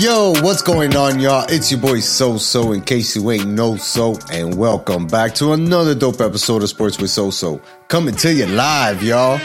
Yo, 0.00 0.30
what's 0.40 0.62
going 0.62 0.96
on, 0.96 1.20
y'all? 1.20 1.44
It's 1.50 1.70
your 1.70 1.78
boy 1.78 2.00
So 2.00 2.38
So, 2.38 2.72
in 2.72 2.80
case 2.80 3.14
you 3.14 3.30
ain't 3.32 3.48
know 3.48 3.76
so, 3.76 4.18
and 4.32 4.56
welcome 4.56 5.06
back 5.06 5.34
to 5.34 5.52
another 5.52 5.94
dope 5.94 6.22
episode 6.22 6.62
of 6.62 6.70
Sports 6.70 6.98
with 6.98 7.10
So 7.10 7.28
So. 7.28 7.60
Coming 7.88 8.14
to 8.14 8.32
you 8.32 8.46
live, 8.46 9.02
y'all. 9.02 9.36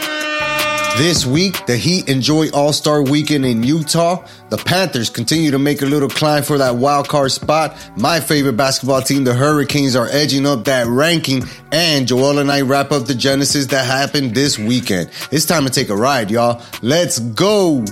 This 0.96 1.26
week, 1.26 1.66
the 1.66 1.76
Heat 1.76 2.08
enjoy 2.08 2.48
All 2.52 2.72
Star 2.72 3.02
Weekend 3.02 3.44
in 3.44 3.64
Utah. 3.64 4.26
The 4.48 4.56
Panthers 4.56 5.10
continue 5.10 5.50
to 5.50 5.58
make 5.58 5.82
a 5.82 5.84
little 5.84 6.08
climb 6.08 6.42
for 6.42 6.56
that 6.56 6.76
wild 6.76 7.06
card 7.06 7.32
spot. 7.32 7.76
My 7.98 8.18
favorite 8.18 8.56
basketball 8.56 9.02
team, 9.02 9.24
the 9.24 9.34
Hurricanes, 9.34 9.94
are 9.94 10.08
edging 10.10 10.46
up 10.46 10.64
that 10.64 10.86
ranking. 10.86 11.44
And 11.70 12.08
Joel 12.08 12.38
and 12.38 12.50
I 12.50 12.62
wrap 12.62 12.92
up 12.92 13.04
the 13.04 13.14
Genesis 13.14 13.66
that 13.66 13.84
happened 13.84 14.34
this 14.34 14.58
weekend. 14.58 15.10
It's 15.30 15.44
time 15.44 15.66
to 15.66 15.70
take 15.70 15.90
a 15.90 15.96
ride, 15.96 16.30
y'all. 16.30 16.62
Let's 16.80 17.18
go. 17.18 17.84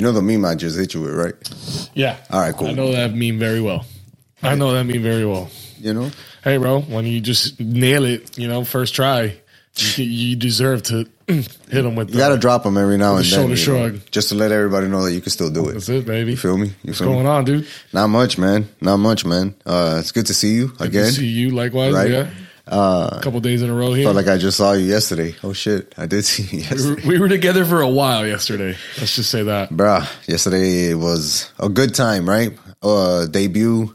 You 0.00 0.06
know 0.06 0.12
the 0.12 0.22
meme 0.22 0.46
I 0.46 0.54
just 0.54 0.78
hit 0.78 0.94
you 0.94 1.02
with, 1.02 1.12
right? 1.12 1.90
Yeah. 1.92 2.16
All 2.30 2.40
right, 2.40 2.56
cool. 2.56 2.68
I 2.68 2.72
know 2.72 2.90
that 2.92 3.12
meme 3.12 3.38
very 3.38 3.60
well. 3.60 3.84
I 4.42 4.54
know 4.54 4.72
that 4.72 4.84
meme 4.84 5.02
very 5.02 5.26
well. 5.26 5.50
You 5.78 5.92
know? 5.92 6.10
Hey, 6.42 6.56
bro, 6.56 6.80
when 6.80 7.04
you 7.04 7.20
just 7.20 7.60
nail 7.60 8.06
it, 8.06 8.38
you 8.38 8.48
know, 8.48 8.64
first 8.64 8.94
try, 8.94 9.36
you, 9.76 10.04
you 10.04 10.36
deserve 10.36 10.84
to 10.84 11.06
hit 11.28 11.52
them 11.68 11.96
with 11.96 12.08
You 12.08 12.16
gotta 12.16 12.38
drop 12.38 12.62
them 12.62 12.78
every 12.78 12.96
now 12.96 13.16
and 13.16 13.26
the 13.26 13.28
then. 13.28 13.38
shoulder 13.40 13.54
you 13.60 13.66
know, 13.90 13.90
shrug. 13.98 14.10
just 14.10 14.30
to 14.30 14.36
let 14.36 14.52
everybody 14.52 14.88
know 14.88 15.04
that 15.04 15.12
you 15.12 15.20
can 15.20 15.32
still 15.32 15.50
do 15.50 15.68
it. 15.68 15.74
That's 15.74 15.90
it, 15.90 16.06
baby. 16.06 16.30
You 16.30 16.36
feel 16.38 16.56
me? 16.56 16.68
You 16.68 16.74
What's 16.84 17.00
feel 17.00 17.08
me? 17.08 17.14
going 17.16 17.26
on, 17.26 17.44
dude? 17.44 17.66
Not 17.92 18.06
much, 18.06 18.38
man. 18.38 18.70
Not 18.80 18.96
much, 18.96 19.26
man. 19.26 19.54
Uh, 19.66 19.98
it's 20.00 20.12
good 20.12 20.24
to 20.28 20.32
see 20.34 20.54
you 20.54 20.68
Good 20.68 20.88
again. 20.88 21.04
to 21.08 21.12
see 21.12 21.26
you 21.26 21.50
likewise. 21.50 21.92
Right? 21.92 22.10
Yeah. 22.10 22.30
Uh, 22.70 23.18
A 23.18 23.20
couple 23.22 23.40
days 23.40 23.62
in 23.62 23.70
a 23.70 23.74
row 23.74 23.92
here. 23.92 24.04
felt 24.04 24.16
like 24.16 24.28
I 24.28 24.38
just 24.38 24.56
saw 24.56 24.72
you 24.72 24.86
yesterday. 24.86 25.34
Oh 25.42 25.52
shit, 25.52 25.92
I 25.98 26.06
did 26.06 26.24
see 26.30 26.58
you 26.58 26.64
we, 26.70 26.90
were, 26.90 27.00
we 27.08 27.18
were 27.18 27.28
together 27.28 27.64
for 27.64 27.80
a 27.80 27.88
while 27.88 28.26
yesterday. 28.26 28.76
Let's 28.98 29.16
just 29.16 29.30
say 29.30 29.42
that. 29.42 29.70
Bruh, 29.70 30.06
yesterday 30.28 30.94
was 30.94 31.50
a 31.58 31.68
good 31.68 31.94
time, 31.94 32.28
right? 32.28 32.56
Uh, 32.82 33.26
debut 33.26 33.94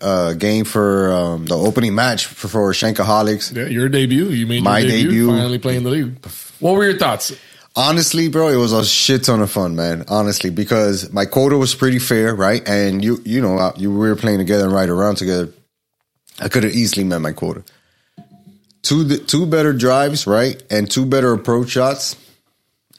uh, 0.00 0.34
game 0.34 0.64
for 0.64 1.12
um, 1.12 1.46
the 1.46 1.56
opening 1.56 1.94
match 1.94 2.26
for, 2.26 2.48
for 2.48 2.72
Shankaholics. 2.72 3.54
Yeah, 3.56 3.66
your 3.66 3.88
debut. 3.88 4.26
You 4.26 4.46
made 4.46 4.62
My 4.62 4.80
your 4.80 4.90
debut, 4.90 5.08
debut. 5.10 5.28
Finally 5.28 5.58
playing 5.58 5.82
the 5.84 5.90
league. 5.90 6.26
What 6.60 6.74
were 6.74 6.84
your 6.84 6.98
thoughts? 6.98 7.32
Honestly, 7.76 8.28
bro, 8.28 8.48
it 8.48 8.56
was 8.56 8.72
a 8.72 8.84
shit 8.84 9.24
ton 9.24 9.40
of 9.40 9.50
fun, 9.50 9.76
man. 9.76 10.04
Honestly, 10.08 10.50
because 10.50 11.12
my 11.12 11.24
quota 11.24 11.56
was 11.56 11.74
pretty 11.76 12.00
fair, 12.00 12.34
right? 12.34 12.66
And 12.68 13.04
you, 13.04 13.20
you 13.24 13.40
know, 13.40 13.56
uh, 13.58 13.72
you 13.76 13.90
we 13.92 13.98
were 14.08 14.16
playing 14.16 14.38
together 14.38 14.64
and 14.64 14.72
right 14.72 14.88
around 14.88 15.16
together. 15.16 15.52
I 16.40 16.48
could 16.48 16.64
have 16.64 16.72
easily 16.72 17.04
met 17.04 17.20
my 17.20 17.32
quota. 17.32 17.62
Two, 18.82 19.16
two 19.18 19.46
better 19.46 19.72
drives, 19.72 20.26
right, 20.26 20.62
and 20.70 20.90
two 20.90 21.04
better 21.04 21.32
approach 21.32 21.70
shots. 21.70 22.16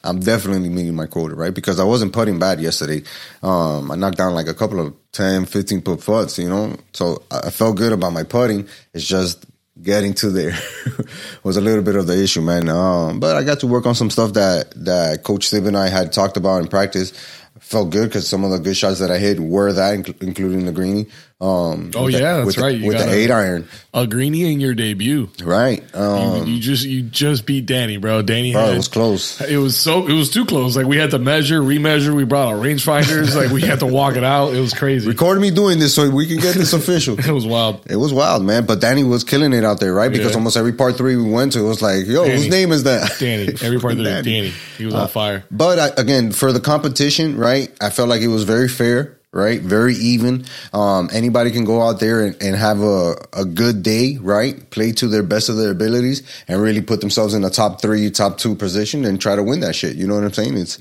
I'm 0.02 0.20
definitely 0.20 0.70
meeting 0.70 0.94
my 0.94 1.06
quota, 1.06 1.34
right? 1.34 1.52
Because 1.52 1.78
I 1.78 1.84
wasn't 1.84 2.12
putting 2.12 2.38
bad 2.38 2.60
yesterday. 2.60 3.02
Um, 3.42 3.90
I 3.90 3.96
knocked 3.96 4.16
down 4.16 4.34
like 4.34 4.46
a 4.46 4.54
couple 4.54 4.80
of 4.80 4.94
10, 5.12 5.44
15 5.44 5.82
put 5.82 6.04
putts, 6.04 6.38
you 6.38 6.48
know? 6.48 6.76
So 6.92 7.22
I 7.30 7.40
I 7.46 7.50
felt 7.50 7.76
good 7.76 7.92
about 7.92 8.12
my 8.12 8.22
putting. 8.22 8.66
It's 8.94 9.06
just 9.06 9.44
getting 9.82 10.12
to 10.12 10.30
there 10.30 10.52
was 11.42 11.56
a 11.56 11.60
little 11.60 11.82
bit 11.82 11.96
of 11.96 12.06
the 12.06 12.22
issue, 12.22 12.40
man. 12.40 12.68
Um, 12.68 13.20
but 13.20 13.36
I 13.36 13.42
got 13.42 13.60
to 13.60 13.66
work 13.66 13.86
on 13.86 13.94
some 13.94 14.10
stuff 14.10 14.34
that, 14.34 14.72
that 14.84 15.22
Coach 15.22 15.48
Steve 15.48 15.66
and 15.66 15.76
I 15.76 15.88
had 15.88 16.12
talked 16.12 16.36
about 16.36 16.62
in 16.62 16.68
practice. 16.68 17.12
Felt 17.58 17.90
good 17.90 18.08
because 18.08 18.26
some 18.26 18.42
of 18.42 18.50
the 18.50 18.58
good 18.58 18.76
shots 18.76 18.98
that 19.00 19.10
I 19.10 19.18
hit 19.18 19.38
were 19.38 19.72
that, 19.72 19.94
including 19.94 20.66
the 20.66 20.72
greenie. 20.72 21.06
Um, 21.42 21.90
Oh, 21.94 22.04
with 22.04 22.12
the- 22.14 22.20
yeah, 22.20 22.44
that's 22.44 22.58
right. 22.58 22.76
You 22.78 22.88
with 22.88 22.98
the 22.98 23.10
eight 23.10 23.30
iron, 23.30 23.66
A 23.94 24.06
greenie 24.06 24.52
in 24.52 24.60
your 24.60 24.74
debut. 24.74 25.30
right? 25.42 25.82
You, 25.94 25.98
Um, 26.00 26.46
you 26.46 26.60
just 26.60 26.84
you 26.84 27.00
just 27.00 27.46
beat 27.46 27.64
Danny, 27.64 27.96
bro. 27.96 28.20
Danny 28.20 28.52
bro, 28.52 28.60
had, 28.66 28.74
it 28.74 28.76
was 28.76 28.88
close. 28.88 29.40
It 29.40 29.56
was 29.56 29.74
so 29.74 30.06
it 30.06 30.12
was 30.12 30.30
too 30.30 30.44
close. 30.44 30.76
Like 30.76 30.84
we 30.86 30.98
had 30.98 31.12
to 31.12 31.18
measure, 31.18 31.62
remeasure. 31.62 32.14
We 32.14 32.24
brought 32.24 32.48
our 32.48 32.56
rangefinders. 32.56 33.34
like 33.34 33.50
we 33.50 33.62
had 33.62 33.80
to 33.80 33.86
walk 33.86 34.16
it 34.16 34.22
out. 34.24 34.52
It 34.52 34.60
was 34.60 34.74
crazy. 34.74 35.08
Record 35.08 35.40
me 35.40 35.50
doing 35.50 35.78
this 35.78 35.94
so 35.94 36.10
we 36.10 36.26
can 36.26 36.36
get 36.40 36.56
this 36.56 36.74
official. 36.74 37.16
It 37.30 37.32
was 37.32 37.46
wild. 37.46 37.86
It 37.90 37.96
was 37.96 38.12
wild, 38.12 38.44
man. 38.44 38.66
But 38.66 38.80
Danny 38.82 39.02
was 39.04 39.24
killing 39.24 39.54
it 39.54 39.64
out 39.64 39.80
there, 39.80 39.94
right? 39.94 40.12
Because 40.12 40.32
Yeah. 40.32 40.36
almost 40.36 40.58
every 40.58 40.74
part 40.74 40.98
three 40.98 41.16
we 41.16 41.30
went 41.30 41.52
to, 41.54 41.60
it 41.60 41.68
was 41.68 41.80
like, 41.80 42.06
yo, 42.06 42.24
Danny. 42.24 42.36
whose 42.36 42.48
name 42.50 42.70
is 42.72 42.82
that? 42.84 43.16
Danny. 43.18 43.48
Every 43.62 43.80
part 43.80 43.96
the 43.96 44.04
Danny. 44.04 44.22
Danny. 44.30 44.52
He 44.76 44.84
was 44.84 44.94
on 44.94 45.08
fire. 45.08 45.44
But 45.50 45.78
I, 45.78 45.88
again, 46.00 46.32
for 46.32 46.52
the 46.52 46.60
competition, 46.60 47.36
right? 47.38 47.70
I 47.80 47.88
felt 47.90 48.08
like 48.10 48.20
it 48.20 48.28
was 48.28 48.44
very 48.44 48.68
fair, 48.68 49.16
right? 49.32 49.60
Very 49.60 49.94
even. 49.94 50.44
Um, 50.72 51.08
anybody 51.12 51.50
can 51.50 51.64
go 51.64 51.82
out 51.82 52.00
there 52.00 52.20
and, 52.20 52.36
and 52.42 52.56
have 52.56 52.80
a, 52.82 53.14
a 53.32 53.44
good 53.44 53.82
day, 53.82 54.18
right? 54.20 54.68
Play 54.70 54.92
to 54.92 55.06
their 55.08 55.22
best 55.22 55.48
of 55.48 55.56
their 55.56 55.70
abilities 55.70 56.22
and 56.48 56.60
really 56.60 56.80
put 56.82 57.00
themselves 57.00 57.34
in 57.34 57.42
the 57.42 57.50
top 57.50 57.80
three, 57.80 58.10
top 58.10 58.38
two 58.38 58.54
position 58.54 59.04
and 59.04 59.20
try 59.20 59.36
to 59.36 59.42
win 59.42 59.60
that 59.60 59.74
shit. 59.76 59.94
You 59.96 60.06
know 60.06 60.14
what 60.14 60.24
I'm 60.24 60.32
saying? 60.32 60.56
It's 60.56 60.78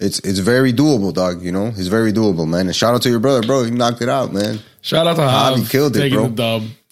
it's 0.00 0.18
it's 0.20 0.38
very 0.40 0.72
doable, 0.72 1.12
dog. 1.14 1.42
You 1.42 1.52
know, 1.52 1.68
it's 1.68 1.86
very 1.88 2.12
doable, 2.12 2.46
man. 2.46 2.66
And 2.66 2.76
shout 2.76 2.94
out 2.94 3.02
to 3.02 3.10
your 3.10 3.20
brother, 3.20 3.46
bro. 3.46 3.64
He 3.64 3.70
knocked 3.70 4.02
it 4.02 4.08
out, 4.08 4.32
man. 4.32 4.58
Shout 4.82 5.06
out 5.06 5.16
to 5.16 5.22
Javi 5.22 5.70
killed 5.70 5.96
it, 5.96 6.00
bro. 6.16 6.28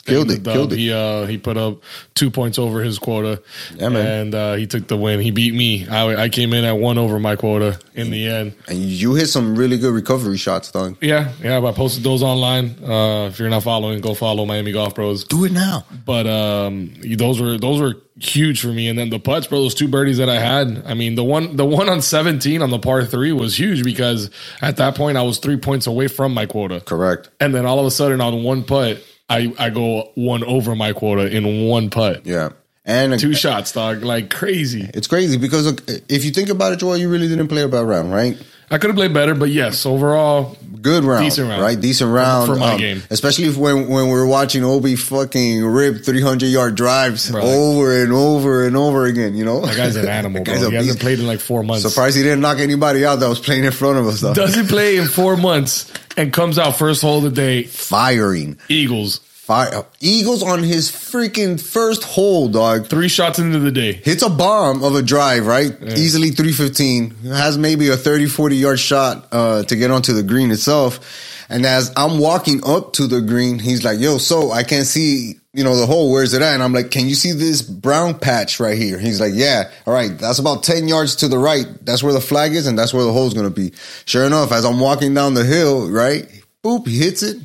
Dub. 0.08 0.28
Killed 0.28 0.30
it, 0.30 0.44
killed 0.44 0.72
it. 0.72 0.78
He 0.78 0.92
uh 0.92 1.26
he 1.26 1.38
put 1.38 1.56
up 1.56 1.82
two 2.14 2.30
points 2.30 2.58
over 2.58 2.82
his 2.82 2.98
quota. 2.98 3.42
Yeah, 3.76 3.88
man. 3.90 4.06
And 4.06 4.34
uh, 4.34 4.54
he 4.54 4.66
took 4.66 4.88
the 4.88 4.96
win. 4.96 5.20
He 5.20 5.30
beat 5.30 5.54
me. 5.54 5.86
I, 5.88 6.24
I 6.24 6.28
came 6.28 6.52
in 6.52 6.64
at 6.64 6.72
one 6.72 6.98
over 6.98 7.18
my 7.18 7.36
quota 7.36 7.78
in 7.94 8.10
the 8.10 8.26
end. 8.26 8.54
And 8.66 8.78
you 8.78 9.14
hit 9.14 9.28
some 9.28 9.56
really 9.56 9.78
good 9.78 9.94
recovery 9.94 10.38
shots, 10.38 10.70
dog. 10.70 10.96
Yeah, 11.00 11.32
yeah. 11.42 11.58
I 11.58 11.72
posted 11.72 12.02
those 12.02 12.22
online. 12.22 12.82
Uh, 12.82 13.28
if 13.28 13.38
you're 13.38 13.50
not 13.50 13.62
following, 13.62 14.00
go 14.00 14.14
follow 14.14 14.44
Miami 14.44 14.72
Golf 14.72 14.94
Bros. 14.94 15.24
Do 15.24 15.44
it 15.44 15.52
now. 15.52 15.84
But 16.04 16.26
um, 16.26 16.92
those 17.02 17.40
were 17.40 17.56
those 17.58 17.80
were 17.80 17.94
huge 18.20 18.60
for 18.60 18.68
me. 18.68 18.88
And 18.88 18.98
then 18.98 19.10
the 19.10 19.18
putts, 19.18 19.46
bro, 19.46 19.62
those 19.62 19.74
two 19.74 19.88
birdies 19.88 20.18
that 20.18 20.28
I 20.28 20.38
had. 20.38 20.82
I 20.86 20.94
mean, 20.94 21.14
the 21.14 21.24
one 21.24 21.56
the 21.56 21.64
one 21.64 21.88
on 21.88 22.02
17 22.02 22.62
on 22.62 22.70
the 22.70 22.78
par 22.78 23.04
three 23.04 23.32
was 23.32 23.58
huge 23.58 23.84
because 23.84 24.30
at 24.60 24.76
that 24.78 24.94
point 24.94 25.16
I 25.16 25.22
was 25.22 25.38
three 25.38 25.56
points 25.56 25.86
away 25.86 26.08
from 26.08 26.34
my 26.34 26.46
quota. 26.46 26.80
Correct. 26.80 27.30
And 27.40 27.54
then 27.54 27.66
all 27.66 27.78
of 27.78 27.86
a 27.86 27.90
sudden 27.90 28.20
on 28.20 28.42
one 28.42 28.64
putt, 28.64 29.02
I 29.28 29.52
I 29.58 29.70
go 29.70 30.10
one 30.14 30.42
over 30.44 30.74
my 30.74 30.92
quota 30.92 31.26
in 31.34 31.66
one 31.68 31.90
putt. 31.90 32.24
Yeah. 32.26 32.50
And 32.84 33.20
Two 33.20 33.34
shots, 33.34 33.72
dog, 33.72 34.02
like 34.02 34.30
crazy. 34.30 34.88
it's 34.94 35.06
crazy 35.06 35.36
because 35.36 35.66
look, 35.66 35.82
if 36.08 36.24
you 36.24 36.30
think 36.30 36.48
about 36.48 36.72
it, 36.72 36.78
Joel, 36.78 36.96
you 36.96 37.10
really 37.10 37.28
didn't 37.28 37.48
play 37.48 37.60
a 37.62 37.68
bad 37.68 37.80
round, 37.86 38.10
right? 38.12 38.40
I 38.70 38.78
could 38.78 38.88
have 38.90 38.96
played 38.96 39.14
better, 39.14 39.34
but 39.34 39.48
yes, 39.48 39.86
overall, 39.86 40.56
Good 40.80 41.02
round, 41.02 41.24
Decent 41.24 41.48
round. 41.48 41.60
right? 41.62 41.80
Decent 41.80 42.12
round 42.12 42.48
um, 42.50 42.54
For 42.56 42.60
my 42.60 42.76
game. 42.78 43.02
especially 43.10 43.46
if 43.46 43.56
when 43.56 43.88
when 43.88 44.08
we're 44.08 44.26
watching 44.26 44.62
Obi 44.62 44.94
fucking 44.94 45.64
rip 45.64 46.04
three 46.04 46.20
hundred 46.22 46.48
yard 46.48 46.76
drives 46.76 47.30
Bro, 47.30 47.42
over 47.42 48.00
and 48.02 48.12
over 48.12 48.64
and 48.66 48.76
over 48.76 49.06
again. 49.06 49.34
You 49.34 49.44
know, 49.44 49.60
that 49.66 49.76
guy's 49.76 49.96
an 49.96 50.06
animal, 50.08 50.44
bro. 50.44 50.54
He 50.54 50.74
hasn't 50.76 51.00
played 51.00 51.18
in 51.18 51.26
like 51.26 51.40
four 51.40 51.62
months. 51.64 51.82
Surprised 51.82 52.16
he 52.16 52.22
didn't 52.22 52.40
knock 52.40 52.58
anybody 52.58 53.04
out 53.04 53.16
that 53.16 53.28
was 53.28 53.40
playing 53.40 53.64
in 53.64 53.72
front 53.72 53.98
of 53.98 54.06
us. 54.06 54.20
Though. 54.20 54.34
Doesn't 54.34 54.68
play 54.68 54.96
in 54.98 55.06
four 55.08 55.36
months 55.36 55.92
and 56.16 56.32
comes 56.32 56.58
out 56.58 56.76
first 56.76 57.02
hole 57.02 57.18
of 57.18 57.24
the 57.24 57.30
day. 57.30 57.64
Firing, 57.64 58.58
Eagles. 58.68 59.20
Fire 59.48 59.86
Eagles 60.00 60.42
on 60.42 60.62
his 60.62 60.90
freaking 60.90 61.58
first 61.58 62.04
hole, 62.04 62.50
dog. 62.50 62.86
Three 62.86 63.08
shots 63.08 63.38
into 63.38 63.58
the 63.58 63.72
day. 63.72 63.94
hits 63.94 64.22
a 64.22 64.28
bomb 64.28 64.84
of 64.84 64.94
a 64.94 65.00
drive, 65.00 65.46
right? 65.46 65.72
Easily 65.82 66.32
315. 66.32 67.32
Has 67.32 67.56
maybe 67.56 67.88
a 67.88 67.96
30, 67.96 68.26
40 68.26 68.56
yard 68.56 68.78
shot 68.78 69.26
uh, 69.32 69.62
to 69.62 69.74
get 69.74 69.90
onto 69.90 70.12
the 70.12 70.22
green 70.22 70.50
itself. 70.50 71.00
And 71.48 71.64
as 71.64 71.90
I'm 71.96 72.18
walking 72.18 72.60
up 72.62 72.92
to 72.94 73.06
the 73.06 73.22
green, 73.22 73.58
he's 73.58 73.82
like, 73.82 73.98
yo, 73.98 74.18
so 74.18 74.50
I 74.52 74.64
can't 74.64 74.86
see, 74.86 75.36
you 75.54 75.64
know, 75.64 75.76
the 75.76 75.86
hole. 75.86 76.12
Where's 76.12 76.34
it 76.34 76.42
at? 76.42 76.52
And 76.52 76.62
I'm 76.62 76.74
like, 76.74 76.90
can 76.90 77.08
you 77.08 77.14
see 77.14 77.32
this 77.32 77.62
brown 77.62 78.18
patch 78.18 78.60
right 78.60 78.76
here? 78.76 78.98
He's 78.98 79.18
like, 79.18 79.32
yeah. 79.34 79.70
All 79.86 79.94
right. 79.94 80.10
That's 80.18 80.38
about 80.38 80.62
10 80.62 80.88
yards 80.88 81.16
to 81.16 81.28
the 81.28 81.38
right. 81.38 81.64
That's 81.80 82.02
where 82.02 82.12
the 82.12 82.20
flag 82.20 82.52
is. 82.52 82.66
And 82.66 82.78
that's 82.78 82.92
where 82.92 83.04
the 83.04 83.14
hole's 83.14 83.32
going 83.32 83.48
to 83.48 83.54
be. 83.54 83.72
Sure 84.04 84.26
enough, 84.26 84.52
as 84.52 84.66
I'm 84.66 84.78
walking 84.78 85.14
down 85.14 85.32
the 85.32 85.44
hill, 85.44 85.90
right? 85.90 86.28
Boop, 86.62 86.86
he 86.86 86.98
hits 86.98 87.22
it 87.22 87.38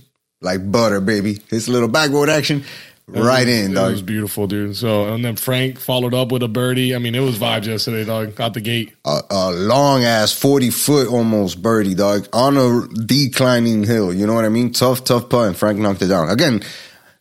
like 0.43 0.71
butter, 0.71 0.99
baby. 1.01 1.39
Hits 1.49 1.67
a 1.67 1.71
little 1.71 1.87
backboard 1.89 2.29
action 2.29 2.63
right 3.07 3.47
in, 3.47 3.71
It 3.71 3.75
dog. 3.75 3.91
was 3.91 4.01
beautiful, 4.01 4.47
dude. 4.47 4.75
So 4.77 5.13
and 5.13 5.23
then 5.25 5.35
Frank 5.35 5.79
followed 5.79 6.13
up 6.13 6.31
with 6.31 6.41
a 6.43 6.47
birdie. 6.47 6.95
I 6.95 6.99
mean, 6.99 7.15
it 7.15 7.19
was 7.19 7.37
vibes 7.37 7.65
yesterday, 7.65 8.05
dog. 8.05 8.39
Out 8.39 8.53
the 8.53 8.61
gate. 8.61 8.93
a, 9.05 9.21
a 9.29 9.51
long 9.51 10.03
ass 10.03 10.31
40 10.33 10.69
foot 10.69 11.07
almost 11.07 11.61
birdie, 11.61 11.95
dog, 11.95 12.27
on 12.33 12.55
a 12.57 12.87
declining 13.05 13.83
hill. 13.83 14.13
You 14.13 14.25
know 14.27 14.33
what 14.35 14.45
I 14.45 14.49
mean? 14.49 14.71
Tough, 14.71 15.03
tough 15.03 15.29
putt, 15.29 15.47
and 15.47 15.57
Frank 15.57 15.79
knocked 15.79 16.01
it 16.01 16.07
down. 16.07 16.29
Again, 16.29 16.61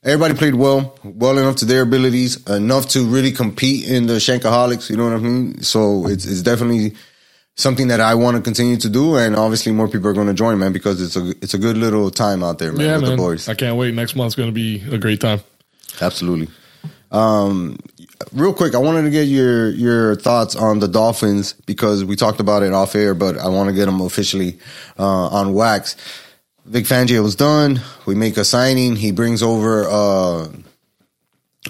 everybody 0.05 0.35
played 0.35 0.55
well, 0.55 0.97
well 1.05 1.37
enough 1.39 1.57
to 1.57 1.65
their 1.65 1.83
abilities, 1.83 2.45
enough 2.49 2.89
to 2.91 3.05
really 3.05 3.33
compete 3.33 3.89
in 3.89 4.07
the 4.07 4.15
Shankaholics. 4.15 4.89
You 4.91 4.97
know 4.97 5.05
what 5.05 5.15
I 5.15 5.19
mean? 5.19 5.63
So 5.63 6.07
it's, 6.07 6.25
it's 6.27 6.43
definitely 6.43 6.95
something 7.57 7.89
that 7.89 8.01
I 8.01 8.15
want 8.15 8.37
to 8.37 8.43
continue 8.43 8.77
to 8.79 8.89
do, 8.89 9.17
and 9.17 9.37
obviously 9.37 9.73
more 9.73 9.89
people 9.89 10.09
are 10.09 10.13
going 10.15 10.27
to 10.29 10.35
join, 10.35 10.59
man, 10.59 10.73
because 10.73 11.01
it's 11.03 11.17
a 11.17 11.31
it's 11.43 11.55
a 11.55 11.59
good 11.59 11.77
little 11.77 12.11
time 12.11 12.43
out 12.43 12.59
there, 12.59 12.73
man, 12.73 12.87
Yeah, 12.87 12.93
with 12.97 13.03
man. 13.03 13.11
the 13.13 13.17
boys. 13.17 13.49
I 13.49 13.55
can't 13.55 13.77
wait. 13.77 13.95
Next 13.95 14.17
month's 14.17 14.35
going 14.35 14.49
to 14.49 14.55
be 14.55 14.83
a 14.91 14.99
great 14.99 15.21
time. 15.21 15.41
Absolutely. 16.01 16.49
Um, 17.11 17.79
real 18.33 18.55
quick, 18.55 18.75
I 18.75 18.79
wanted 18.79 19.03
to 19.03 19.11
get 19.11 19.25
your 19.29 19.69
your 19.71 20.17
thoughts 20.17 20.57
on 20.57 20.79
the 20.79 20.89
Dolphins 20.89 21.53
because 21.67 22.05
we 22.05 22.17
talked 22.17 22.41
about 22.41 22.63
it 22.63 22.73
off 22.73 22.95
air, 22.95 23.15
but 23.15 23.37
I 23.37 23.49
want 23.49 23.69
to 23.69 23.75
get 23.75 23.85
them 23.85 24.01
officially 24.01 24.59
uh, 24.99 25.27
on 25.29 25.53
wax. 25.53 25.97
Vic 26.65 26.85
Fangio 26.87 27.23
was 27.23 27.35
done. 27.37 27.81
We 28.07 28.15
make 28.15 28.37
a 28.39 28.45
signing. 28.45 28.97
He 28.97 29.13
brings 29.13 29.43
over 29.43 29.85
uh, 29.89 30.49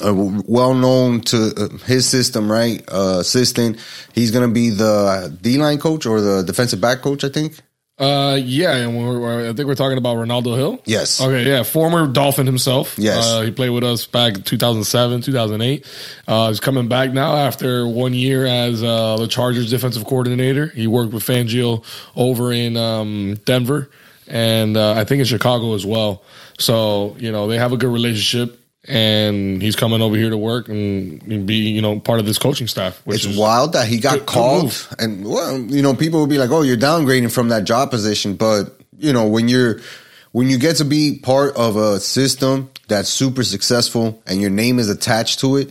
well 0.01 0.75
known 0.75 1.21
to 1.21 1.53
uh, 1.57 1.69
his 1.85 2.09
system, 2.09 2.51
right? 2.51 2.83
Uh, 2.91 3.19
assistant. 3.21 3.79
He's 4.15 4.31
going 4.31 4.49
to 4.49 4.53
be 4.53 4.71
the 4.71 5.37
D 5.41 5.59
line 5.59 5.79
coach 5.79 6.07
or 6.07 6.21
the 6.21 6.43
defensive 6.43 6.81
back 6.81 7.03
coach, 7.03 7.25
I 7.25 7.29
think. 7.29 7.61
Uh, 7.99 8.37
yeah, 8.43 8.75
and 8.75 8.99
we're, 8.99 9.51
I 9.51 9.53
think 9.53 9.69
we're 9.69 9.75
talking 9.75 9.99
about 9.99 10.17
Renaldo 10.17 10.57
Hill. 10.57 10.81
Yes. 10.87 11.21
Okay, 11.21 11.47
yeah, 11.49 11.63
former 11.63 12.09
Dolphin 12.09 12.47
himself. 12.47 12.99
Yes. 12.99 13.25
uh, 13.25 13.43
he 13.43 13.51
played 13.53 13.69
with 13.71 13.85
us 13.85 14.07
back 14.07 14.35
in 14.35 14.43
2007, 14.43 15.21
2008. 15.21 15.87
Uh, 16.27 16.49
he's 16.49 16.59
coming 16.59 16.89
back 16.89 17.13
now 17.13 17.37
after 17.37 17.87
one 17.87 18.15
year 18.15 18.47
as 18.47 18.83
uh, 18.83 19.19
the 19.19 19.29
Chargers 19.29 19.71
defensive 19.71 20.05
coordinator. 20.05 20.69
He 20.69 20.87
worked 20.87 21.13
with 21.13 21.23
Fangio 21.23 21.85
over 22.17 22.51
in 22.51 22.77
um, 22.77 23.35
Denver 23.45 23.91
and 24.27 24.77
uh, 24.77 24.95
I 24.95 25.05
think 25.05 25.21
in 25.21 25.27
Chicago 25.27 25.75
as 25.75 25.87
well. 25.87 26.23
So 26.59 27.17
you 27.19 27.31
know 27.33 27.47
they 27.49 27.59
have 27.59 27.73
a 27.73 27.77
good 27.77 27.93
relationship. 27.93 28.59
And 28.89 29.63
he's 29.63 29.77
coming 29.77 30.03
over 30.03 30.17
here 30.17 30.31
to 30.31 30.37
work 30.37 30.69
and 30.69 31.23
and 31.23 31.47
be, 31.47 31.55
you 31.55 31.81
know, 31.81 32.01
part 32.01 32.19
of 32.19 32.27
this 32.27 32.39
coaching 32.39 32.67
staff. 32.67 33.01
Which 33.05 33.25
It's 33.27 33.37
wild 33.37 33.75
that 33.75 33.87
he 33.87 33.99
got 34.01 34.15
Good- 34.15 34.19
good 34.21 34.27
called, 34.27 34.63
move. 34.65 34.95
and 34.99 35.25
well, 35.25 35.59
you 35.61 35.83
know, 35.83 35.95
people 35.95 36.19
will 36.19 36.27
be 36.27 36.39
like, 36.39 36.51
"Oh, 36.51 36.63
you're 36.63 36.77
downgrading 36.77 37.31
from 37.31 37.49
that 37.51 37.63
job 37.65 37.91
position," 37.91 38.35
but 38.35 38.77
you 38.99 39.13
know, 39.13 39.27
when 39.29 39.49
you're 39.49 39.81
when 40.33 40.49
you 40.49 40.59
get 40.59 40.77
to 40.77 40.85
be 40.85 41.19
part 41.23 41.55
of 41.57 41.77
a 41.77 42.01
system 42.01 42.71
that's 42.89 43.09
super 43.09 43.45
successful 43.45 44.21
and 44.27 44.41
your 44.41 44.51
name 44.51 44.79
is 44.81 44.89
attached 44.89 45.39
to 45.41 45.59
it, 45.59 45.71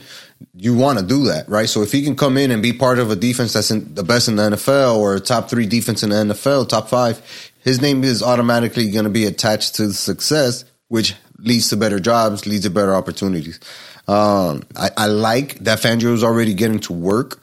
you 0.56 0.74
want 0.76 0.98
to 1.00 1.06
do 1.06 1.26
that, 1.26 1.50
right? 1.50 1.68
So 1.68 1.82
if 1.82 1.92
he 1.92 2.04
can 2.04 2.16
come 2.16 2.38
in 2.38 2.50
and 2.52 2.62
be 2.62 2.72
part 2.72 2.98
of 3.00 3.10
a 3.12 3.16
defense 3.16 3.54
that's 3.54 3.72
in 3.72 3.94
the 3.96 4.04
best 4.04 4.28
in 4.30 4.36
the 4.38 4.44
NFL 4.52 4.98
or 4.98 5.16
a 5.16 5.20
top 5.20 5.50
three 5.50 5.66
defense 5.66 6.02
in 6.04 6.12
the 6.12 6.16
NFL, 6.18 6.66
top 6.70 6.90
five, 6.90 7.22
his 7.60 7.82
name 7.82 8.04
is 8.04 8.22
automatically 8.24 8.90
going 8.92 9.04
to 9.06 9.10
be 9.12 9.26
attached 9.26 9.76
to 9.76 9.88
the 9.88 9.94
success, 9.94 10.64
which 10.90 11.16
leads 11.44 11.70
to 11.70 11.78
better 11.78 12.00
jobs, 12.00 12.46
leads 12.46 12.64
to 12.64 12.70
better 12.70 12.96
opportunities. 12.96 13.60
Um, 14.08 14.64
I, 14.76 14.90
I 14.98 15.06
like 15.08 15.60
that 15.60 15.80
Fangio 15.80 16.14
is 16.14 16.24
already 16.24 16.54
getting 16.54 16.80
to 16.82 16.94
work. 16.94 17.42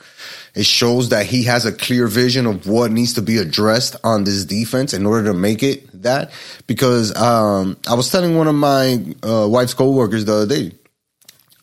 It 0.55 0.67
shows 0.67 1.11
that 1.11 1.27
he 1.27 1.45
has 1.45 1.65
a 1.65 1.73
clear 1.73 2.09
vision 2.09 2.47
of 2.47 2.67
what 2.67 2.91
needs 2.91 3.15
to 3.15 3.23
be 3.23 3.39
addressed 3.39 3.97
on 4.03 4.25
this 4.25 4.45
defense 4.45 4.93
in 4.93 5.07
order 5.07 5.33
to 5.33 5.35
make 5.35 5.63
it 5.63 6.03
that. 6.03 6.33
Because 6.67 7.15
um, 7.17 7.77
I 7.89 7.95
was 7.95 8.11
telling 8.11 8.37
one 8.37 8.49
of 8.49 8.55
my 8.55 9.05
uh, 9.23 9.47
wife's 9.49 9.75
coworkers 9.75 10.25
the 10.25 10.35
other 10.35 10.47
day, 10.47 10.73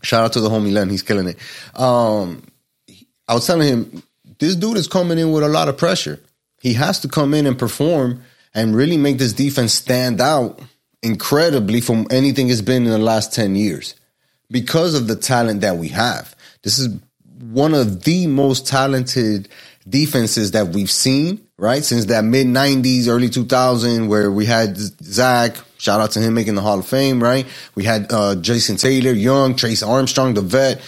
shout 0.01 0.23
out 0.23 0.33
to 0.33 0.39
the 0.39 0.49
homie 0.49 0.71
Len, 0.71 0.89
he's 0.89 1.03
killing 1.03 1.27
it. 1.27 1.37
Um, 1.79 2.43
I 3.27 3.33
was 3.33 3.45
telling 3.45 3.67
him, 3.67 4.03
this 4.39 4.55
dude 4.55 4.77
is 4.77 4.87
coming 4.87 5.17
in 5.17 5.31
with 5.31 5.43
a 5.43 5.49
lot 5.49 5.67
of 5.67 5.77
pressure. 5.77 6.19
He 6.61 6.73
has 6.73 6.99
to 7.01 7.07
come 7.07 7.33
in 7.33 7.45
and 7.45 7.57
perform 7.59 8.23
and 8.53 8.75
really 8.75 8.97
make 8.97 9.17
this 9.17 9.33
defense 9.33 9.73
stand 9.73 10.21
out 10.21 10.59
incredibly 11.05 11.79
from 11.79 12.07
anything 12.09 12.49
it's 12.49 12.61
been 12.61 12.83
in 12.85 12.91
the 12.91 12.97
last 12.97 13.33
10 13.33 13.55
years 13.55 13.95
because 14.49 14.95
of 14.95 15.07
the 15.07 15.15
talent 15.15 15.61
that 15.61 15.77
we 15.77 15.89
have. 15.89 16.35
This 16.63 16.79
is 16.79 16.99
one 17.39 17.73
of 17.73 18.03
the 18.03 18.27
most 18.27 18.67
talented 18.67 19.47
defenses 19.87 20.51
that 20.51 20.69
we've 20.69 20.89
seen, 20.89 21.45
right? 21.57 21.83
Since 21.83 22.05
that 22.05 22.23
mid 22.23 22.47
90s, 22.47 23.07
early 23.07 23.29
2000, 23.29 24.07
where 24.07 24.31
we 24.31 24.45
had 24.45 24.77
Zach, 24.77 25.55
shout 25.77 26.01
out 26.01 26.11
to 26.11 26.19
him 26.19 26.33
making 26.33 26.55
the 26.55 26.61
Hall 26.61 26.79
of 26.79 26.87
Fame, 26.87 27.21
right? 27.21 27.45
We 27.75 27.83
had 27.83 28.11
uh, 28.11 28.35
Jason 28.35 28.77
Taylor, 28.77 29.11
Young, 29.11 29.55
Trace 29.55 29.83
Armstrong, 29.83 30.33
the 30.33 30.41
vet, 30.41 30.81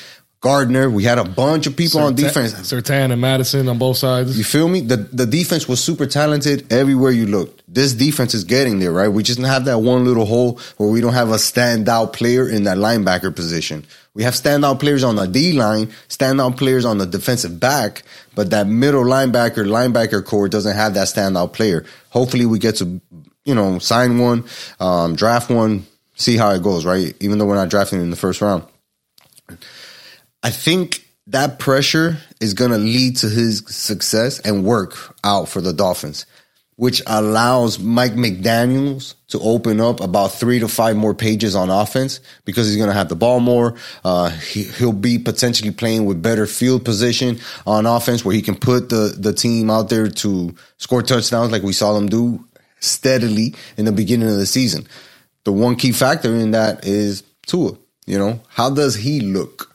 Gardner. 0.47 0.89
We 0.89 1.03
had 1.03 1.17
a 1.17 1.25
bunch 1.25 1.67
of 1.67 1.75
people 1.75 1.99
on 1.99 2.15
defense. 2.15 2.53
Surtain 2.53 3.11
and 3.11 3.19
Madison 3.19 3.67
on 3.67 3.77
both 3.77 3.97
sides. 3.97 4.37
You 4.37 4.45
feel 4.45 4.69
me? 4.69 4.79
The 4.79 4.95
the 4.95 5.25
defense 5.25 5.67
was 5.67 5.83
super 5.83 6.05
talented 6.05 6.71
everywhere 6.71 7.11
you 7.11 7.25
looked. 7.25 7.63
This 7.67 7.93
defense 7.93 8.33
is 8.33 8.45
getting 8.45 8.79
there, 8.79 8.93
right? 8.93 9.09
We 9.09 9.23
just 9.23 9.39
don't 9.39 9.49
have 9.49 9.65
that 9.65 9.79
one 9.79 10.05
little 10.05 10.25
hole 10.25 10.59
where 10.77 10.89
we 10.89 11.01
don't 11.01 11.13
have 11.13 11.31
a 11.31 11.35
standout 11.35 12.13
player 12.13 12.47
in 12.47 12.63
that 12.63 12.77
linebacker 12.77 13.35
position. 13.35 13.85
We 14.13 14.23
have 14.23 14.35
standout 14.35 14.79
players 14.79 15.03
on 15.03 15.17
the 15.17 15.27
D 15.27 15.51
line, 15.51 15.87
standout 16.07 16.55
players 16.55 16.85
on 16.85 16.97
the 16.97 17.05
defensive 17.05 17.59
back, 17.59 18.03
but 18.33 18.49
that 18.51 18.67
middle 18.67 19.03
linebacker, 19.03 19.65
linebacker 19.67 20.23
core 20.23 20.47
doesn't 20.47 20.77
have 20.77 20.93
that 20.93 21.07
standout 21.07 21.51
player. 21.51 21.83
Hopefully 22.11 22.45
we 22.45 22.57
get 22.57 22.77
to, 22.77 23.01
you 23.43 23.53
know, 23.53 23.79
sign 23.79 24.17
one, 24.17 24.45
um, 24.79 25.13
draft 25.13 25.49
one, 25.49 25.85
see 26.15 26.37
how 26.37 26.51
it 26.51 26.63
goes, 26.63 26.85
right? 26.85 27.13
Even 27.19 27.37
though 27.37 27.45
we're 27.45 27.55
not 27.55 27.69
drafting 27.69 27.99
in 27.99 28.11
the 28.11 28.15
first 28.15 28.39
round. 28.39 28.63
I 30.43 30.49
think 30.49 31.07
that 31.27 31.59
pressure 31.59 32.17
is 32.39 32.53
going 32.53 32.71
to 32.71 32.77
lead 32.77 33.17
to 33.17 33.29
his 33.29 33.63
success 33.67 34.39
and 34.39 34.63
work 34.63 35.15
out 35.23 35.49
for 35.49 35.61
the 35.61 35.73
Dolphins, 35.73 36.25
which 36.77 37.01
allows 37.05 37.79
Mike 37.79 38.13
McDaniels 38.13 39.15
to 39.29 39.39
open 39.39 39.81
up 39.81 39.99
about 39.99 40.31
three 40.31 40.59
to 40.59 40.67
five 40.67 40.95
more 40.95 41.13
pages 41.13 41.55
on 41.55 41.69
offense 41.69 42.21
because 42.45 42.67
he's 42.67 42.77
going 42.77 42.89
to 42.89 42.93
have 42.93 43.09
the 43.09 43.15
ball 43.15 43.41
more. 43.41 43.75
Uh, 44.05 44.29
he, 44.29 44.63
he'll 44.63 44.93
be 44.93 45.19
potentially 45.19 45.71
playing 45.71 46.05
with 46.05 46.21
better 46.21 46.45
field 46.45 46.85
position 46.85 47.39
on 47.65 47.85
offense 47.85 48.23
where 48.23 48.35
he 48.35 48.41
can 48.41 48.55
put 48.55 48.89
the, 48.89 49.13
the 49.17 49.33
team 49.33 49.69
out 49.69 49.89
there 49.89 50.07
to 50.07 50.55
score 50.77 51.01
touchdowns 51.01 51.51
like 51.51 51.63
we 51.63 51.73
saw 51.73 51.93
them 51.93 52.07
do 52.07 52.45
steadily 52.79 53.53
in 53.75 53.85
the 53.85 53.91
beginning 53.91 54.29
of 54.29 54.37
the 54.37 54.45
season. 54.45 54.87
The 55.43 55.51
one 55.51 55.75
key 55.75 55.91
factor 55.91 56.33
in 56.33 56.51
that 56.51 56.85
is 56.85 57.23
Tua. 57.47 57.73
You 58.05 58.17
know, 58.17 58.39
how 58.47 58.69
does 58.69 58.95
he 58.95 59.19
look? 59.19 59.73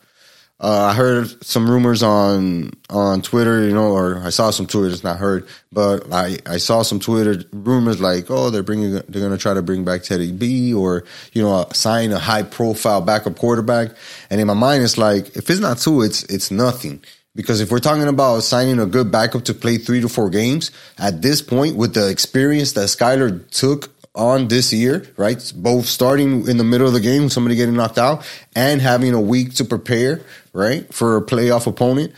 Uh, 0.63 0.91
I 0.93 0.95
heard 0.95 1.45
some 1.45 1.69
rumors 1.69 2.05
on 2.05 2.71
on 2.89 3.21
Twitter, 3.21 3.65
you 3.65 3.75
know, 3.75 3.91
or 3.91 4.19
I 4.19 4.31
saw 4.31 4.51
some 4.51 4.67
Twitter. 4.67 4.87
It's 4.91 5.03
not 5.03 5.19
heard, 5.19 5.49
but 5.73 6.13
I, 6.13 6.39
I 6.47 6.59
saw 6.59 6.83
some 6.83 7.01
Twitter 7.01 7.45
rumors 7.53 8.01
like, 8.01 8.31
oh, 8.31 8.51
they're 8.51 8.63
bringing, 8.63 8.93
they're 8.93 9.03
going 9.09 9.33
to 9.33 9.39
try 9.39 9.55
to 9.55 9.63
bring 9.63 9.85
back 9.85 10.05
Teddy 10.05 10.31
B, 10.31 10.73
or 10.73 11.03
you 11.33 11.43
know, 11.43 11.67
sign 11.73 12.13
a 12.13 12.19
high 12.21 12.45
profile 12.45 13.01
backup 13.01 13.37
quarterback. 13.37 13.91
And 14.31 14.41
in 14.41 14.47
my 14.47 14.55
mind, 14.55 14.85
it's 14.85 14.97
like, 14.97 15.37
if 15.37 15.51
it's 15.51 15.59
not 15.59 15.79
Tua, 15.79 16.07
it's 16.07 16.23
it's 16.25 16.53
nothing. 16.53 17.03
Because 17.35 17.61
if 17.61 17.71
we're 17.71 17.81
talking 17.81 18.07
about 18.07 18.45
signing 18.45 18.79
a 18.79 18.87
good 18.87 19.11
backup 19.11 19.45
to 19.47 19.55
play 19.55 19.79
three 19.79 20.03
to 20.03 20.09
four 20.09 20.31
games 20.31 20.71
at 20.97 21.23
this 21.23 21.43
point, 21.43 21.75
with 21.75 21.95
the 21.95 22.09
experience 22.09 22.73
that 22.75 22.87
Skylar 22.89 23.51
took 23.51 23.92
on 24.15 24.49
this 24.49 24.73
year, 24.73 25.07
right? 25.17 25.53
Both 25.57 25.87
starting 25.87 26.47
in 26.49 26.59
the 26.59 26.65
middle 26.65 26.87
of 26.87 26.93
the 26.93 27.01
game, 27.01 27.31
somebody 27.31 27.57
getting 27.57 27.75
knocked 27.75 27.99
out, 27.99 28.27
and 28.55 28.81
having 28.81 29.15
a 29.15 29.21
week 29.21 29.55
to 29.55 29.65
prepare, 29.65 30.21
right, 30.53 30.93
for 30.93 31.17
a 31.17 31.23
playoff 31.23 31.67
opponent. 31.67 32.13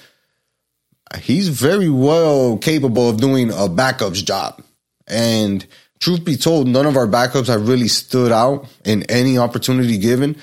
He's 1.20 1.48
very 1.48 1.90
well 1.90 2.58
capable 2.58 3.08
of 3.08 3.18
doing 3.18 3.50
a 3.50 3.68
backup's 3.68 4.22
job. 4.22 4.60
And 5.06 5.64
truth 6.00 6.24
be 6.24 6.36
told, 6.36 6.66
none 6.66 6.86
of 6.86 6.96
our 6.96 7.06
backups 7.06 7.46
have 7.46 7.68
really 7.68 7.88
stood 7.88 8.32
out 8.32 8.66
in 8.84 9.04
any 9.04 9.38
opportunity 9.38 9.98
given 9.98 10.36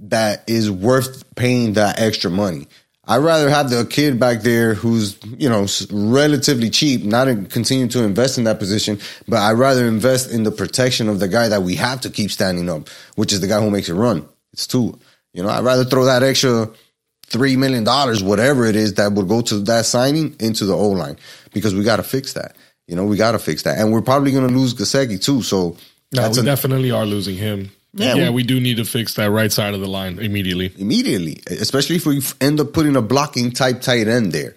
that 0.00 0.44
is 0.46 0.70
worth 0.70 1.34
paying 1.34 1.74
that 1.74 2.00
extra 2.00 2.30
money. 2.30 2.68
I'd 3.06 3.18
rather 3.18 3.50
have 3.50 3.68
the 3.68 3.84
kid 3.84 4.18
back 4.18 4.40
there 4.40 4.74
who's, 4.74 5.18
you 5.36 5.48
know, 5.48 5.66
relatively 5.90 6.70
cheap, 6.70 7.04
not 7.04 7.28
in, 7.28 7.46
continue 7.46 7.86
to 7.88 8.02
invest 8.02 8.38
in 8.38 8.44
that 8.44 8.58
position, 8.58 8.98
but 9.28 9.38
I'd 9.38 9.52
rather 9.52 9.86
invest 9.86 10.30
in 10.30 10.42
the 10.42 10.50
protection 10.50 11.08
of 11.08 11.20
the 11.20 11.28
guy 11.28 11.48
that 11.48 11.62
we 11.62 11.74
have 11.76 12.00
to 12.02 12.10
keep 12.10 12.30
standing 12.30 12.70
up, 12.70 12.88
which 13.16 13.32
is 13.32 13.40
the 13.40 13.46
guy 13.46 13.60
who 13.60 13.70
makes 13.70 13.88
it 13.88 13.94
run. 13.94 14.26
It's 14.52 14.66
Tua. 14.66 14.94
You 15.34 15.42
know, 15.42 15.50
I'd 15.50 15.64
rather 15.64 15.84
throw 15.84 16.04
that 16.06 16.22
extra 16.22 16.70
three 17.26 17.56
million 17.56 17.84
dollars, 17.84 18.22
whatever 18.22 18.64
it 18.64 18.76
is 18.76 18.94
that 18.94 19.12
would 19.12 19.28
go 19.28 19.42
to 19.42 19.58
that 19.60 19.84
signing 19.84 20.36
into 20.40 20.64
the 20.64 20.74
O 20.74 20.90
line 20.90 21.18
because 21.52 21.74
we 21.74 21.84
got 21.84 21.96
to 21.96 22.02
fix 22.02 22.34
that. 22.34 22.56
You 22.86 22.96
know, 22.96 23.04
we 23.04 23.16
got 23.16 23.32
to 23.32 23.38
fix 23.38 23.62
that, 23.64 23.78
and 23.78 23.92
we're 23.92 24.02
probably 24.02 24.30
going 24.30 24.46
to 24.46 24.54
lose 24.54 24.74
Gesicki 24.74 25.22
too. 25.22 25.42
So 25.42 25.76
No, 26.12 26.22
that's 26.22 26.36
we 26.36 26.42
a, 26.42 26.44
definitely 26.44 26.90
are 26.90 27.06
losing 27.06 27.36
him. 27.36 27.70
Yeah, 27.96 28.14
Yeah, 28.14 28.28
we- 28.30 28.36
we 28.36 28.42
do 28.42 28.60
need 28.60 28.76
to 28.78 28.84
fix 28.84 29.14
that 29.14 29.30
right 29.30 29.52
side 29.52 29.74
of 29.74 29.80
the 29.80 29.86
line 29.88 30.18
immediately. 30.18 30.72
immediately, 30.78 31.42
especially 31.48 31.96
if 31.96 32.06
we 32.06 32.20
end 32.40 32.60
up 32.60 32.72
putting 32.72 32.96
a 32.96 33.02
blocking 33.02 33.50
type 33.52 33.80
tight 33.82 34.08
end 34.08 34.32
there. 34.32 34.54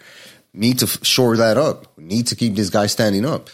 Need 0.53 0.79
to 0.79 0.87
shore 1.03 1.37
that 1.37 1.57
up. 1.57 1.87
Need 1.99 2.27
to 2.27 2.35
keep 2.35 2.55
this 2.55 2.69
guy 2.71 2.87
standing 2.87 3.25
up. 3.25 3.49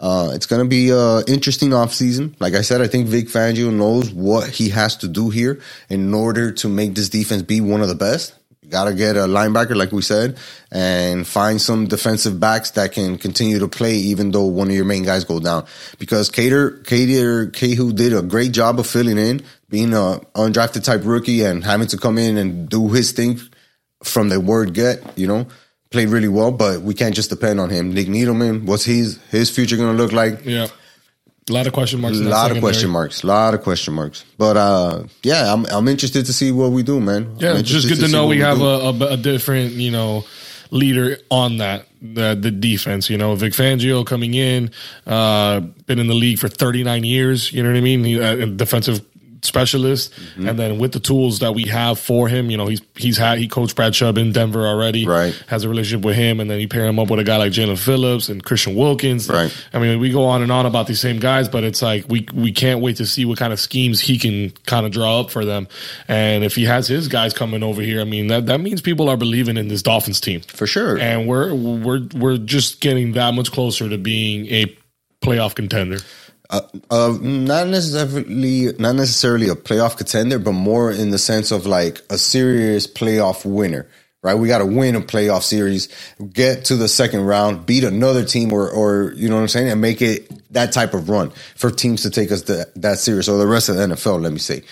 Uh, 0.00 0.30
it's 0.32 0.46
going 0.46 0.62
to 0.62 0.68
be 0.68 0.90
an 0.90 1.22
interesting 1.28 1.70
offseason. 1.70 2.34
Like 2.40 2.54
I 2.54 2.62
said, 2.62 2.80
I 2.80 2.86
think 2.88 3.06
Vic 3.08 3.28
Fangio 3.28 3.72
knows 3.72 4.10
what 4.10 4.48
he 4.48 4.68
has 4.70 4.96
to 4.98 5.08
do 5.08 5.30
here 5.30 5.60
in 5.88 6.12
order 6.14 6.52
to 6.52 6.68
make 6.68 6.94
this 6.94 7.08
defense 7.08 7.42
be 7.42 7.60
one 7.60 7.80
of 7.82 7.88
the 7.88 7.94
best. 7.96 8.32
Got 8.68 8.84
to 8.84 8.94
get 8.94 9.16
a 9.16 9.20
linebacker, 9.20 9.74
like 9.74 9.92
we 9.92 10.02
said, 10.02 10.36
and 10.70 11.26
find 11.26 11.60
some 11.60 11.86
defensive 11.86 12.38
backs 12.38 12.72
that 12.72 12.92
can 12.92 13.16
continue 13.16 13.58
to 13.58 13.68
play 13.68 13.94
even 13.94 14.30
though 14.30 14.44
one 14.44 14.68
of 14.68 14.74
your 14.74 14.84
main 14.84 15.04
guys 15.04 15.24
go 15.24 15.40
down. 15.40 15.66
Because 15.98 16.28
Kader, 16.28 16.82
Kader, 16.84 17.46
Kohou 17.46 17.94
did 17.94 18.12
a 18.12 18.22
great 18.22 18.52
job 18.52 18.78
of 18.78 18.86
filling 18.86 19.18
in, 19.18 19.42
being 19.70 19.94
a 19.94 20.20
undrafted 20.34 20.84
type 20.84 21.02
rookie 21.04 21.42
and 21.42 21.64
having 21.64 21.86
to 21.88 21.96
come 21.96 22.18
in 22.18 22.36
and 22.36 22.68
do 22.68 22.88
his 22.88 23.12
thing 23.12 23.40
from 24.02 24.28
the 24.28 24.40
word 24.40 24.74
get, 24.74 25.16
you 25.18 25.26
know, 25.26 25.46
played 25.90 26.08
really 26.08 26.28
well, 26.28 26.52
but 26.52 26.82
we 26.82 26.94
can't 26.94 27.14
just 27.14 27.30
depend 27.30 27.60
on 27.60 27.70
him. 27.70 27.92
Nick 27.92 28.08
Needleman, 28.08 28.64
what's 28.66 28.84
his 28.84 29.18
his 29.30 29.50
future 29.50 29.76
going 29.76 29.96
to 29.96 30.02
look 30.02 30.12
like? 30.12 30.44
Yeah. 30.44 30.68
A 31.48 31.52
lot 31.52 31.66
of 31.66 31.72
question 31.72 32.00
marks. 32.00 32.18
A 32.18 32.24
lot 32.24 32.50
of 32.50 32.60
question 32.60 32.90
marks. 32.90 33.22
A 33.22 33.26
lot 33.26 33.54
of 33.54 33.62
question 33.62 33.94
marks. 33.94 34.24
But 34.36 34.56
uh, 34.56 35.04
yeah, 35.22 35.52
I'm 35.52 35.66
I'm 35.66 35.88
interested 35.88 36.26
to 36.26 36.32
see 36.32 36.52
what 36.52 36.70
we 36.72 36.82
do, 36.82 37.00
man. 37.00 37.36
Yeah, 37.38 37.58
it's 37.58 37.68
just 37.68 37.88
good 37.88 37.98
to 38.00 38.06
see 38.06 38.12
know 38.12 38.26
what 38.26 38.30
we 38.30 38.40
have 38.40 38.60
a, 38.60 38.64
a, 38.64 39.12
a 39.12 39.16
different, 39.16 39.72
you 39.72 39.90
know, 39.90 40.24
leader 40.70 41.18
on 41.30 41.58
that 41.58 41.86
the 42.00 42.36
the 42.40 42.50
defense. 42.50 43.10
You 43.10 43.18
know, 43.18 43.34
Vic 43.34 43.52
Fangio 43.52 44.04
coming 44.04 44.34
in, 44.34 44.70
uh, 45.06 45.60
been 45.60 45.98
in 45.98 46.06
the 46.06 46.14
league 46.14 46.38
for 46.38 46.48
39 46.48 47.04
years. 47.04 47.52
You 47.52 47.62
know 47.62 47.70
what 47.70 47.78
I 47.78 47.80
mean? 47.80 48.04
He, 48.04 48.20
uh, 48.20 48.46
defensive 48.46 49.04
specialist, 49.48 50.12
Mm-hmm. 50.12 50.48
and 50.48 50.58
then 50.58 50.78
with 50.78 50.92
the 50.92 51.00
tools 51.00 51.40
that 51.40 51.52
we 51.54 51.64
have 51.64 51.98
for 51.98 52.28
him, 52.28 52.50
you 52.50 52.56
know, 52.56 52.66
he's 52.66 52.80
he's 52.94 53.16
had 53.18 53.38
he 53.38 53.48
coached 53.48 53.74
Brad 53.74 53.92
Chubb 53.94 54.16
in 54.18 54.30
Denver 54.32 54.66
already, 54.66 55.06
Right. 55.06 55.34
Has 55.48 55.64
a 55.64 55.68
relationship 55.68 56.04
with 56.04 56.14
him, 56.16 56.38
and 56.40 56.48
then 56.50 56.60
you 56.60 56.68
pair 56.68 56.86
him 56.86 56.98
up 57.00 57.10
with 57.10 57.18
a 57.18 57.24
guy 57.24 57.36
like 57.38 57.52
Jaelan 57.52 57.76
Phillips 57.78 58.28
and 58.28 58.42
Christian 58.44 58.76
Wilkins, 58.76 59.28
Right. 59.28 59.52
I 59.72 59.78
mean, 59.80 59.98
we 59.98 60.10
go 60.10 60.24
on 60.26 60.42
and 60.42 60.52
on 60.52 60.66
about 60.66 60.86
these 60.86 61.00
same 61.00 61.18
guys, 61.18 61.48
but 61.48 61.64
it's 61.64 61.82
like 61.82 62.04
we 62.08 62.28
we 62.32 62.52
can't 62.52 62.80
wait 62.80 62.96
to 62.98 63.06
see 63.06 63.24
what 63.24 63.38
kind 63.38 63.52
of 63.52 63.58
schemes 63.58 64.00
he 64.00 64.18
can 64.18 64.50
kind 64.66 64.86
of 64.86 64.92
draw 64.92 65.20
up 65.20 65.30
for 65.30 65.44
them, 65.44 65.66
and 66.06 66.44
if 66.44 66.54
he 66.54 66.64
has 66.66 66.86
his 66.86 67.08
guys 67.08 67.32
coming 67.32 67.62
over 67.64 67.82
here, 67.82 68.00
I 68.00 68.04
mean 68.04 68.28
that 68.28 68.46
that 68.46 68.60
means 68.60 68.80
people 68.80 69.08
are 69.08 69.16
believing 69.16 69.56
in 69.56 69.68
this 69.68 69.82
Dolphins 69.82 70.20
team 70.20 70.40
for 70.42 70.66
sure. 70.66 70.98
and 70.98 71.26
we're 71.26 71.54
we're 71.54 72.06
we're 72.14 72.36
just 72.38 72.80
getting 72.80 73.12
that 73.12 73.34
much 73.34 73.50
closer 73.50 73.88
to 73.88 73.98
being 73.98 74.46
a 74.46 74.76
playoff 75.22 75.54
contender. 75.54 75.98
Uh, 76.50 76.62
uh, 76.90 77.18
not 77.20 77.68
necessarily 77.68 78.72
not 78.78 78.94
necessarily 78.94 79.48
a 79.48 79.54
playoff 79.54 79.98
contender, 79.98 80.38
but 80.38 80.52
more 80.52 80.90
in 80.90 81.10
the 81.10 81.18
sense 81.18 81.50
of 81.50 81.66
like 81.66 82.00
a 82.08 82.16
serious 82.16 82.86
playoff 82.86 83.44
winner. 83.44 83.86
Right, 84.20 84.34
we 84.34 84.48
got 84.48 84.58
to 84.58 84.66
win 84.66 84.96
a 84.96 85.00
playoff 85.00 85.42
series, 85.42 85.88
get 86.32 86.64
to 86.66 86.76
the 86.76 86.88
second 86.88 87.20
round, 87.20 87.66
beat 87.66 87.84
another 87.84 88.24
team, 88.24 88.52
or 88.52 88.68
or 88.68 89.12
you 89.14 89.28
know 89.28 89.36
what 89.36 89.42
I'm 89.42 89.48
saying, 89.48 89.70
and 89.70 89.80
make 89.80 90.02
it 90.02 90.52
that 90.52 90.72
type 90.72 90.92
of 90.92 91.08
run 91.08 91.30
for 91.54 91.70
teams 91.70 92.02
to 92.02 92.10
take 92.10 92.32
us 92.32 92.42
that 92.42 92.74
that 92.76 92.98
serious, 92.98 93.28
or 93.28 93.38
the 93.38 93.46
rest 93.46 93.68
of 93.68 93.76
the 93.76 93.82
NFL. 93.86 94.22
Let 94.22 94.32
me 94.32 94.38
say, 94.38 94.64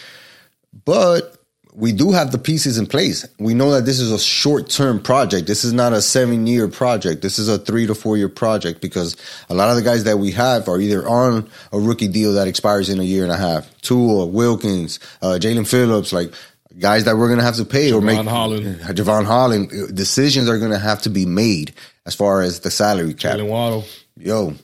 but 0.84 1.35
we 1.76 1.92
do 1.92 2.10
have 2.12 2.32
the 2.32 2.38
pieces 2.38 2.78
in 2.78 2.86
place. 2.86 3.26
We 3.38 3.52
know 3.52 3.72
that 3.72 3.84
this 3.84 4.00
is 4.00 4.10
a 4.10 4.18
short 4.18 4.70
term 4.70 4.98
project. 5.00 5.46
This 5.46 5.62
is 5.62 5.74
not 5.74 5.92
a 5.92 6.00
seven 6.00 6.46
year 6.46 6.68
project. 6.68 7.20
This 7.20 7.38
is 7.38 7.48
a 7.48 7.58
three 7.58 7.86
to 7.86 7.94
four 7.94 8.16
year 8.16 8.30
project 8.30 8.80
because 8.80 9.14
a 9.50 9.54
lot 9.54 9.68
of 9.68 9.76
the 9.76 9.82
guys 9.82 10.04
that 10.04 10.18
we 10.18 10.30
have 10.32 10.68
are 10.68 10.80
either 10.80 11.06
on 11.06 11.48
a 11.72 11.78
rookie 11.78 12.08
deal 12.08 12.32
that 12.32 12.48
expires 12.48 12.88
in 12.88 12.98
a 12.98 13.02
year 13.02 13.24
and 13.24 13.32
a 13.32 13.36
half. 13.36 13.70
Tua, 13.82 14.24
Wilkins, 14.24 15.00
uh, 15.20 15.38
Jaelan 15.38 15.68
Phillips, 15.68 16.14
like 16.14 16.32
guys 16.78 17.04
that 17.04 17.18
we're 17.18 17.28
going 17.28 17.40
to 17.40 17.44
have 17.44 17.56
to 17.56 17.66
pay 17.66 17.92
or 17.92 18.00
make. 18.00 18.26
Holland. 18.26 18.80
Jevon 18.80 19.26
Holland. 19.26 19.94
Decisions 19.94 20.48
are 20.48 20.58
going 20.58 20.72
to 20.72 20.78
have 20.78 21.02
to 21.02 21.10
be 21.10 21.26
made 21.26 21.74
as 22.06 22.14
far 22.14 22.40
as 22.40 22.60
the 22.60 22.70
salary 22.70 23.12
cap. 23.12 23.36
Jaylen 23.36 23.48
Waddle. 23.48 23.84
Yo, 24.16 24.54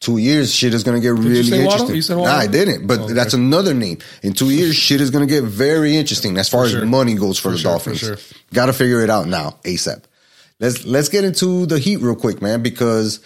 two 0.00 0.18
years, 0.18 0.54
shit 0.54 0.74
is 0.74 0.82
gonna 0.82 1.00
get 1.00 1.08
you 1.08 1.14
really 1.14 1.42
say 1.42 1.64
interesting. 1.64 1.96
You 1.96 2.02
said 2.02 2.18
nah, 2.18 2.24
I 2.24 2.46
didn't, 2.46 2.86
but 2.86 3.00
oh, 3.00 3.04
okay. 3.04 3.12
that's 3.14 3.34
another 3.34 3.74
name. 3.74 3.98
In 4.22 4.32
two 4.32 4.50
years, 4.50 4.76
shit 4.76 5.00
is 5.00 5.10
gonna 5.10 5.26
get 5.26 5.44
very 5.44 5.96
interesting 5.96 6.36
as 6.38 6.48
far 6.48 6.68
sure. 6.68 6.82
as 6.82 6.86
money 6.86 7.14
goes 7.14 7.38
for, 7.38 7.50
the 7.50 7.58
sure, 7.58 7.72
Dolphins. 7.72 7.98
sure. 7.98 8.16
Got 8.52 8.66
to 8.66 8.72
figure 8.72 9.00
it 9.00 9.10
out 9.10 9.26
now, 9.26 9.58
ASAP. 9.64 10.02
Let's 10.60 10.84
let's 10.84 11.08
get 11.08 11.24
into 11.24 11.66
the 11.66 11.78
Heat 11.78 11.98
real 11.98 12.16
quick, 12.16 12.42
man, 12.42 12.62
because 12.62 13.20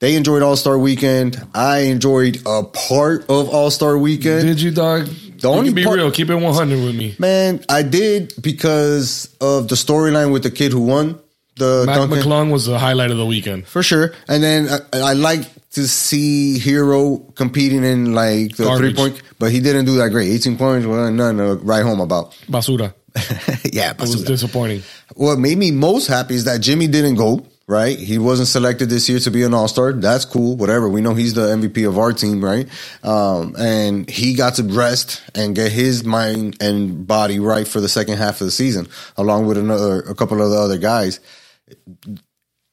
they 0.00 0.14
enjoyed 0.14 0.42
All 0.42 0.56
Star 0.56 0.78
Weekend. 0.78 1.40
I 1.54 1.80
enjoyed 1.80 2.42
a 2.46 2.62
part 2.62 3.22
of 3.28 3.48
All 3.48 3.70
Star 3.70 3.98
Weekend. 3.98 4.42
Did 4.42 4.60
you, 4.60 4.70
dog? 4.70 5.06
The 5.06 5.48
only 5.48 5.72
be 5.72 5.84
part- 5.84 5.96
real. 5.96 6.10
Keep 6.10 6.30
it 6.30 6.36
100 6.36 6.84
with 6.84 6.96
me. 6.96 7.14
Man, 7.18 7.64
I 7.68 7.82
did 7.82 8.32
because 8.40 9.34
of 9.40 9.68
the 9.68 9.76
storyline 9.76 10.32
with 10.32 10.42
the 10.42 10.50
kid 10.50 10.72
who 10.72 10.80
won 10.80 11.20
the 11.56 11.84
Mac 11.86 11.96
Duncan. 11.96 12.18
McClung 12.18 12.52
was 12.52 12.66
the 12.66 12.78
highlight 12.78 13.10
of 13.10 13.18
the 13.18 13.26
weekend. 13.26 13.66
For 13.66 13.82
sure. 13.82 14.14
And 14.28 14.42
then 14.42 14.68
I, 14.92 14.98
I 14.98 15.12
like 15.12 15.42
to 15.72 15.86
see 15.86 16.58
Herro 16.58 17.34
competing 17.34 17.84
in 17.84 18.14
like 18.14 18.56
the 18.56 18.64
Garbage. 18.64 18.94
three 18.96 19.10
point, 19.10 19.22
but 19.38 19.50
he 19.50 19.60
didn't 19.60 19.84
do 19.84 19.96
that 19.98 20.10
great. 20.10 20.28
18 20.30 20.56
points, 20.56 20.86
well, 20.86 21.10
nothing 21.10 21.38
to 21.38 21.54
write 21.56 21.82
home 21.84 22.00
about. 22.00 22.32
Basura. 22.48 22.94
yeah, 23.72 23.90
It 23.92 24.00
was 24.00 24.24
disappointing. 24.24 24.82
what 25.14 25.38
made 25.38 25.58
me 25.58 25.70
most 25.70 26.06
happy 26.06 26.34
is 26.34 26.44
that 26.44 26.60
Jimmy 26.60 26.86
didn't 26.86 27.16
go, 27.16 27.46
right? 27.66 27.98
He 27.98 28.16
wasn't 28.18 28.48
selected 28.48 28.88
this 28.90 29.08
year 29.08 29.18
to 29.20 29.30
be 29.30 29.42
an 29.42 29.52
all 29.54 29.66
star. 29.66 29.92
That's 29.92 30.24
cool, 30.24 30.56
whatever. 30.56 30.88
We 30.88 31.00
know 31.00 31.14
he's 31.14 31.34
the 31.34 31.48
MVP 31.48 31.86
of 31.88 31.98
our 31.98 32.12
team, 32.12 32.42
right? 32.44 32.68
Um, 33.02 33.56
and 33.58 34.08
he 34.08 34.34
got 34.34 34.54
to 34.56 34.62
rest 34.62 35.22
and 35.34 35.54
get 35.56 35.72
his 35.72 36.04
mind 36.04 36.58
and 36.62 37.06
body 37.06 37.40
right 37.40 37.66
for 37.66 37.80
the 37.80 37.88
second 37.88 38.18
half 38.18 38.40
of 38.40 38.46
the 38.46 38.50
season, 38.52 38.86
along 39.16 39.46
with 39.46 39.58
another, 39.58 40.00
a 40.00 40.14
couple 40.14 40.40
of 40.40 40.50
the 40.50 40.56
other 40.58 40.78
guys. 40.78 41.18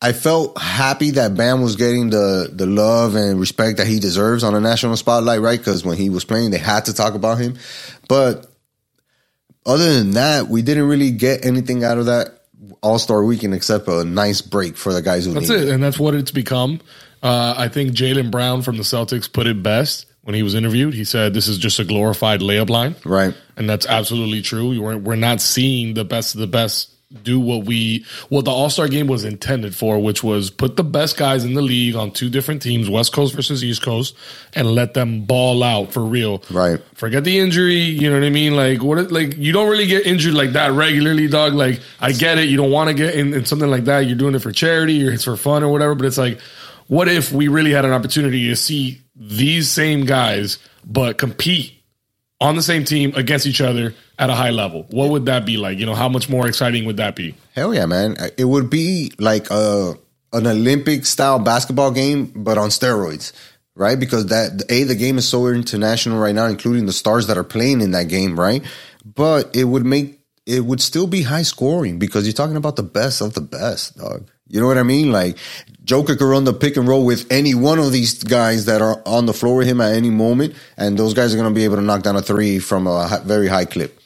I 0.02 0.12
felt 0.12 0.58
happy 0.58 1.12
that 1.12 1.36
Bam 1.36 1.62
was 1.62 1.78
getting 1.78 2.10
the 2.10 2.50
the 2.52 2.66
love 2.66 3.16
and 3.16 3.40
respect 3.40 3.78
that 3.78 3.88
he 3.88 4.00
deserves 4.00 4.44
on 4.44 4.54
a 4.54 4.60
national 4.60 4.98
spotlight, 4.98 5.42
right? 5.42 5.58
Because 5.58 5.86
when 5.86 5.98
he 5.98 6.10
was 6.10 6.26
playing, 6.26 6.52
they 6.52 6.58
had 6.58 6.86
to 6.86 6.94
talk 6.94 7.14
about 7.16 7.38
him. 7.38 7.58
But 8.08 8.46
other 9.66 9.94
than 9.94 10.12
that, 10.12 10.48
we 10.48 10.62
didn't 10.62 10.88
really 10.88 11.12
get 11.12 11.46
anything 11.46 11.84
out 11.84 11.98
of 11.98 12.06
that 12.06 12.44
All 12.82 13.00
Star 13.00 13.24
Weekend 13.24 13.54
except 13.54 13.88
a 13.88 14.04
nice 14.04 14.42
break 14.42 14.78
for 14.78 14.94
the 14.94 15.02
guys 15.02 15.26
who 15.26 15.34
That's 15.34 15.50
needed 15.50 15.70
it, 15.70 15.74
and 15.74 15.84
that's 15.84 15.98
what 16.00 16.14
it's 16.14 16.32
become. 16.32 16.82
Uh, 17.24 17.56
I 17.58 17.70
think 17.70 17.92
Jaylen 17.94 18.30
Brown 18.30 18.62
from 18.62 18.78
the 18.78 18.84
Celtics 18.84 19.32
put 19.32 19.48
it 19.48 19.64
best 19.64 20.06
when 20.22 20.36
he 20.36 20.44
was 20.44 20.54
interviewed. 20.54 20.94
He 20.94 21.06
said, 21.06 21.34
"This 21.34 21.48
is 21.48 21.58
just 21.58 21.80
a 21.80 21.84
glorified 21.84 22.42
layup 22.42 22.70
line." 22.70 22.96
Right. 23.04 23.34
and 23.58 23.68
that's 23.68 23.88
absolutely 23.88 24.42
true. 24.44 24.80
We're 24.80 24.98
we're 24.98 25.16
not 25.16 25.42
seeing 25.42 25.96
the 25.96 26.06
best 26.06 26.36
of 26.36 26.42
the 26.42 26.48
best 26.48 26.92
do 27.24 27.40
what 27.40 27.66
we 27.66 28.06
what 28.30 28.46
the 28.46 28.52
All 28.52 28.70
Star 28.70 28.88
game 28.88 29.08
was 29.08 29.24
intended 29.24 29.76
for, 29.76 30.00
which 30.00 30.24
was 30.24 30.50
put 30.50 30.76
the 30.76 30.84
best 30.84 31.18
guys 31.18 31.44
in 31.44 31.54
the 31.54 31.62
league 31.62 31.96
on 31.96 32.12
two 32.12 32.30
different 32.30 32.62
teams, 32.62 32.90
West 32.90 33.14
Coast 33.14 33.36
versus 33.36 33.64
East 33.64 33.82
Coast, 33.82 34.16
and 34.54 34.68
let 34.72 34.94
them 34.94 35.26
ball 35.26 35.64
out 35.64 35.94
for 35.94 36.04
real. 36.04 36.44
Right. 36.52 36.80
Forget 36.94 37.24
the 37.24 37.40
injury. 37.40 37.76
You 37.76 38.10
know 38.10 38.20
what 38.20 38.26
I 38.26 38.30
mean? 38.30 38.56
Like 38.56 38.82
what? 38.82 39.12
Like 39.12 39.38
you 39.38 39.52
don't 39.52 39.70
really 39.70 39.88
get 39.88 40.06
injured 40.06 40.34
like 40.34 40.52
that 40.54 40.72
regularly, 40.72 41.28
dog. 41.28 41.54
Like 41.54 41.80
I 42.00 42.12
get 42.12 42.38
it. 42.38 42.50
You 42.50 42.58
don't 42.58 42.72
want 42.72 42.90
to 42.90 42.94
get 42.94 43.16
in, 43.16 43.34
in 43.34 43.46
something 43.46 43.70
like 43.70 43.86
that. 43.86 44.00
You're 44.02 44.18
doing 44.18 44.36
it 44.36 44.40
for 44.40 44.52
charity 44.52 45.08
or 45.08 45.12
it's 45.12 45.24
for 45.24 45.38
fun 45.38 45.64
or 45.64 45.70
whatever. 45.70 45.96
But 45.96 46.06
it's 46.06 46.18
like, 46.18 46.40
what 46.88 47.08
if 47.08 47.32
we 47.32 47.48
really 47.48 47.72
had 47.72 47.86
an 47.86 47.92
opportunity 47.92 48.50
to 48.50 48.56
see 48.56 49.02
these 49.16 49.70
same 49.70 50.06
guys 50.06 50.60
but 50.86 51.18
compete 51.18 51.76
on 52.42 52.56
the 52.56 52.62
same 52.62 52.84
team 52.84 53.14
against 53.16 53.46
each 53.46 53.62
other 53.62 53.94
at 54.20 54.30
a 54.30 54.36
high 54.36 54.50
level. 54.50 54.86
What 54.90 55.10
would 55.10 55.26
that 55.26 55.46
be 55.46 55.58
like? 55.58 55.78
You 55.78 55.86
know, 55.86 55.96
how 55.96 56.10
much 56.10 56.30
more 56.30 56.48
exciting 56.48 56.86
would 56.86 56.98
that 56.98 57.16
be? 57.16 57.36
Hell 57.54 57.74
yeah, 57.74 57.86
man! 57.86 58.18
It 58.38 58.46
would 58.46 58.70
be 58.70 59.12
like 59.20 59.50
a 59.50 59.94
an 60.34 60.48
Olympic 60.48 61.06
style 61.06 61.40
basketball 61.40 61.92
game, 61.92 62.32
but 62.36 62.58
on 62.58 62.70
steroids, 62.70 63.32
right? 63.76 64.00
Because 64.00 64.28
that 64.28 64.64
a 64.70 64.84
the 64.84 64.96
game 64.96 65.18
is 65.18 65.28
so 65.28 65.48
international 65.48 66.20
right 66.20 66.36
now, 66.36 66.46
including 66.46 66.86
the 66.86 66.94
stars 66.94 67.28
that 67.28 67.38
are 67.38 67.44
playing 67.44 67.82
in 67.82 67.92
that 67.92 68.08
game, 68.10 68.40
right? 68.40 68.64
But 69.06 69.56
it 69.56 69.66
would 69.66 69.86
make 69.86 70.20
it 70.46 70.66
would 70.66 70.82
still 70.82 71.08
be 71.08 71.24
high 71.24 71.44
scoring 71.44 72.00
because 72.00 72.26
you're 72.26 72.34
talking 72.34 72.58
about 72.58 72.76
the 72.76 72.84
best 72.84 73.22
of 73.22 73.34
the 73.34 73.42
best, 73.42 73.98
dog. 73.98 74.30
You 74.48 74.62
know 74.62 74.68
what 74.68 74.78
I 74.78 74.84
mean? 74.84 75.12
Like 75.12 75.38
Joker 75.86 76.18
can 76.18 76.28
run 76.28 76.44
the 76.44 76.54
pick 76.54 76.76
and 76.76 76.88
roll 76.88 77.06
with 77.06 77.32
any 77.32 77.56
one 77.56 77.80
of 77.80 77.94
these 77.94 78.24
guys 78.24 78.66
that 78.66 78.82
are 78.82 79.02
on 79.06 79.26
the 79.26 79.34
floor 79.34 79.58
with 79.58 79.68
him 79.68 79.80
at 79.80 79.94
any 79.94 80.10
moment, 80.10 80.56
and 80.78 80.98
those 80.98 81.14
guys 81.14 81.34
are 81.34 81.38
going 81.38 81.50
to 81.50 81.56
be 81.56 81.64
able 81.64 81.78
to 81.78 81.82
knock 81.82 82.04
down 82.04 82.18
a 82.18 82.22
three 82.22 82.60
from 82.60 82.88
a 82.88 83.22
very 83.24 83.48
high 83.48 83.66
clip 83.66 83.98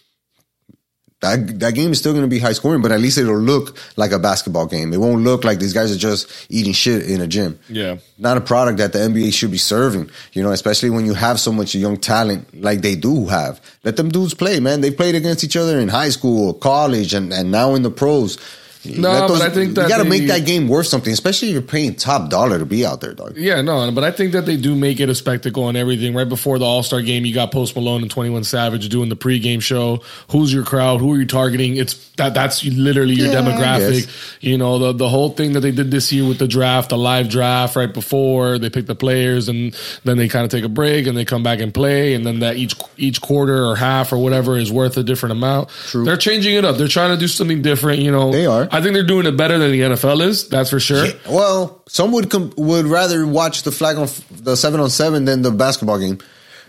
that 1.22 1.60
that 1.60 1.74
game 1.74 1.92
is 1.92 2.00
still 2.00 2.14
going 2.14 2.24
to 2.24 2.30
be 2.30 2.40
high 2.40 2.54
scoring, 2.54 2.82
but 2.82 2.92
at 2.92 3.00
least 3.00 3.18
it'll 3.18 3.38
look 3.38 3.78
like 3.98 4.12
a 4.12 4.20
basketball 4.20 4.66
game. 4.66 4.94
It 4.94 4.98
won't 4.98 5.24
look 5.24 5.44
like 5.44 5.60
these 5.60 5.74
guys 5.74 5.94
are 5.94 5.98
just 5.98 6.48
eating 6.50 6.74
shit 6.74 7.10
in 7.10 7.20
a 7.20 7.28
gym. 7.28 7.60
Yeah. 7.68 7.98
Not 8.18 8.38
a 8.38 8.42
product 8.42 8.78
that 8.78 8.94
the 8.94 9.00
NBA 9.00 9.34
should 9.34 9.52
be 9.52 9.58
serving, 9.58 10.10
you 10.32 10.42
know, 10.42 10.52
especially 10.52 10.90
when 10.90 11.06
you 11.06 11.14
have 11.14 11.40
so 11.40 11.52
much 11.52 11.76
young 11.76 11.98
talent 11.98 12.62
like 12.62 12.82
they 12.82 12.96
do 12.96 13.28
have. 13.28 13.60
Let 13.84 13.98
them 13.98 14.10
dudes 14.10 14.34
play, 14.34 14.60
man. 14.60 14.80
They 14.80 14.92
played 14.92 15.16
against 15.16 15.44
each 15.44 15.58
other 15.58 15.80
in 15.80 15.90
high 15.90 16.10
school, 16.10 16.54
college, 16.54 17.14
and, 17.14 17.34
and 17.34 17.52
now 17.52 17.76
in 17.76 17.84
the 17.84 17.92
pros. 17.92 18.38
No, 18.86 19.12
Let 19.12 19.28
but 19.28 19.42
I 19.42 19.50
think 19.50 19.76
that 19.76 19.84
you 19.84 19.90
got 19.90 19.98
to 20.02 20.10
make 20.10 20.28
that 20.28 20.46
game 20.46 20.70
worth 20.70 20.88
something, 20.88 21.12
especially 21.12 21.50
if 21.50 21.54
you're 21.54 21.62
paying 21.62 21.96
top 21.96 22.30
dollar 22.30 22.58
to 22.60 22.66
be 22.66 22.86
out 22.86 23.02
there, 23.02 23.14
dog. 23.14 23.36
Yeah, 23.36 23.62
no, 23.62 23.92
but 23.92 24.06
I 24.06 24.12
think 24.12 24.32
that 24.32 24.46
they 24.46 24.56
do 24.56 24.74
make 24.74 25.02
it 25.02 25.10
a 25.10 25.16
spectacle 25.16 25.68
and 25.68 25.78
everything. 25.78 26.16
Right 26.16 26.28
before 26.30 26.58
the 26.60 26.66
All 26.66 26.82
Star 26.82 27.02
game, 27.02 27.26
you 27.26 27.34
got 27.34 27.52
Post 27.52 27.76
Malone 27.76 28.04
and 28.04 28.10
Twenty 28.10 28.30
One 28.30 28.46
Savage 28.46 28.88
doing 28.88 29.10
the 29.10 29.18
pregame 29.18 29.62
show. 29.62 30.02
Who's 30.32 30.54
your 30.54 30.64
crowd? 30.64 31.02
Who 31.02 31.14
are 31.14 31.18
you 31.18 31.26
targeting? 31.26 31.76
It's 31.76 31.94
that 32.16 32.34
that's 32.34 32.64
literally 32.64 33.16
your 33.16 33.28
Yeah, 33.28 33.42
demographic. 33.42 34.38
You 34.40 34.58
know 34.58 34.80
the 34.80 34.94
the 34.94 35.10
whole 35.10 35.32
thing 35.32 35.54
that 35.54 35.60
they 35.60 35.72
did 35.72 35.92
this 35.92 36.14
year 36.14 36.26
with 36.26 36.40
the 36.40 36.48
draft, 36.48 36.90
the 36.90 36.98
live 36.98 37.28
draft 37.28 37.76
right 37.76 37.94
before 37.94 38.58
they 38.60 38.70
pick 38.70 38.86
the 38.86 38.96
players, 38.96 39.50
and 39.50 39.76
then 40.06 40.18
they 40.18 40.30
kind 40.30 40.46
of 40.46 40.52
take 40.52 40.64
a 40.64 40.70
break 40.70 41.06
and 41.06 41.18
they 41.18 41.26
come 41.26 41.44
back 41.44 41.60
and 41.60 41.74
play, 41.74 42.14
and 42.14 42.26
then 42.26 42.40
that 42.40 42.56
each 42.56 42.76
each 42.96 43.20
quarter 43.20 43.66
or 43.66 43.76
half 43.76 44.14
or 44.14 44.18
whatever 44.20 44.58
is 44.58 44.72
worth 44.72 44.96
a 44.96 45.04
different 45.04 45.32
amount. 45.34 45.68
True. 45.88 46.06
They're 46.06 46.16
changing 46.16 46.56
it 46.56 46.64
up. 46.64 46.78
They're 46.78 46.88
trying 46.88 47.14
to 47.14 47.20
do 47.20 47.28
something 47.28 47.62
different. 47.62 48.00
You 48.00 48.12
know, 48.12 48.32
They 48.32 48.46
are. 48.46 48.69
I 48.72 48.82
think 48.82 48.94
they're 48.94 49.04
doing 49.04 49.26
it 49.26 49.36
better 49.38 49.58
than 49.58 49.72
the 49.72 49.82
NFL 49.82 50.22
is. 50.22 50.48
That's 50.50 50.70
for 50.70 50.80
sure. 50.80 51.06
Well, 51.28 51.82
some 51.88 52.12
would 52.12 52.30
com- 52.30 52.54
would 52.58 52.86
rather 52.86 53.26
watch 53.26 53.64
the 53.64 53.72
flag 53.72 53.98
on 53.98 54.04
f- 54.04 54.24
the 54.32 54.56
seven 54.56 54.80
on 54.80 54.90
seven 54.90 55.26
than 55.26 55.42
the 55.42 55.52
basketball 55.52 56.00
game. 56.00 56.20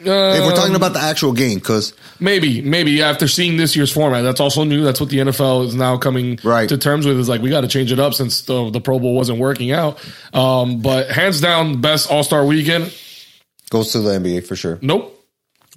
if 0.02 0.06
we're 0.06 0.54
talking 0.54 0.70
Um, 0.70 0.76
about 0.76 0.94
the 0.94 1.00
actual 1.00 1.32
game, 1.32 1.58
because 1.58 1.92
Maybe, 2.22 2.60
maybe 2.62 3.02
after 3.02 3.26
seeing 3.28 3.56
this 3.56 3.74
year's 3.76 3.90
format, 3.92 4.22
that's 4.24 4.40
also 4.40 4.64
new. 4.64 4.82
That's 4.84 5.00
what 5.00 5.08
the 5.10 5.18
NFL 5.18 5.66
is 5.68 5.74
now 5.74 5.96
coming 5.98 6.38
Right. 6.42 6.68
to 6.68 6.76
terms 6.78 7.06
with. 7.06 7.18
Is 7.18 7.28
like 7.28 7.40
we 7.42 7.48
got 7.50 7.62
to 7.62 7.68
change 7.68 7.92
it 7.92 7.98
up 7.98 8.12
since 8.14 8.42
the, 8.42 8.70
the 8.70 8.80
Pro 8.80 8.98
Bowl 8.98 9.14
wasn't 9.14 9.38
working 9.38 9.72
out. 9.72 9.98
Um, 10.34 10.80
but 10.80 11.10
hands 11.10 11.40
down, 11.40 11.80
best 11.82 12.10
All 12.10 12.22
Star 12.22 12.44
weekend. 12.44 12.92
goes 13.70 13.92
to 13.92 14.00
the 14.00 14.10
NBA 14.18 14.46
for 14.46 14.56
sure. 14.56 14.78
Nope. 14.82 15.16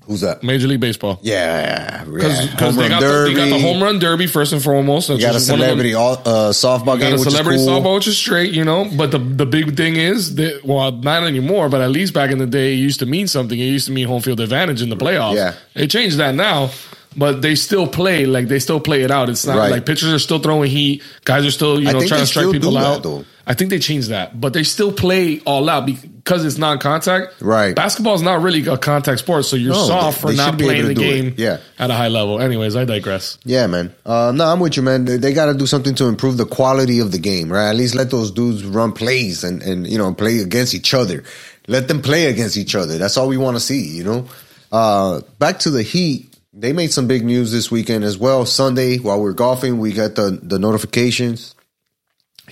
Who's 0.08 0.22
that? 0.22 0.44
Major 0.44 0.68
League 0.68 0.82
Baseball. 0.82 1.18
Yeah, 1.22 2.04
Because 2.04 2.46
yeah. 2.46 2.72
They, 2.72 2.90
got 2.90 3.00
the, 3.00 3.24
they 3.28 3.34
got 3.34 3.50
the 3.50 3.60
home 3.60 3.82
run 3.82 4.00
derby 4.00 4.28
first 4.28 4.52
and 4.52 4.62
foremost. 4.62 5.10
You 5.10 5.20
got 5.20 5.36
a 5.36 5.40
celebrity 5.40 5.94
all, 5.94 6.14
uh, 6.14 6.52
softball 6.52 6.86
Got 6.86 7.00
game, 7.00 7.14
a 7.14 7.20
which 7.20 7.30
celebrity 7.30 7.60
cool. 7.60 7.70
softball, 7.70 7.96
which 7.96 8.08
is 8.08 8.18
straight, 8.18 8.54
you 8.54 8.66
know. 8.66 8.90
But 8.98 9.12
the 9.12 9.20
the 9.20 9.46
big 9.46 9.78
thing 9.78 9.96
is 9.96 10.36
that 10.36 10.66
well, 10.66 10.92
not 10.92 11.24
anymore. 11.24 11.70
But 11.70 11.82
at 11.82 11.92
least 11.92 12.14
back 12.14 12.32
in 12.32 12.38
the 12.38 12.46
day, 12.48 12.74
it 12.74 12.78
used 12.78 13.00
to 13.00 13.06
mean 13.06 13.28
something. 13.28 13.58
It 13.58 13.64
used 13.64 13.86
to 13.88 13.94
mean 13.94 14.08
home 14.08 14.22
field 14.22 14.42
advantage 14.42 14.82
in 14.82 14.90
the 14.90 14.98
playoffs. 14.98 15.36
Yeah. 15.36 15.54
they 15.74 15.88
changed 15.88 16.18
that 16.18 16.36
now. 16.36 16.70
But 17.15 17.41
they 17.41 17.55
still 17.55 17.88
play 17.88 18.25
like 18.25 18.48
they 18.48 18.60
still 18.60 18.79
play 18.79 19.03
it 19.03 19.12
out. 19.12 19.29
It's 19.29 19.46
not 19.46 19.58
Right. 19.58 19.72
like 19.72 19.86
pitchers 19.86 20.12
are 20.13 20.20
still 20.20 20.39
throwing 20.39 20.70
heat. 20.70 21.01
Guys 21.25 21.46
are 21.46 21.51
still 21.51 21.79
you 21.79 21.86
know 21.91 22.05
trying 22.05 22.22
to 22.22 22.25
strike 22.27 22.51
people 22.51 22.77
out. 22.77 23.03
though. 23.03 23.25
I 23.46 23.53
think 23.55 23.72
they 23.72 23.79
changed 23.79 24.10
that, 24.10 24.39
but 24.39 24.53
they 24.53 24.63
still 24.63 24.93
play 24.93 25.41
all 25.46 25.70
out 25.70 25.86
because 25.86 26.46
it's 26.46 26.58
non-contact. 26.58 27.41
Right. 27.41 27.75
Basketball 27.75 28.15
is 28.15 28.22
not 28.22 28.41
really 28.41 28.65
a 28.67 28.77
contact 28.77 29.20
sport, 29.20 29.43
so 29.43 29.58
you're 29.58 29.74
No, 29.74 29.86
soft 29.86 30.17
they- 30.17 30.22
for 30.22 30.27
they 30.32 30.38
not 30.38 30.46
should 30.51 30.58
be 30.60 30.63
able 30.63 30.74
playing 30.74 30.86
the 30.86 30.91
it. 30.91 30.96
game 30.96 31.34
Yeah. 31.38 31.58
at 31.77 31.91
a 31.91 31.93
high 31.93 32.08
level. 32.08 32.39
Anyways, 32.39 32.77
I 32.77 32.86
digress. 32.86 33.38
Yeah, 33.43 33.67
man. 33.67 33.91
Uh, 34.05 34.32
no, 34.34 34.46
I'm 34.46 34.62
with 34.62 34.77
you, 34.77 34.82
man. 34.84 35.03
They, 35.03 35.17
they 35.17 35.34
got 35.34 35.48
to 35.48 35.53
do 35.53 35.65
something 35.67 35.93
to 35.96 36.05
improve 36.05 36.38
the 36.38 36.46
quality 36.46 37.00
of 37.00 37.12
the 37.12 37.17
game, 37.20 37.51
right? 37.51 37.70
At 37.70 37.75
least 37.75 37.96
let 37.96 38.10
those 38.12 38.32
dudes 38.32 38.63
run 38.63 38.93
plays 38.93 39.43
and, 39.43 39.62
and 39.62 39.86
you 39.88 39.98
know 39.98 40.13
play 40.13 40.39
against 40.39 40.74
each 40.74 40.93
other. 40.93 41.25
Let 41.67 41.89
them 41.89 42.01
play 42.01 42.27
against 42.27 42.55
each 42.55 42.75
other. 42.75 42.98
That's 42.98 43.17
all 43.17 43.27
we 43.27 43.36
want 43.38 43.58
to 43.58 43.62
see, 43.62 43.82
you 43.86 44.05
know. 44.05 44.25
Uh, 44.72 45.20
back 45.39 45.60
to 45.60 45.70
the 45.70 45.84
Heat. 45.84 46.33
They 46.56 46.72
made 46.72 46.92
some 46.92 47.08
big 47.08 47.26
news 47.26 47.52
this 47.52 47.72
weekend 47.72 48.04
as 48.04 48.16
well. 48.16 48.46
Sunday, 48.46 48.98
while 49.00 49.20
we're 49.20 49.34
golfing, 49.34 49.80
we 49.80 49.92
got 49.92 50.14
the 50.14 50.40
the 50.42 50.60
notifications. 50.60 51.56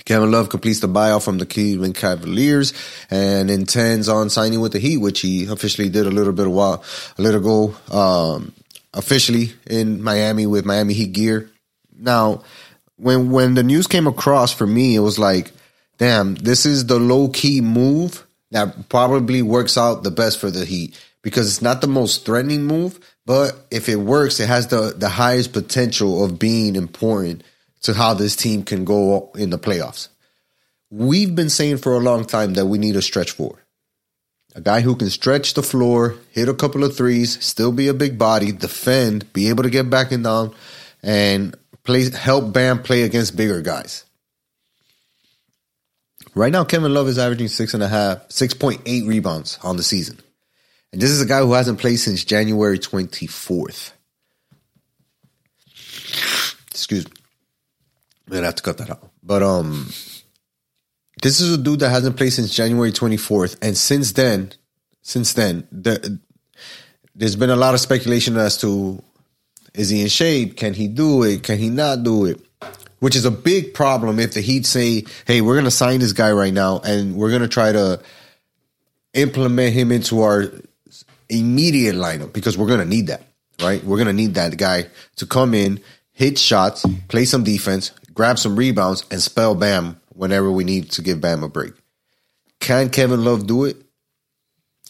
Kevin 0.04 0.32
Love 0.32 0.48
completes 0.48 0.80
the 0.80 0.88
buyout 0.88 1.22
from 1.22 1.38
the 1.38 1.46
Cleveland 1.46 1.94
Cavaliers 1.94 2.72
and 3.10 3.50
intends 3.50 4.08
on 4.08 4.30
signing 4.30 4.60
with 4.60 4.72
the 4.72 4.78
Heat, 4.80 4.96
which 4.96 5.20
he 5.20 5.46
officially 5.46 5.88
did 5.88 6.06
a 6.06 6.10
little 6.10 6.32
bit 6.32 6.46
of 6.46 6.52
while, 6.52 6.82
a 7.18 7.22
little 7.22 7.40
ago, 7.40 7.96
um, 7.96 8.52
officially 8.94 9.52
in 9.66 10.02
Miami 10.02 10.46
with 10.46 10.64
Miami 10.64 10.94
Heat 10.94 11.12
gear. 11.12 11.50
Now, 11.96 12.42
when 12.96 13.30
when 13.30 13.54
the 13.54 13.62
news 13.62 13.86
came 13.86 14.08
across 14.08 14.52
for 14.52 14.66
me, 14.66 14.96
it 14.96 15.00
was 15.00 15.18
like, 15.18 15.52
damn, 15.98 16.34
this 16.34 16.66
is 16.66 16.86
the 16.86 16.98
low 16.98 17.28
key 17.28 17.60
move 17.60 18.26
that 18.50 18.88
probably 18.88 19.42
works 19.42 19.78
out 19.78 20.02
the 20.02 20.10
best 20.10 20.40
for 20.40 20.50
the 20.50 20.64
Heat 20.64 20.98
because 21.22 21.46
it's 21.46 21.62
not 21.62 21.80
the 21.80 21.86
most 21.86 22.26
threatening 22.26 22.64
move, 22.64 22.98
but 23.24 23.66
if 23.70 23.88
it 23.88 23.96
works, 23.96 24.40
it 24.40 24.48
has 24.48 24.68
the 24.68 24.94
the 24.96 25.08
highest 25.08 25.52
potential 25.52 26.24
of 26.24 26.38
being 26.38 26.76
important 26.76 27.42
to 27.82 27.94
how 27.94 28.14
this 28.14 28.36
team 28.36 28.62
can 28.62 28.84
go 28.84 29.30
in 29.34 29.50
the 29.50 29.58
playoffs. 29.58 30.08
We've 30.90 31.34
been 31.34 31.50
saying 31.50 31.78
for 31.78 31.94
a 31.94 32.00
long 32.00 32.24
time 32.24 32.54
that 32.54 32.66
we 32.66 32.78
need 32.78 32.96
a 32.96 33.02
stretch 33.02 33.30
four. 33.30 33.58
A 34.54 34.60
guy 34.60 34.82
who 34.82 34.94
can 34.94 35.08
stretch 35.08 35.54
the 35.54 35.62
floor, 35.62 36.16
hit 36.30 36.48
a 36.48 36.54
couple 36.54 36.84
of 36.84 36.94
threes, 36.94 37.42
still 37.42 37.72
be 37.72 37.88
a 37.88 37.94
big 37.94 38.18
body, 38.18 38.52
defend, 38.52 39.32
be 39.32 39.48
able 39.48 39.62
to 39.62 39.70
get 39.70 39.88
back 39.88 40.12
and 40.12 40.22
down, 40.22 40.54
and 41.02 41.56
play 41.84 42.10
help 42.10 42.52
Bam 42.52 42.82
play 42.82 43.02
against 43.02 43.36
bigger 43.36 43.62
guys. 43.62 44.04
Right 46.34 46.52
now, 46.52 46.64
Kevin 46.64 46.94
Love 46.94 47.08
is 47.08 47.18
averaging 47.18 47.48
six 47.48 47.74
and 47.74 47.82
a 47.82 47.88
half, 47.88 48.30
six 48.30 48.54
point 48.54 48.80
eight 48.86 49.06
rebounds 49.06 49.58
on 49.62 49.76
the 49.76 49.82
season. 49.82 50.18
And 50.92 51.00
this 51.00 51.10
is 51.10 51.20
a 51.20 51.26
guy 51.26 51.40
who 51.40 51.52
hasn't 51.52 51.78
played 51.78 51.96
since 51.96 52.24
January 52.24 52.78
24th. 52.78 53.92
Excuse 56.70 57.06
me. 57.06 57.16
I'm 58.26 58.34
gonna 58.34 58.46
have 58.46 58.56
to 58.56 58.62
cut 58.62 58.78
that 58.78 58.90
out. 58.90 59.10
But 59.22 59.42
um 59.42 59.88
this 61.22 61.40
is 61.40 61.54
a 61.54 61.58
dude 61.58 61.80
that 61.80 61.90
hasn't 61.90 62.16
played 62.16 62.32
since 62.32 62.52
January 62.52 62.90
24th. 62.90 63.56
And 63.62 63.76
since 63.76 64.12
then, 64.12 64.52
since 65.02 65.34
then, 65.34 65.68
the, 65.70 66.18
there's 67.14 67.36
been 67.36 67.50
a 67.50 67.56
lot 67.56 67.74
of 67.74 67.80
speculation 67.80 68.36
as 68.36 68.58
to 68.58 69.02
is 69.74 69.88
he 69.88 70.02
in 70.02 70.08
shape? 70.08 70.56
Can 70.56 70.74
he 70.74 70.88
do 70.88 71.22
it? 71.22 71.42
Can 71.42 71.58
he 71.58 71.70
not 71.70 72.02
do 72.02 72.26
it? 72.26 72.40
Which 72.98 73.16
is 73.16 73.24
a 73.24 73.30
big 73.30 73.72
problem 73.72 74.18
if 74.18 74.34
the 74.34 74.40
Heat 74.40 74.66
say, 74.66 75.04
hey, 75.26 75.40
we're 75.40 75.54
going 75.54 75.64
to 75.64 75.70
sign 75.70 76.00
this 76.00 76.12
guy 76.12 76.30
right 76.32 76.52
now 76.52 76.80
and 76.80 77.16
we're 77.16 77.30
going 77.30 77.42
to 77.42 77.48
try 77.48 77.72
to 77.72 78.00
implement 79.14 79.72
him 79.72 79.90
into 79.92 80.20
our 80.22 80.52
immediate 81.32 81.94
lineup 81.94 82.32
because 82.32 82.56
we're 82.56 82.66
going 82.66 82.80
to 82.80 82.86
need 82.86 83.08
that, 83.08 83.22
right? 83.60 83.82
We're 83.82 83.96
going 83.96 84.06
to 84.06 84.12
need 84.12 84.34
that 84.34 84.56
guy 84.56 84.86
to 85.16 85.26
come 85.26 85.54
in, 85.54 85.80
hit 86.12 86.38
shots, 86.38 86.84
play 87.08 87.24
some 87.24 87.44
defense, 87.44 87.90
grab 88.12 88.38
some 88.38 88.56
rebounds, 88.56 89.04
and 89.10 89.20
spell 89.20 89.54
Bam 89.54 90.00
whenever 90.14 90.50
we 90.50 90.64
need 90.64 90.90
to 90.92 91.02
give 91.02 91.20
Bam 91.20 91.42
a 91.42 91.48
break. 91.48 91.72
Can 92.60 92.90
Kevin 92.90 93.24
Love 93.24 93.46
do 93.46 93.64
it? 93.64 93.76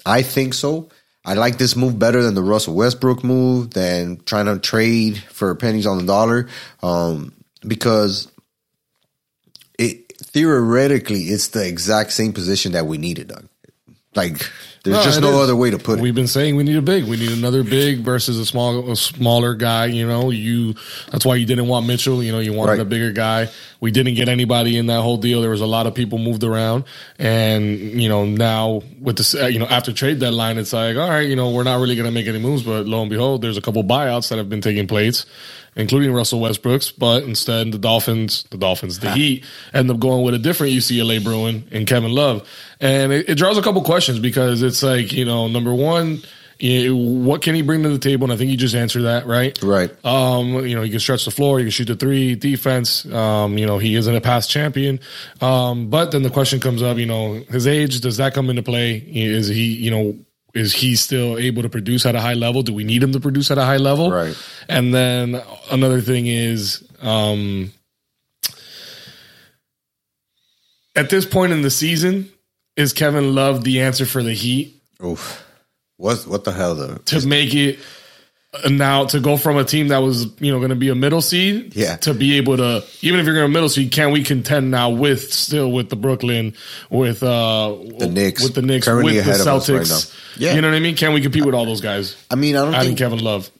I 0.05 0.23
think 0.23 0.55
so. 0.55 0.89
I 1.25 1.35
like 1.35 1.57
this 1.57 1.77
move 1.77 1.99
better 1.99 2.23
than 2.23 2.35
the 2.35 2.43
Russell 2.43 2.75
Westbrook 2.75 3.23
move, 3.23 3.71
than 3.71 4.21
trying 4.25 4.47
to 4.47 4.59
trade 4.59 5.19
for 5.19 5.55
pennies 5.55 5.87
on 5.87 5.99
the 5.99 6.05
dollar, 6.05 6.49
um, 6.83 7.33
because 7.67 8.31
it 9.79 10.13
theoretically 10.17 11.21
it's 11.21 11.49
the 11.49 11.67
exact 11.67 12.13
same 12.13 12.33
position 12.33 12.73
that 12.73 12.87
we 12.87 12.99
needed, 12.99 13.29
Doug. 13.29 13.49
Like 14.15 14.51
there's 14.83 14.97
No, 14.99 15.03
just 15.05 15.21
no 15.23 15.29
is. 15.31 15.37
other 15.45 15.57
way 15.57 15.71
to 15.71 15.79
put 15.79 15.99
it. 15.99 16.03
We've 16.03 16.15
been 16.15 16.27
saying 16.27 16.57
we 16.57 16.65
need 16.65 16.77
a 16.77 16.83
big. 16.83 17.05
We 17.05 17.17
need 17.17 17.31
another 17.33 17.63
big 17.65 18.01
versus 18.01 18.39
a 18.39 18.45
small, 18.45 18.91
a 18.91 18.97
smaller 18.97 19.55
guy. 19.55 19.87
You 19.87 20.07
know, 20.07 20.29
you. 20.31 20.75
That's 21.11 21.25
why 21.25 21.37
you 21.37 21.47
didn't 21.47 21.67
want 21.69 21.87
Mitchell. 21.87 22.23
You 22.23 22.33
know, 22.33 22.41
you 22.41 22.53
wanted 22.53 22.73
Right. 22.73 22.81
a 22.81 22.85
bigger 22.85 23.11
guy. 23.13 23.49
We 23.81 23.91
didn't 23.91 24.15
get 24.17 24.29
anybody 24.29 24.77
in 24.77 24.87
that 24.89 25.01
whole 25.01 25.17
deal. 25.17 25.41
There 25.41 25.49
was 25.51 25.63
a 25.63 25.67
lot 25.67 25.87
of 25.87 25.95
people 25.95 26.19
moved 26.19 26.45
around, 26.45 26.85
and 27.19 27.79
you 27.79 28.09
know 28.09 28.27
now 28.27 28.83
with 29.01 29.17
this, 29.17 29.33
you 29.35 29.59
know, 29.59 29.67
after 29.67 29.93
trade 29.95 30.19
deadline, 30.19 30.59
it's 30.59 30.73
like, 30.75 30.97
all 30.97 31.09
right, 31.09 31.27
you 31.29 31.37
know, 31.37 31.51
we're 31.51 31.63
not 31.65 31.81
really 31.81 31.97
going 31.97 32.07
to 32.07 32.13
make 32.13 32.27
any 32.27 32.39
moves. 32.39 32.63
But 32.65 32.87
lo 32.87 33.01
and 33.01 33.09
behold, 33.11 33.41
there's 33.41 33.57
a 33.57 33.63
couple 33.63 33.83
buyouts 33.85 34.29
that 34.29 34.37
have 34.37 34.51
been 34.51 34.61
taking 34.61 34.87
place. 34.87 35.25
Including 35.75 36.13
Russell 36.13 36.39
Westbrook's, 36.41 36.91
but 36.91 37.23
instead 37.23 37.73
the 37.73 37.79
Dolphins, 37.79 38.45
the 38.51 38.59
Dolphins, 38.59 38.99
the 38.99 39.11
Heat 39.13 39.45
end 39.73 39.91
up 39.91 39.99
going 39.99 40.23
with 40.23 40.35
a 40.35 40.39
different 40.39 40.75
UCLA 40.75 41.25
Bruin 41.25 41.67
and 41.71 41.87
Kevin 41.87 42.13
Love, 42.13 42.47
and 42.79 43.11
it, 43.11 43.31
it 43.31 43.35
draws 43.37 43.57
a 43.57 43.63
couple 43.63 43.83
questions 43.83 44.19
because 44.19 44.61
it's 44.63 44.83
like 44.83 45.13
you 45.13 45.25
know, 45.25 45.49
number 45.49 45.73
one, 45.73 46.21
you- 46.59 46.95
what 46.95 47.41
can 47.41 47.55
he 47.55 47.63
bring 47.63 47.83
to 47.85 47.89
the 47.89 47.99
table? 47.99 48.25
And 48.25 48.33
I 48.35 48.37
think 48.37 48.51
you 48.51 48.57
just 48.59 48.75
answered 48.75 49.03
that, 49.05 49.27
right? 49.27 49.59
Right. 49.63 49.91
Um, 50.05 50.67
you 50.67 50.77
know, 50.77 50.83
he 50.83 50.91
can 50.91 51.01
stretch 51.01 51.25
the 51.25 51.31
floor, 51.31 51.59
he 51.59 51.65
can 51.65 51.71
shoot 51.71 51.87
the 51.87 51.97
three, 51.97 52.35
defense. 52.35 53.07
Um, 53.11 53.57
you 53.57 53.65
know, 53.67 53.79
he 53.79 53.95
isn't 53.97 54.15
a 54.15 54.21
past 54.21 54.51
champion. 54.51 55.01
Um, 55.41 55.89
but 55.89 56.11
then 56.13 56.23
the 56.23 56.29
question 56.31 56.61
comes 56.61 56.83
up, 56.83 56.99
you 56.99 57.07
know, 57.07 57.43
his 57.49 57.67
age, 57.67 58.01
does 58.03 58.19
that 58.19 58.35
come 58.35 58.51
into 58.51 58.63
play? 58.63 58.97
Is 58.97 59.49
he, 59.49 59.73
you 59.73 59.91
know, 59.91 60.19
is 60.55 60.73
he 60.73 60.97
still 60.97 61.39
able 61.39 61.63
to 61.63 61.69
produce 61.69 62.05
at 62.05 62.15
a 62.15 62.21
high 62.21 62.35
level? 62.35 62.63
Do 62.63 62.75
we 62.75 62.85
need 62.85 63.03
him 63.03 63.13
to 63.13 63.21
produce 63.21 63.51
at 63.51 63.59
a 63.59 63.65
high 63.65 63.79
level? 63.79 64.11
Right. 64.11 64.37
And 64.69 64.95
then 64.95 65.41
another 65.71 66.01
thing 66.01 66.27
is, 66.27 66.87
um, 67.01 67.73
at 70.95 71.11
this 71.11 71.25
point 71.25 71.53
in 71.53 71.63
the 71.63 71.71
season, 71.71 72.31
is 72.77 72.93
Kevin 72.93 73.35
Love 73.35 73.65
the 73.65 73.81
answer 73.81 74.07
for 74.07 74.23
the 74.23 74.35
Heat? 74.35 74.81
Oof. 75.05 75.45
What 75.97 76.27
what 76.27 76.45
the 76.45 76.53
hell 76.53 76.75
though? 76.75 76.97
to 76.97 77.27
make 77.27 77.55
it 77.55 77.79
now 78.71 79.07
to 79.07 79.19
go 79.19 79.37
from 79.39 79.57
a 79.57 79.65
team 79.65 79.89
that 79.89 79.99
was 79.99 80.27
you 80.41 80.53
know 80.53 80.59
going 80.59 80.69
to 80.71 80.77
be 80.77 80.91
a 80.91 80.95
middle 80.95 81.23
seed 81.23 81.75
Yeah. 81.75 81.97
to 81.97 82.13
be 82.13 82.37
able 82.37 82.59
to 82.59 82.85
even 83.01 83.19
if 83.19 83.25
you're 83.27 83.35
going 83.35 83.47
to 83.47 83.53
middle 83.53 83.69
seed 83.71 83.91
can 83.93 84.11
we 84.13 84.23
contend 84.23 84.71
now 84.71 84.91
with 84.91 85.33
still 85.33 85.73
with 85.73 85.89
the 85.89 85.97
Brooklyn 85.97 86.55
with 86.91 87.23
uh 87.23 87.75
The 87.99 88.09
Knicks. 88.09 88.43
with 88.43 88.55
the 88.55 88.61
Knicks 88.63 88.87
Currently 88.87 89.15
with 89.17 89.25
the 89.25 89.31
ahead 89.31 89.41
of 89.41 89.47
us 89.47 89.69
Celtics 89.69 89.91
right. 90.37 90.41
Yeah. 90.41 90.55
you 90.55 90.61
know 90.61 90.69
what 90.69 90.77
I 90.77 90.81
mean 90.81 90.97
can 90.97 91.15
we 91.15 91.23
compete 91.23 91.47
with 91.47 91.55
all 91.55 91.65
those 91.65 91.81
guys 91.81 92.15
I 92.31 92.35
mean, 92.35 92.57
I 92.57 92.65
don't 92.65 92.75
adding 92.75 92.89
think 92.91 92.99
Kevin 92.99 93.21
Love 93.21 93.51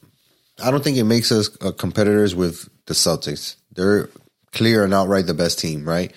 I 0.63 0.69
don't 0.69 0.83
think 0.83 0.97
it 0.97 1.05
makes 1.05 1.31
us 1.31 1.49
uh, 1.61 1.71
competitors 1.71 2.35
with 2.35 2.69
the 2.85 2.93
Celtics. 2.93 3.55
They're 3.71 4.09
clear 4.51 4.83
and 4.83 4.93
outright 4.93 5.25
the 5.25 5.33
best 5.33 5.57
team, 5.57 5.83
right? 5.83 6.13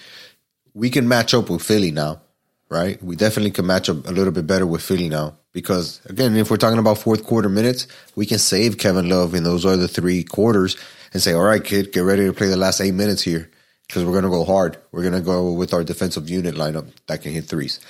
We 0.75 0.91
can 0.91 1.09
match 1.09 1.33
up 1.33 1.49
with 1.49 1.63
Philly 1.63 1.91
now, 1.91 2.21
right? 2.69 3.03
We 3.03 3.17
definitely 3.17 3.53
can 3.53 3.67
match 3.67 3.89
up 3.89 4.07
a 4.07 4.11
little 4.13 4.35
bit 4.35 4.47
better 4.47 4.67
with 4.67 4.83
Philly 4.83 5.09
now 5.09 5.39
because, 5.57 6.03
again, 6.05 6.37
if 6.37 6.51
we're 6.51 6.59
talking 6.59 6.79
about 6.79 6.99
fourth 6.99 7.25
quarter 7.25 7.49
minutes, 7.49 7.87
we 8.15 8.27
can 8.27 8.39
save 8.39 8.77
Kevin 8.77 9.09
Love 9.09 9.35
in 9.35 9.43
those 9.43 9.65
other 9.65 9.87
three 9.87 10.23
quarters 10.23 10.77
and 11.15 11.23
say, 11.23 11.33
all 11.33 11.45
right, 11.45 11.65
kid, 11.65 11.93
get 11.93 12.01
ready 12.01 12.27
to 12.27 12.35
play 12.35 12.49
the 12.49 12.59
last 12.59 12.79
eight 12.79 12.93
minutes 12.93 13.23
here 13.23 13.51
because 13.89 14.05
we're 14.05 14.13
going 14.13 14.25
to 14.25 14.31
go 14.31 14.45
hard. 14.45 14.77
We're 14.93 15.01
going 15.01 15.15
to 15.15 15.23
go 15.23 15.53
with 15.53 15.73
our 15.73 15.83
defensive 15.83 16.29
unit 16.29 16.57
lineup 16.57 16.91
that 17.07 17.23
can 17.23 17.33
hit 17.33 17.47
threes. 17.47 17.81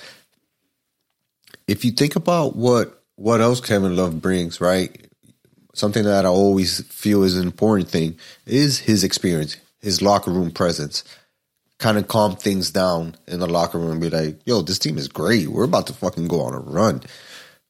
If 1.67 1.83
you 1.83 1.91
think 1.91 2.15
about 2.15 2.55
what 2.55 3.03
what 3.17 3.41
else 3.41 3.59
Kevin 3.59 3.97
Love 3.97 4.21
brings, 4.21 4.61
right? 4.61 5.07
something 5.77 6.03
that 6.03 6.25
I 6.25 6.29
always 6.29 6.81
feel 6.87 7.23
is 7.23 7.37
an 7.37 7.43
important 7.43 7.89
thing 7.89 8.17
is 8.45 8.79
his 8.79 9.03
experience, 9.03 9.57
his 9.79 10.01
locker 10.01 10.31
room 10.31 10.51
presence. 10.51 11.03
Kind 11.79 11.99
of 11.99 12.07
calm 12.07 12.35
things 12.35 12.71
down 12.71 13.15
in 13.27 13.39
the 13.39 13.45
locker 13.45 13.77
room 13.77 13.91
and 13.91 14.01
be 14.01 14.09
like, 14.09 14.39
yo, 14.45 14.63
this 14.63 14.79
team 14.79 14.97
is 14.97 15.07
great. 15.07 15.47
We're 15.47 15.65
about 15.65 15.85
to 15.87 15.93
fucking 15.93 16.27
go 16.27 16.41
on 16.41 16.55
a 16.55 16.59
run, 16.59 17.03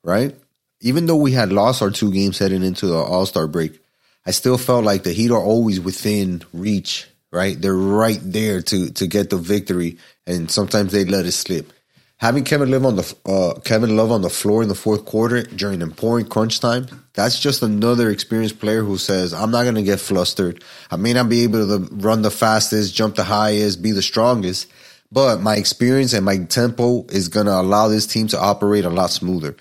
right? 0.03 0.35
Even 0.81 1.07
though 1.07 1.17
we 1.17 1.33
had 1.33 1.53
lost 1.53 1.81
our 1.81 1.91
two 1.91 2.11
games 2.11 2.39
heading 2.39 2.63
into 2.63 2.87
the 2.87 2.97
All 2.97 3.25
Star 3.27 3.47
break, 3.47 3.79
I 4.25 4.31
still 4.31 4.57
felt 4.59 4.85
like 4.85 5.03
the 5.03 5.13
Heat 5.13 5.31
are 5.31 5.43
always 5.43 5.79
within 5.79 6.43
reach, 6.53 7.07
right? 7.31 7.61
They're 7.61 7.75
right 7.75 8.19
there 8.23 8.61
to 8.63 8.91
to 8.91 9.07
get 9.07 9.29
the 9.31 9.37
victory, 9.37 9.97
and 10.27 10.51
sometimes 10.51 10.93
they 10.93 11.05
let 11.05 11.25
it 11.27 11.33
slip. 11.33 11.73
having 12.17 12.43
Kevin 12.45 12.71
Love 12.71 12.85
on 12.85 12.97
the 12.97 13.15
uh, 13.25 13.59
Kevin 13.61 13.97
Love 13.97 14.11
on 14.11 14.23
the 14.23 14.31
floor 14.31 14.63
in 14.63 14.69
the 14.69 14.75
fourth 14.75 15.05
quarter 15.05 15.43
during 15.43 15.81
important 15.81 16.31
crunch 16.31 16.59
time, 16.61 16.87
that's 17.13 17.39
just 17.39 17.63
another 17.63 18.09
experienced 18.11 18.59
player 18.59 18.83
who 18.83 18.97
says, 18.97 19.33
"I'm 19.33 19.51
not 19.51 19.63
going 19.63 19.75
to 19.75 19.83
get 19.83 20.01
flustered. 20.01 20.63
I 20.91 20.97
may 20.97 21.13
not 21.13 21.29
be 21.29 21.43
able 21.43 21.67
to 21.67 21.87
run 21.95 22.23
the 22.23 22.31
fastest, 22.31 22.95
jump 22.95 23.15
the 23.15 23.25
highest, 23.25 23.81
be 23.83 23.91
the 23.91 24.03
strongest, 24.03 24.67
but 25.11 25.41
my 25.41 25.57
experience 25.57 26.13
and 26.13 26.25
my 26.25 26.39
tempo 26.45 27.05
is 27.09 27.29
going 27.29 27.47
to 27.47 27.59
allow 27.59 27.89
this 27.89 28.07
team 28.07 28.27
to 28.29 28.39
operate 28.41 28.85
a 28.85 28.91
lot 28.91 29.11
smoother." 29.11 29.55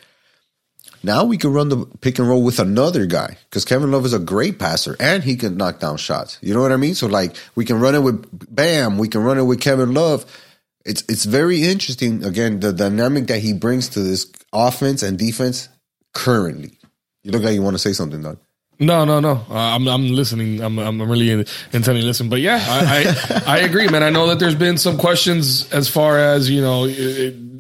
Now 1.07 1.23
we 1.23 1.39
can 1.39 1.53
run 1.53 1.69
the 1.69 1.87
pick 2.01 2.19
and 2.19 2.29
roll 2.29 2.43
with 2.43 2.59
another 2.59 3.07
guy 3.07 3.39
because 3.45 3.65
Kevin 3.65 3.93
Love 3.93 4.05
is 4.05 4.13
a 4.13 4.19
great 4.19 4.59
passer 4.59 4.97
and 4.99 5.23
he 5.23 5.37
can 5.37 5.57
knock 5.57 5.79
down 5.79 5.99
shots. 5.99 6.37
You 6.43 6.53
know 6.53 6.61
what 6.61 6.73
I 6.73 6.77
mean? 6.77 6.97
So 6.97 7.07
like 7.07 7.37
we 7.55 7.65
can 7.65 7.79
run 7.79 7.95
it 7.95 8.01
with 8.01 8.27
Bam, 8.53 8.99
we 8.99 9.07
can 9.07 9.23
run 9.23 9.39
it 9.39 9.45
with 9.45 9.61
Kevin 9.61 9.95
Love. 9.95 10.27
It's 10.85 11.05
it's 11.09 11.25
very 11.25 11.63
interesting. 11.63 12.25
Again, 12.25 12.59
the 12.59 12.73
dynamic 12.73 13.29
that 13.29 13.39
he 13.39 13.53
brings 13.53 13.89
to 13.91 14.01
this 14.01 14.33
offense 14.53 15.05
and 15.05 15.17
defense 15.17 15.69
currently. 16.13 16.77
You 17.23 17.31
look 17.31 17.45
like 17.45 17.55
you 17.55 17.63
want 17.63 17.75
to 17.75 17.79
say 17.79 17.93
something, 17.93 18.21
Doug. 18.21 18.39
No, 18.81 19.05
no, 19.05 19.21
no. 19.21 19.47
Uh, 19.49 19.55
I'm 19.55 19.87
I'm 19.87 20.09
listening. 20.09 20.61
I'm 20.61 20.77
I'm 20.81 21.01
really 21.01 21.31
in 21.31 21.47
intently 21.73 22.03
listening. 22.03 22.31
But 22.31 22.41
yeah, 22.41 22.59
I, 22.61 23.45
I, 23.47 23.59
I 23.59 23.59
agree, 23.61 23.87
man. 23.89 24.03
I 24.03 24.11
know 24.11 24.27
that 24.27 24.41
there's 24.41 24.57
been 24.57 24.77
some 24.77 24.99
questions 24.99 25.73
as 25.73 25.89
far 25.89 26.19
as 26.19 26.51
you 26.51 26.63
know, 26.63 26.85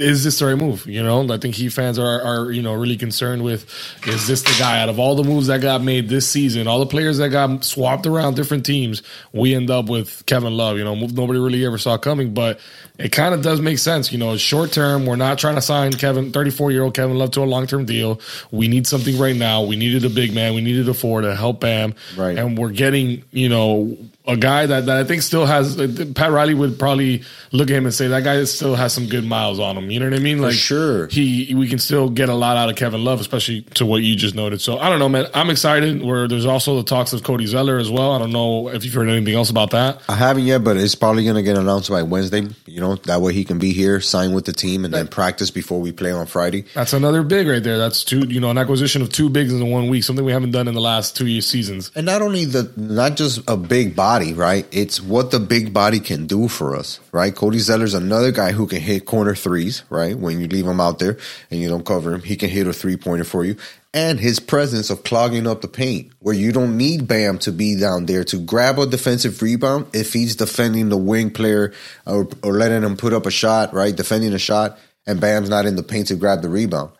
is 0.00 0.24
this 0.24 0.38
the 0.38 0.46
right 0.46 0.56
move? 0.56 0.86
You 0.86 1.02
know, 1.02 1.32
I 1.32 1.38
think 1.38 1.54
Heat 1.54 1.70
fans 1.70 1.98
are 1.98 2.22
are 2.22 2.50
you 2.50 2.62
know 2.62 2.74
really 2.74 2.96
concerned 2.96 3.42
with 3.42 3.64
is 4.06 4.26
this 4.26 4.42
the 4.42 4.54
guy 4.58 4.80
out 4.80 4.88
of 4.88 4.98
all 4.98 5.14
the 5.14 5.24
moves 5.24 5.46
that 5.48 5.60
got 5.60 5.82
made 5.82 6.08
this 6.08 6.28
season, 6.28 6.66
all 6.66 6.80
the 6.80 6.86
players 6.86 7.18
that 7.18 7.30
got 7.30 7.64
swapped 7.64 8.06
around 8.06 8.36
different 8.36 8.66
teams, 8.66 9.02
we 9.32 9.54
end 9.54 9.70
up 9.70 9.88
with 9.88 10.24
Kevin 10.26 10.56
Love. 10.56 10.78
You 10.78 10.84
know, 10.84 10.94
nobody 10.94 11.38
really 11.38 11.64
ever 11.64 11.78
saw 11.78 11.98
coming, 11.98 12.34
but 12.34 12.60
it 12.98 13.12
kind 13.12 13.34
of 13.34 13.42
does 13.42 13.60
make 13.60 13.78
sense. 13.78 14.12
You 14.12 14.18
know, 14.18 14.36
short 14.36 14.72
term, 14.72 15.06
we're 15.06 15.16
not 15.16 15.38
trying 15.38 15.56
to 15.56 15.62
sign 15.62 15.92
Kevin, 15.92 16.32
34 16.32 16.72
year 16.72 16.82
old 16.82 16.94
Kevin 16.94 17.18
Love 17.18 17.32
to 17.32 17.42
a 17.42 17.44
long 17.44 17.66
term 17.66 17.84
deal. 17.84 18.20
We 18.50 18.68
need 18.68 18.86
something 18.86 19.18
right 19.18 19.36
now. 19.36 19.62
We 19.62 19.76
needed 19.76 20.04
a 20.04 20.10
big 20.10 20.34
man. 20.34 20.54
We 20.54 20.60
needed 20.60 20.88
a 20.88 20.94
four 20.94 21.20
to 21.20 21.34
help 21.34 21.60
Bam. 21.60 21.94
Right. 22.16 22.36
And 22.36 22.56
we're 22.58 22.70
getting, 22.70 23.22
you 23.30 23.48
know, 23.48 23.96
a 24.26 24.36
guy 24.36 24.66
that, 24.66 24.86
that 24.86 24.96
I 24.96 25.04
think 25.04 25.22
still 25.22 25.46
has 25.46 25.78
uh, 25.78 26.06
Pat 26.14 26.30
Riley 26.30 26.54
would 26.54 26.78
probably 26.78 27.22
look 27.52 27.70
at 27.70 27.76
him 27.76 27.84
and 27.84 27.94
say 27.94 28.08
that 28.08 28.24
guy 28.24 28.42
still 28.44 28.74
has 28.74 28.92
some 28.92 29.06
good 29.06 29.24
miles 29.24 29.58
on 29.58 29.76
him. 29.76 29.90
You 29.90 30.00
know 30.00 30.06
what 30.10 30.18
I 30.18 30.22
mean? 30.22 30.40
Like 30.40 30.54
sure, 30.54 31.06
he 31.08 31.54
we 31.54 31.68
can 31.68 31.78
still 31.78 32.08
get 32.08 32.28
a 32.28 32.34
lot 32.34 32.56
out 32.56 32.68
of 32.68 32.76
Kevin 32.76 33.04
Love, 33.04 33.20
especially 33.20 33.62
to 33.74 33.86
what 33.86 34.02
you 34.02 34.16
just 34.16 34.34
noted. 34.34 34.60
So 34.60 34.78
I 34.78 34.88
don't 34.88 34.98
know, 34.98 35.08
man. 35.08 35.26
I'm 35.34 35.50
excited. 35.50 36.02
Where 36.02 36.28
there's 36.28 36.46
also 36.46 36.76
the 36.76 36.82
talks 36.82 37.12
of 37.12 37.22
Cody 37.22 37.46
Zeller 37.46 37.78
as 37.78 37.90
well. 37.90 38.12
I 38.12 38.18
don't 38.18 38.32
know 38.32 38.68
if 38.68 38.84
you've 38.84 38.94
heard 38.94 39.08
anything 39.08 39.34
else 39.34 39.50
about 39.50 39.70
that. 39.70 40.02
I 40.08 40.14
haven't 40.14 40.44
yet, 40.44 40.64
but 40.64 40.76
it's 40.76 40.94
probably 40.94 41.24
going 41.24 41.36
to 41.36 41.42
get 41.42 41.56
announced 41.56 41.90
by 41.90 42.02
Wednesday. 42.02 42.46
You 42.66 42.80
know 42.80 42.96
that 42.96 43.20
way 43.20 43.32
he 43.32 43.44
can 43.44 43.58
be 43.58 43.72
here, 43.72 44.00
sign 44.00 44.32
with 44.32 44.44
the 44.44 44.52
team, 44.52 44.84
and 44.84 44.92
then 44.92 45.08
practice 45.08 45.50
before 45.50 45.80
we 45.80 45.92
play 45.92 46.12
on 46.12 46.26
Friday. 46.26 46.64
That's 46.74 46.92
another 46.92 47.22
big 47.22 47.46
right 47.46 47.62
there. 47.62 47.78
That's 47.78 48.04
two. 48.04 48.26
You 48.26 48.40
know, 48.40 48.50
an 48.50 48.58
acquisition 48.58 49.02
of 49.02 49.12
two 49.12 49.28
bigs 49.28 49.52
in 49.52 49.70
one 49.70 49.88
week, 49.88 50.04
something 50.04 50.24
we 50.24 50.32
haven't 50.32 50.50
done 50.50 50.68
in 50.68 50.74
the 50.74 50.80
last 50.80 51.16
two 51.16 51.26
years 51.26 51.46
seasons. 51.46 51.90
And 51.94 52.06
not 52.06 52.22
only 52.22 52.44
the 52.44 52.72
not 52.76 53.16
just 53.16 53.40
a 53.48 53.56
big 53.56 53.94
body, 53.94 54.15
right? 54.32 54.66
It's 54.72 54.96
it's 54.96 55.06
what 55.06 55.30
the 55.30 55.40
big 55.40 55.74
body 55.74 56.00
can 56.00 56.26
do 56.26 56.48
for 56.48 56.74
us, 56.74 57.00
right? 57.12 57.34
Cody 57.34 57.58
Zeller's 57.58 57.92
another 57.92 58.32
guy 58.32 58.52
who 58.52 58.66
can 58.66 58.80
hit 58.80 59.04
corner 59.04 59.34
threes, 59.34 59.82
right? 59.90 60.18
When 60.18 60.40
you 60.40 60.46
leave 60.46 60.66
him 60.66 60.80
out 60.80 60.98
there 60.98 61.18
and 61.50 61.60
you 61.60 61.68
don't 61.68 61.84
cover 61.84 62.14
him, 62.14 62.22
he 62.22 62.34
can 62.36 62.48
hit 62.48 62.66
a 62.66 62.72
three 62.72 62.96
pointer 62.96 63.24
for 63.24 63.44
you. 63.44 63.56
And 63.92 64.18
his 64.18 64.40
presence 64.40 64.88
of 64.88 65.04
clogging 65.04 65.46
up 65.46 65.60
the 65.60 65.68
paint, 65.68 66.12
where 66.20 66.34
you 66.34 66.50
don't 66.50 66.78
need 66.78 67.06
Bam 67.06 67.38
to 67.40 67.52
be 67.52 67.78
down 67.78 68.06
there 68.06 68.24
to 68.24 68.38
grab 68.38 68.78
a 68.78 68.86
defensive 68.86 69.42
rebound 69.42 69.88
if 69.92 70.14
he's 70.14 70.36
defending 70.36 70.88
the 70.88 70.96
wing 70.96 71.30
player 71.30 71.74
or, 72.06 72.28
or 72.42 72.54
letting 72.54 72.82
him 72.82 72.96
put 72.96 73.12
up 73.12 73.26
a 73.26 73.30
shot, 73.30 73.74
right? 73.74 73.94
Defending 73.94 74.32
a 74.32 74.38
shot, 74.38 74.78
and 75.06 75.20
Bam's 75.20 75.50
not 75.50 75.66
in 75.66 75.76
the 75.76 75.82
paint 75.82 76.08
to 76.08 76.16
grab 76.16 76.40
the 76.40 76.48
rebound. 76.48 76.92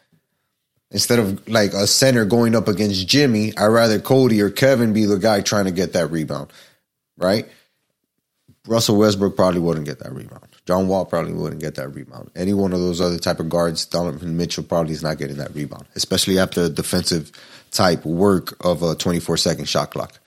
Instead 0.91 1.19
of 1.19 1.49
like 1.49 1.73
a 1.73 1.87
center 1.87 2.27
going 2.27 2.55
up 2.55 2.69
against 2.69 3.09
Jimmy, 3.09 3.57
I'd 3.57 3.67
rather 3.67 4.01
Cody 4.01 4.43
or 4.43 4.51
Kevin 4.51 4.93
be 4.93 5.05
the 5.07 5.19
guy 5.19 5.41
trying 5.41 5.65
to 5.65 5.73
get 5.73 5.95
that 5.95 6.11
rebound, 6.11 6.53
right? 7.17 7.47
Russell 8.67 8.97
Westbrook 8.97 9.37
probably 9.37 9.61
wouldn't 9.61 9.87
get 9.87 10.01
that 10.01 10.13
rebound. 10.13 10.49
John 10.67 10.89
Wall 10.89 11.05
probably 11.05 11.33
wouldn't 11.33 11.61
get 11.61 11.77
that 11.77 11.91
rebound. 11.91 12.31
Any 12.35 12.53
one 12.53 12.73
of 12.73 12.81
those 12.81 13.01
other 13.01 13.19
type 13.19 13.39
of 13.39 13.49
guards, 13.49 13.87
Donovan 13.87 14.37
Mitchell 14.37 14.65
probably 14.65 14.93
is 14.93 15.03
not 15.03 15.19
getting 15.19 15.37
that 15.37 15.55
rebound, 15.55 15.87
especially 15.95 16.39
after 16.39 16.69
defensive 16.69 17.31
type 17.71 18.05
work 18.05 18.57
of 18.65 18.83
a 18.83 18.97
24 18.97 19.37
second 19.37 19.69
shot 19.69 19.93
clock. 19.93 20.19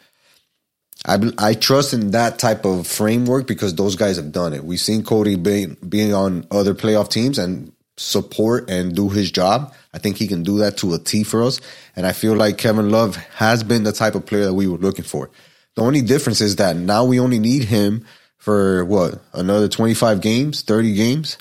I, 1.05 1.17
I 1.37 1.53
trust 1.53 1.93
in 1.93 2.11
that 2.11 2.39
type 2.39 2.65
of 2.65 2.85
framework 2.85 3.47
because 3.47 3.75
those 3.75 3.95
guys 3.95 4.17
have 4.17 4.31
done 4.31 4.53
it. 4.53 4.63
We've 4.63 4.79
seen 4.79 5.03
Cody 5.03 5.35
being, 5.35 5.77
being 5.87 6.13
on 6.13 6.45
other 6.51 6.73
playoff 6.73 7.09
teams 7.09 7.37
and 7.37 7.71
support 7.97 8.69
and 8.69 8.95
do 8.95 9.09
his 9.09 9.31
job. 9.31 9.73
I 9.93 9.97
think 9.97 10.17
he 10.17 10.27
can 10.27 10.43
do 10.43 10.59
that 10.59 10.77
to 10.77 10.93
a 10.93 10.99
T 10.99 11.23
for 11.23 11.43
us. 11.43 11.59
And 11.95 12.05
I 12.05 12.11
feel 12.11 12.35
like 12.35 12.57
Kevin 12.57 12.89
Love 12.89 13.15
has 13.15 13.63
been 13.63 13.83
the 13.83 13.91
type 13.91 14.15
of 14.15 14.25
player 14.25 14.45
that 14.45 14.53
we 14.53 14.67
were 14.67 14.77
looking 14.77 15.05
for. 15.05 15.29
The 15.79 15.85
only 15.85 16.01
difference 16.01 16.41
is 16.41 16.57
that 16.57 16.75
now 16.75 17.05
we 17.05 17.21
only 17.21 17.39
need 17.39 17.63
him 17.63 18.05
for 18.37 18.83
what 18.83 19.21
another 19.31 19.69
25 19.69 20.19
games 20.19 20.61
30 20.61 20.93
games? 20.93 21.37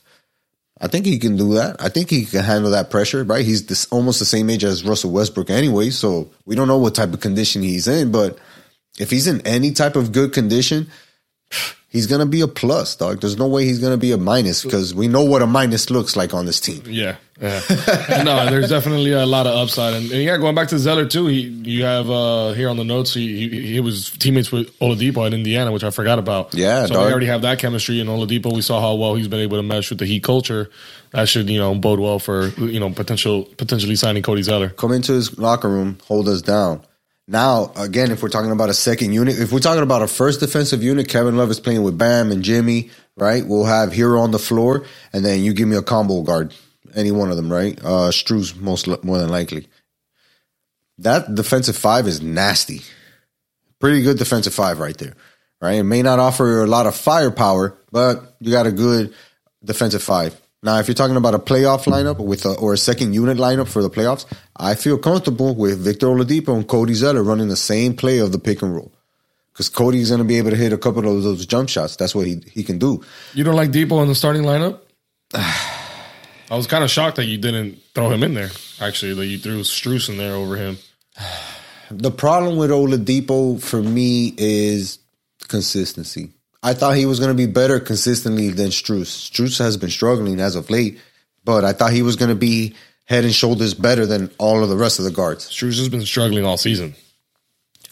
I 0.81 0.87
think 0.87 1.07
he 1.07 1.19
can 1.19 1.37
do 1.37 1.55
that. 1.55 1.75
I 1.83 1.89
think 1.89 2.09
he 2.09 2.25
can 2.25 2.45
handle 2.45 2.71
that 2.71 2.89
pressure 2.89 3.25
right? 3.25 3.45
He's 3.45 3.67
this, 3.67 3.87
almost 3.87 4.21
the 4.21 4.25
same 4.25 4.49
age 4.49 4.63
as 4.63 4.85
russell 4.85 5.11
westbrook 5.11 5.51
anyway 5.51 5.91
so 5.91 6.31
we 6.47 6.55
don't 6.55 6.69
know 6.69 6.79
what 6.79 6.95
type 6.95 7.13
of 7.13 7.19
condition 7.19 7.63
he's 7.63 7.89
in 7.89 8.13
but 8.13 8.39
if 9.01 9.11
he's 9.11 9.27
in 9.27 9.45
any 9.45 9.73
type 9.73 9.97
of 9.97 10.13
good 10.13 10.33
condition 10.33 10.87
he's 11.89 12.07
gonna 12.07 12.27
be 12.27 12.41
a 12.41 12.49
plus, 12.49 12.97
dog. 12.97 13.21
There's 13.21 13.39
no 13.39 13.47
way 13.47 13.65
he's 13.65 13.79
gonna 13.79 13.97
be 13.97 14.13
a 14.13 14.17
minus 14.17 14.63
because 14.65 14.95
we 14.95 15.09
know 15.09 15.25
what 15.25 15.43
a 15.43 15.47
minus 15.47 15.91
looks 15.91 16.17
like 16.17 16.35
on 16.35 16.47
this 16.47 16.61
team. 16.61 16.83
Yeah, 16.87 17.17
yeah. 17.41 17.61
no, 18.25 18.47
there's 18.47 18.69
definitely 18.69 19.13
a 19.13 19.27
lot 19.27 19.47
of 19.47 19.57
upside, 19.57 19.95
and, 19.95 20.11
and, 20.11 20.23
yeah, 20.23 20.37
going 20.37 20.55
back 20.55 20.69
to 20.69 20.79
Zeller 20.79 21.07
too. 21.07 21.27
He, 21.27 21.41
you 21.41 21.85
have 21.85 22.11
uh 22.11 22.53
here 22.53 22.69
on 22.69 22.77
the 22.77 22.85
notes. 22.85 23.15
He, 23.15 23.49
he, 23.49 23.73
he 23.73 23.81
was 23.81 24.11
teammates 24.11 24.53
with 24.53 24.77
Oladipo 24.79 25.27
at 25.27 25.35
Indiana, 25.35 25.73
which 25.73 25.85
I 25.85 25.91
forgot 25.91 26.19
about. 26.19 26.55
Yeah, 26.55 26.87
so 26.87 26.95
dog. 26.95 27.07
we 27.07 27.11
already 27.11 27.27
have 27.27 27.43
that 27.43 27.59
chemistry. 27.59 28.01
And 28.01 28.09
Oladipo, 28.09 28.55
we 28.55 28.63
saw 28.63 28.81
how 28.81 28.95
well 28.95 29.15
he's 29.15 29.29
been 29.29 29.41
able 29.41 29.57
to 29.57 29.63
mesh 29.63 29.91
with 29.91 29.99
the 29.99 30.07
Heat 30.07 30.23
culture. 30.23 30.71
That 31.13 31.29
should 31.29 31.49
you 31.49 31.59
know 31.59 31.75
bode 31.75 32.01
well 32.01 32.19
for 32.19 32.49
you 32.59 32.81
know 32.81 32.91
potential 32.91 33.45
potentially 33.57 33.97
signing 33.97 34.23
Cody 34.23 34.43
Zeller. 34.43 34.71
Come 34.71 34.93
into 34.93 35.13
his 35.13 35.39
locker 35.39 35.69
room, 35.69 35.99
hold 36.07 36.29
us 36.29 36.43
down. 36.43 36.83
Now, 37.31 37.73
again, 37.77 38.11
if 38.11 38.23
we're 38.23 38.31
talking 38.31 38.53
about 38.53 38.71
a 38.71 38.75
second 38.75 39.13
unit, 39.13 39.39
if 39.39 39.53
we're 39.53 39.59
talking 39.59 39.83
about 39.83 40.01
a 40.01 40.09
first 40.09 40.41
defensive 40.41 40.83
unit, 40.83 41.11
Kevin 41.11 41.37
Love 41.37 41.51
is 41.51 41.61
playing 41.61 41.83
with 41.83 41.99
Bam 41.99 42.33
and 42.33 42.43
Jimmy, 42.43 42.91
right? 43.19 43.47
We'll 43.47 43.67
have 43.67 43.91
Herro 43.91 44.23
on 44.23 44.31
the 44.31 44.39
floor, 44.39 44.87
and 45.13 45.23
then 45.23 45.43
you 45.43 45.53
give 45.53 45.69
me 45.69 45.77
a 45.77 45.83
combo 45.83 46.23
guard, 46.23 46.55
any 46.95 47.11
one 47.11 47.31
of 47.31 47.37
them, 47.37 47.53
right? 47.53 47.79
Uh, 47.81 48.11
Strus 48.11 48.59
most 48.59 48.89
more 49.05 49.19
than 49.19 49.29
likely. 49.29 49.69
That 50.97 51.35
defensive 51.35 51.77
five 51.77 52.09
is 52.09 52.23
nasty. 52.23 52.81
Pretty 53.79 54.01
good 54.01 54.17
defensive 54.17 54.55
five 54.55 54.81
right 54.81 54.97
there, 54.97 55.13
right? 55.61 55.75
It 55.75 55.85
may 55.85 56.01
not 56.01 56.19
offer 56.19 56.63
a 56.63 56.67
lot 56.67 56.87
of 56.87 56.97
firepower, 56.97 57.77
but 57.93 58.37
you 58.41 58.51
got 58.53 58.67
a 58.67 58.73
good 58.73 59.13
defensive 59.63 60.03
five. 60.03 60.35
Now, 60.63 60.79
if 60.81 60.89
you're 60.89 60.95
talking 60.95 61.17
about 61.17 61.35
a 61.35 61.39
playoff 61.39 61.85
lineup 61.85 62.19
with 62.19 62.45
a, 62.45 62.55
or 62.55 62.75
a 62.75 62.79
second 62.79 63.15
unit 63.15 63.39
lineup 63.39 63.69
for 63.69 63.81
the 63.81 63.91
playoffs, 63.91 64.27
I 64.57 64.75
feel 64.75 64.99
comfortable 64.99 65.55
with 65.55 65.79
Victor 65.79 66.09
Oladipo 66.09 66.57
and 66.57 66.67
Cody 66.67 66.95
Zeller 66.95 67.23
running 67.23 67.49
the 67.49 67.57
same 67.57 67.95
play 67.95 68.19
of 68.19 68.33
the 68.33 68.41
pick 68.41 68.63
and 68.63 68.75
roll. 68.75 68.93
Because 69.53 69.69
Cody's 69.69 70.09
going 70.11 70.19
to 70.19 70.25
be 70.25 70.39
able 70.39 70.51
to 70.51 70.57
hit 70.57 70.73
a 70.73 70.79
couple 70.79 71.09
of 71.09 71.23
those 71.23 71.47
jump 71.47 71.69
shots. 71.69 71.97
That's 71.97 72.15
what 72.15 72.27
he, 72.27 72.43
he 72.51 72.65
can 72.65 72.79
do. 72.79 73.05
You 73.35 73.45
don't 73.45 73.55
like 73.55 73.71
Dipo 73.71 74.03
in 74.03 74.09
the 74.09 74.15
starting 74.17 74.43
lineup? 74.43 74.81
I 75.35 76.57
was 76.57 76.67
kind 76.67 76.83
of 76.83 76.91
shocked 76.91 77.17
that 77.17 77.27
you 77.27 77.39
didn't 77.39 77.79
throw 77.95 78.11
him 78.11 78.23
in 78.25 78.35
there. 78.35 78.51
Actually, 78.81 79.15
that 79.15 79.27
you 79.27 79.39
threw 79.39 79.61
Strus 79.61 80.09
in 80.09 80.17
there 80.17 80.35
over 80.35 80.57
him. 80.57 80.79
The 81.91 82.11
problem 82.11 82.59
with 82.59 82.69
Oladipo 82.69 83.63
for 83.63 83.81
me 83.81 84.35
is 84.37 84.99
consistency. 85.49 86.35
I 86.63 86.75
thought 86.75 86.97
he 86.97 87.07
was 87.07 87.21
going 87.21 87.37
to 87.37 87.47
be 87.47 87.51
better 87.51 87.79
consistently 87.81 88.51
than 88.51 88.69
Strus. 88.69 89.31
Strus 89.31 89.59
has 89.59 89.77
been 89.77 89.91
struggling 89.91 90.41
as 90.41 90.57
of 90.57 90.71
late, 90.71 90.99
but 91.45 91.65
I 91.65 91.73
thought 91.73 91.93
he 91.93 92.03
was 92.03 92.17
going 92.17 92.31
to 92.31 92.35
be 92.35 92.75
head 93.05 93.25
and 93.25 93.35
shoulders 93.35 93.75
better 93.75 94.07
than 94.07 94.31
all 94.39 94.63
of 94.63 94.69
the 94.69 94.77
rest 94.77 94.99
of 94.99 95.05
the 95.05 95.11
guards. 95.11 95.49
Strus 95.49 95.79
has 95.79 95.89
been 95.89 96.03
struggling 96.03 96.45
all 96.45 96.57
season 96.57 96.95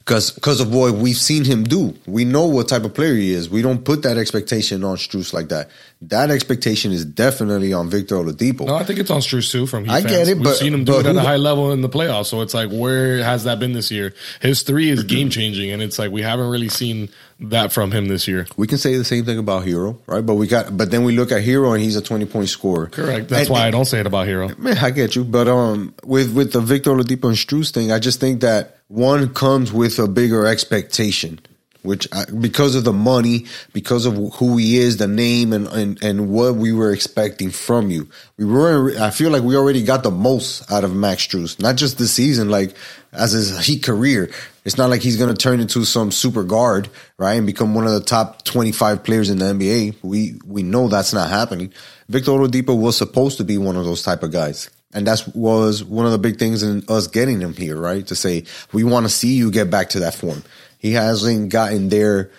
because 0.06 0.30
because 0.30 0.60
of 0.60 0.72
what 0.72 0.94
we've 0.94 1.16
seen 1.16 1.44
him 1.44 1.64
do. 1.64 1.92
We 2.06 2.24
know 2.24 2.46
what 2.46 2.68
type 2.68 2.84
of 2.84 2.94
player 2.94 3.14
he 3.14 3.32
is. 3.32 3.50
We 3.50 3.60
don't 3.60 3.84
put 3.84 4.02
that 4.02 4.16
expectation 4.16 4.84
on 4.84 4.96
Strus 4.96 5.32
like 5.32 5.48
that. 5.48 5.68
That 6.02 6.30
expectation 6.30 6.92
is 6.92 7.04
definitely 7.04 7.72
on 7.72 7.90
Victor 7.90 8.14
Oladipo. 8.14 8.66
No, 8.66 8.76
I 8.76 8.84
think 8.84 9.00
it's 9.00 9.10
on 9.10 9.20
Strus 9.20 9.50
too. 9.50 9.66
From 9.66 9.84
Heat 9.84 9.90
I 9.90 10.02
fans. 10.02 10.12
get 10.12 10.28
it, 10.28 10.34
we've 10.36 10.44
but 10.44 10.54
seen 10.54 10.72
him 10.72 10.84
do 10.84 11.00
it 11.00 11.06
at 11.06 11.16
a 11.16 11.20
high 11.20 11.36
level 11.36 11.72
in 11.72 11.80
the 11.80 11.88
playoffs. 11.88 12.26
So 12.26 12.40
it's 12.42 12.54
like, 12.54 12.70
where 12.70 13.22
has 13.24 13.44
that 13.44 13.58
been 13.58 13.72
this 13.72 13.90
year? 13.90 14.14
His 14.40 14.62
three 14.62 14.90
is 14.90 15.02
game 15.02 15.28
changing, 15.28 15.72
and 15.72 15.82
it's 15.82 15.98
like 15.98 16.12
we 16.12 16.22
haven't 16.22 16.50
really 16.50 16.68
seen 16.68 17.08
that 17.40 17.72
from 17.72 17.90
him 17.90 18.06
this 18.06 18.28
year. 18.28 18.46
We 18.56 18.68
can 18.68 18.78
say 18.78 18.96
the 18.96 19.04
same 19.04 19.24
thing 19.24 19.38
about 19.38 19.64
Herro, 19.64 19.98
right? 20.06 20.24
But 20.24 20.34
we 20.34 20.46
got, 20.46 20.76
but 20.76 20.92
then 20.92 21.02
we 21.02 21.16
look 21.16 21.32
at 21.32 21.42
Herro, 21.42 21.74
and 21.74 21.82
he's 21.82 21.96
a 21.96 22.02
twenty 22.02 22.26
point 22.26 22.48
scorer. 22.48 22.86
Correct. 22.86 23.28
That's 23.28 23.48
and, 23.48 23.50
why 23.50 23.66
I 23.66 23.72
don't 23.72 23.86
say 23.86 23.98
it 23.98 24.06
about 24.06 24.28
Herro. 24.28 24.56
Man, 24.56 24.78
I 24.78 24.90
get 24.90 25.16
you, 25.16 25.24
but 25.24 25.48
um, 25.48 25.94
with 26.04 26.32
with 26.32 26.52
the 26.52 26.60
Victor 26.60 26.90
Oladipo 26.90 27.26
and 27.26 27.36
Strus 27.36 27.72
thing, 27.72 27.90
I 27.90 27.98
just 27.98 28.20
think 28.20 28.42
that 28.42 28.75
one 28.88 29.32
comes 29.34 29.72
with 29.72 29.98
a 29.98 30.08
bigger 30.08 30.46
expectation 30.46 31.40
which 31.86 32.08
I, 32.12 32.24
because 32.26 32.74
of 32.74 32.84
the 32.84 32.92
money, 32.92 33.46
because 33.72 34.04
of 34.04 34.16
who 34.34 34.56
he 34.56 34.76
is, 34.78 34.96
the 34.96 35.06
name, 35.06 35.52
and, 35.52 35.66
and 35.68 36.02
and 36.02 36.28
what 36.28 36.56
we 36.56 36.72
were 36.72 36.92
expecting 36.92 37.50
from 37.50 37.90
you, 37.90 38.08
we 38.36 38.44
were. 38.44 38.92
I 38.98 39.10
feel 39.10 39.30
like 39.30 39.42
we 39.42 39.56
already 39.56 39.82
got 39.82 40.02
the 40.02 40.10
most 40.10 40.70
out 40.70 40.84
of 40.84 40.94
Max 40.94 41.26
Strus, 41.26 41.58
not 41.60 41.76
just 41.76 41.96
this 41.98 42.12
season, 42.12 42.50
like 42.50 42.74
as 43.12 43.32
his 43.32 43.64
heat 43.64 43.82
career. 43.82 44.30
It's 44.64 44.76
not 44.76 44.90
like 44.90 45.00
he's 45.00 45.16
going 45.16 45.32
to 45.32 45.40
turn 45.40 45.60
into 45.60 45.84
some 45.84 46.10
super 46.10 46.42
guard, 46.42 46.88
right, 47.18 47.34
and 47.34 47.46
become 47.46 47.74
one 47.74 47.86
of 47.86 47.92
the 47.92 48.00
top 48.00 48.44
twenty 48.44 48.72
five 48.72 49.04
players 49.04 49.30
in 49.30 49.38
the 49.38 49.44
NBA. 49.46 49.96
We 50.02 50.34
we 50.44 50.62
know 50.64 50.88
that's 50.88 51.14
not 51.14 51.30
happening. 51.30 51.72
Victor 52.08 52.32
Oladipo 52.32 52.78
was 52.78 52.96
supposed 52.96 53.38
to 53.38 53.44
be 53.44 53.58
one 53.58 53.76
of 53.76 53.84
those 53.84 54.02
type 54.02 54.22
of 54.24 54.32
guys. 54.32 54.70
And 54.96 55.06
that 55.06 55.28
was 55.34 55.84
one 55.84 56.06
of 56.06 56.12
the 56.12 56.18
big 56.18 56.38
things 56.38 56.62
in 56.62 56.82
us 56.88 57.06
getting 57.06 57.38
him 57.38 57.52
here, 57.52 57.76
right? 57.76 58.06
To 58.06 58.16
say, 58.16 58.44
we 58.72 58.82
want 58.82 59.04
to 59.04 59.10
see 59.10 59.34
you 59.34 59.50
get 59.50 59.70
back 59.70 59.90
to 59.90 60.00
that 60.00 60.14
form. 60.14 60.42
He 60.78 60.92
hasn't 60.92 61.50
gotten 61.50 61.90
there, 61.90 62.30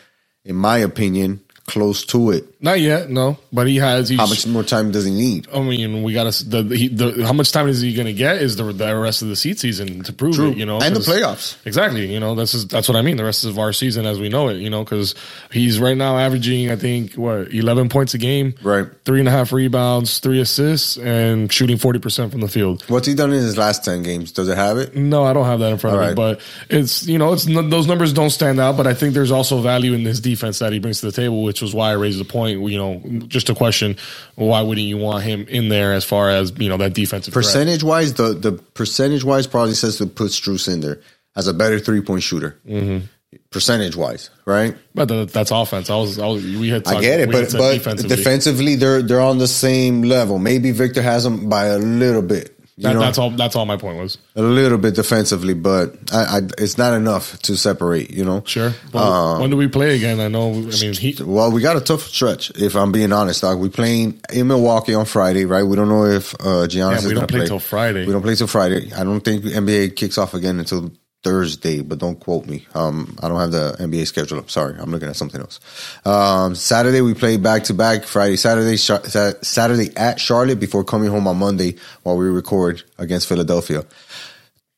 in 0.43 0.56
my 0.56 0.80
opinion, 0.80 1.39
close 1.67 2.06
to 2.06 2.32
it. 2.32 2.45
Not 2.62 2.80
yet, 2.80 3.10
no. 3.10 3.38
But 3.53 3.67
he 3.67 3.75
has. 3.75 4.10
How 4.10 4.25
much 4.25 4.47
more 4.47 4.63
time 4.63 4.91
does 4.91 5.06
he 5.06 5.12
need? 5.12 5.47
I 5.53 5.60
mean, 5.62 6.01
we 6.01 6.13
got 6.13 6.32
to 6.32 6.43
the, 6.49 6.75
he, 6.75 6.88
the 6.88 7.23
how 7.25 7.34
much 7.34 7.51
time 7.51 7.67
is 7.67 7.82
he 7.82 7.93
going 7.93 8.08
to 8.08 8.13
get? 8.13 8.38
Is 8.41 8.56
the 8.56 8.63
the 8.71 8.95
rest 8.95 9.21
of 9.21 9.27
the 9.27 9.36
seed 9.36 9.60
season 9.60 10.01
to 10.03 10.13
prove 10.13 10.36
True. 10.36 10.49
it? 10.51 10.58
You 10.58 10.65
know, 10.65 10.80
And 10.80 10.95
the 10.95 11.01
playoffs. 11.01 11.56
Exactly. 11.67 12.12
You 12.12 12.19
know, 12.19 12.34
that's 12.34 12.53
is 12.56 12.65
that's 12.67 12.88
what 12.88 12.95
I 12.95 13.01
mean. 13.03 13.17
The 13.17 13.23
rest 13.25 13.45
of 13.45 13.60
our 13.60 13.73
season 13.73 14.06
as 14.08 14.19
we 14.19 14.30
know 14.30 14.47
it. 14.47 14.58
You 14.58 14.69
know, 14.71 14.84
because 14.84 15.13
he's 15.51 15.80
right 15.80 15.95
now 15.95 16.17
averaging, 16.17 16.71
I 16.71 16.77
think, 16.77 17.13
what 17.13 17.53
eleven 17.53 17.89
points 17.89 18.13
a 18.15 18.17
game, 18.17 18.56
Right. 18.63 18.88
Three 19.06 19.19
and 19.19 19.27
a 19.27 19.32
half 19.32 19.51
rebounds, 19.51 20.17
three 20.19 20.39
assists, 20.41 20.97
and 20.97 21.51
shooting 21.53 21.77
forty 21.77 21.99
percent 21.99 22.32
from 22.32 22.41
the 22.41 22.47
field. 22.47 22.84
What's 22.88 23.06
he 23.08 23.13
done 23.13 23.32
in 23.34 23.39
his 23.39 23.58
last 23.58 23.84
10 23.86 24.01
games? 24.03 24.32
Does 24.32 24.47
it 24.47 24.58
have 24.58 24.77
it? 24.77 24.95
No, 24.95 25.23
I 25.23 25.34
don't 25.34 25.45
have 25.45 25.60
that 25.60 25.71
in 25.73 25.77
front 25.77 25.97
All 25.97 26.01
of 26.03 26.06
me, 26.17 26.23
right. 26.23 26.38
but 26.38 26.41
it's 26.75 27.06
you 27.06 27.17
know, 27.19 27.34
it's 27.34 27.45
those 27.45 27.86
numbers 27.88 28.13
don't 28.13 28.30
stand 28.32 28.60
out. 28.60 28.77
But 28.77 28.88
I 28.88 28.93
think 28.95 29.13
there's 29.13 29.32
also 29.32 29.60
value 29.62 29.93
in 29.93 30.01
his 30.06 30.19
defense 30.19 30.58
that 30.60 30.73
he 30.73 30.80
brings 30.80 31.01
to 31.01 31.06
the 31.06 31.12
table, 31.12 31.43
which 31.43 31.57
was 31.62 31.74
why 31.74 31.89
I 31.89 31.93
raised 31.93 32.20
the 32.20 32.26
point. 32.26 32.60
You 32.62 32.78
know, 32.78 33.02
just 33.28 33.50
a 33.50 33.56
question: 33.56 33.98
Why 34.36 34.62
wouldn't 34.62 34.88
you 34.88 34.98
want 34.98 35.24
him 35.24 35.46
in 35.48 35.70
there 35.70 35.93
as 35.93 36.06
far 36.06 36.30
as 36.30 36.54
you 36.58 36.70
know 36.70 36.78
that 36.78 36.93
defensive 36.93 37.34
threat? 37.34 37.46
Percentage 37.46 37.84
wise, 37.84 38.13
the, 38.13 38.34
the 38.34 38.52
percentage 38.52 39.24
wise 39.24 39.48
probably 39.48 39.74
says 39.74 39.98
to 39.98 40.06
put 40.06 40.32
Strus 40.32 40.72
in 40.72 40.82
there 40.82 41.00
as 41.36 41.48
a 41.48 41.54
better 41.54 41.80
three 41.80 42.02
point 42.02 42.24
shooter. 42.24 42.58
Mm-hmm. 42.67 43.06
Percentage 43.52 43.96
wise, 43.96 44.30
right? 44.46 44.76
But 44.96 45.10
that, 45.10 45.30
that's 45.32 45.52
offense. 45.52 45.89
I 45.89 45.96
was, 45.96 46.17
I 46.17 46.28
was 46.28 46.43
we 46.43 46.70
had. 46.70 46.88
I 46.88 47.02
get 47.02 47.20
it, 47.20 47.32
but 47.32 47.52
but 47.52 47.74
defensively. 47.74 48.15
defensively, 48.15 48.76
they're 48.76 49.02
they're 49.02 49.22
on 49.22 49.38
the 49.38 49.48
same 49.48 50.04
level. 50.04 50.39
Maybe 50.39 50.72
Victor 50.72 51.02
has 51.02 51.24
them 51.24 51.50
by 51.50 51.65
a 51.65 51.78
little 51.78 52.22
bit. 52.22 52.57
That- 52.80 52.94
know, 52.94 53.00
that's 53.00 53.18
all. 53.18 53.32
That's 53.32 53.56
all 53.56 53.66
my 53.66 53.76
point 53.78 53.98
was. 53.98 54.18
a 54.36 54.42
little 54.42 54.78
bit 54.78 54.94
defensively, 54.94 55.56
but 55.56 55.96
I, 56.12 56.38
I, 56.38 56.42
it's 56.60 56.78
not 56.78 56.94
enough 56.94 57.40
to 57.44 57.58
separate. 57.58 58.12
You 58.12 58.24
know, 58.24 58.44
Sure. 58.46 58.70
When, 58.92 59.04
Uh, 59.04 59.40
when 59.40 59.50
do 59.50 59.58
we 59.58 59.68
play 59.68 59.96
again? 59.96 60.20
I 60.20 60.28
know. 60.28 60.52
I 60.52 60.56
mean, 60.82 60.94
he. 60.94 61.16
Well, 61.20 61.52
we 61.52 61.62
got 61.62 61.76
a 61.76 61.82
tough 61.82 62.04
stretch. 62.04 62.52
If 62.52 62.76
I'm 62.76 62.92
being 62.92 63.12
honest, 63.12 63.42
dog, 63.42 63.60
we 63.60 63.70
playing 63.70 64.22
in 64.32 64.48
Milwaukee 64.48 64.94
on 64.94 65.06
Friday, 65.06 65.46
right? 65.46 65.63
We 65.63 65.76
don't 65.76 65.90
know 65.90 66.06
if 66.06 66.36
uh, 66.36 66.68
Giannis 66.68 67.02
Yeah, 67.02 67.08
we 67.08 67.13
don't 67.16 67.28
play 67.28 67.40
play 67.40 67.48
till 67.48 67.60
Friday. 67.60 68.06
We 68.06 68.13
don't 68.13 68.22
play 68.22 68.36
till 68.36 68.48
Friday. 68.48 68.92
I 68.94 69.04
don't 69.04 69.22
think 69.22 69.44
NBA 69.44 69.96
kicks 69.96 70.18
off 70.20 70.36
again 70.36 70.60
until 70.60 70.92
Thursday, 71.23 71.82
but 71.82 71.99
don't 71.99 72.19
quote 72.19 72.45
me. 72.45 72.65
Um, 72.73 73.17
I 73.21 73.27
don't 73.27 73.39
have 73.39 73.51
the 73.51 73.75
NBA 73.80 74.08
schedule 74.08 74.39
up. 74.39 74.49
Sorry, 74.49 74.75
I'm 74.80 74.91
looking 74.91 75.10
at 75.10 75.15
something 75.15 75.41
else. 75.41 75.60
Um, 76.06 76.56
Saturday 76.56 77.01
we 77.01 77.13
play 77.13 77.38
back 77.38 77.63
to 77.65 77.73
back. 77.73 78.03
Friday, 78.03 78.36
Saturday, 78.36 78.77
Saturday 78.77 79.95
at 79.97 80.19
Charlotte 80.19 80.60
before 80.60 80.84
coming 80.84 81.10
home 81.10 81.27
on 81.27 81.38
Monday 81.38 81.75
while 82.03 82.17
we 82.17 82.27
record 82.27 82.84
against 82.97 83.27
Philadelphia. 83.27 83.84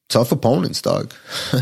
Tough 0.07 0.31
opponents, 0.31 0.81
dog. 0.81 1.13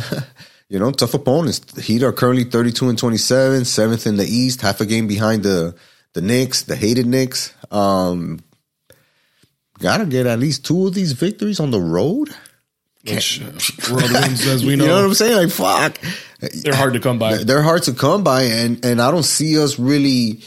you 0.70 0.80
know, 0.80 0.92
tough 0.92 1.14
opponents. 1.14 1.60
Heat 1.86 2.04
are 2.04 2.14
currently 2.14 2.46
32 2.46 2.90
and 2.90 2.98
27, 2.98 3.66
seventh 3.66 4.08
in 4.08 4.16
the 4.16 4.26
East, 4.26 4.62
half 4.62 4.80
a 4.80 4.86
game 4.86 5.08
behind 5.08 5.44
the 5.44 5.76
the 6.14 6.22
Knicks, 6.22 6.64
the 6.64 6.76
hated 6.76 7.06
Knicks. 7.06 7.54
Um, 7.72 8.40
gotta 9.80 10.06
get 10.06 10.26
at 10.26 10.40
least 10.40 10.66
two 10.66 10.88
of 10.88 10.94
these 10.94 11.12
victories 11.12 11.60
on 11.60 11.72
the 11.72 11.80
road. 11.80 12.30
Which, 13.08 13.42
as 13.92 14.66
we 14.66 14.76
know, 14.76 14.84
You 14.84 14.90
know 14.90 14.96
what 14.96 15.06
I'm 15.06 15.14
saying? 15.14 15.36
Like, 15.36 15.52
fuck. 15.52 16.00
they're 16.64 16.76
hard 16.76 16.94
to 16.94 17.00
come 17.00 17.20
by. 17.20 17.38
They're 17.38 17.64
hard 17.64 17.84
to 17.84 17.94
come 17.94 18.24
by, 18.24 18.44
and 18.44 18.84
and 18.86 19.02
I 19.02 19.12
don't 19.12 19.24
see 19.24 19.62
us 19.62 19.80
really 19.80 20.42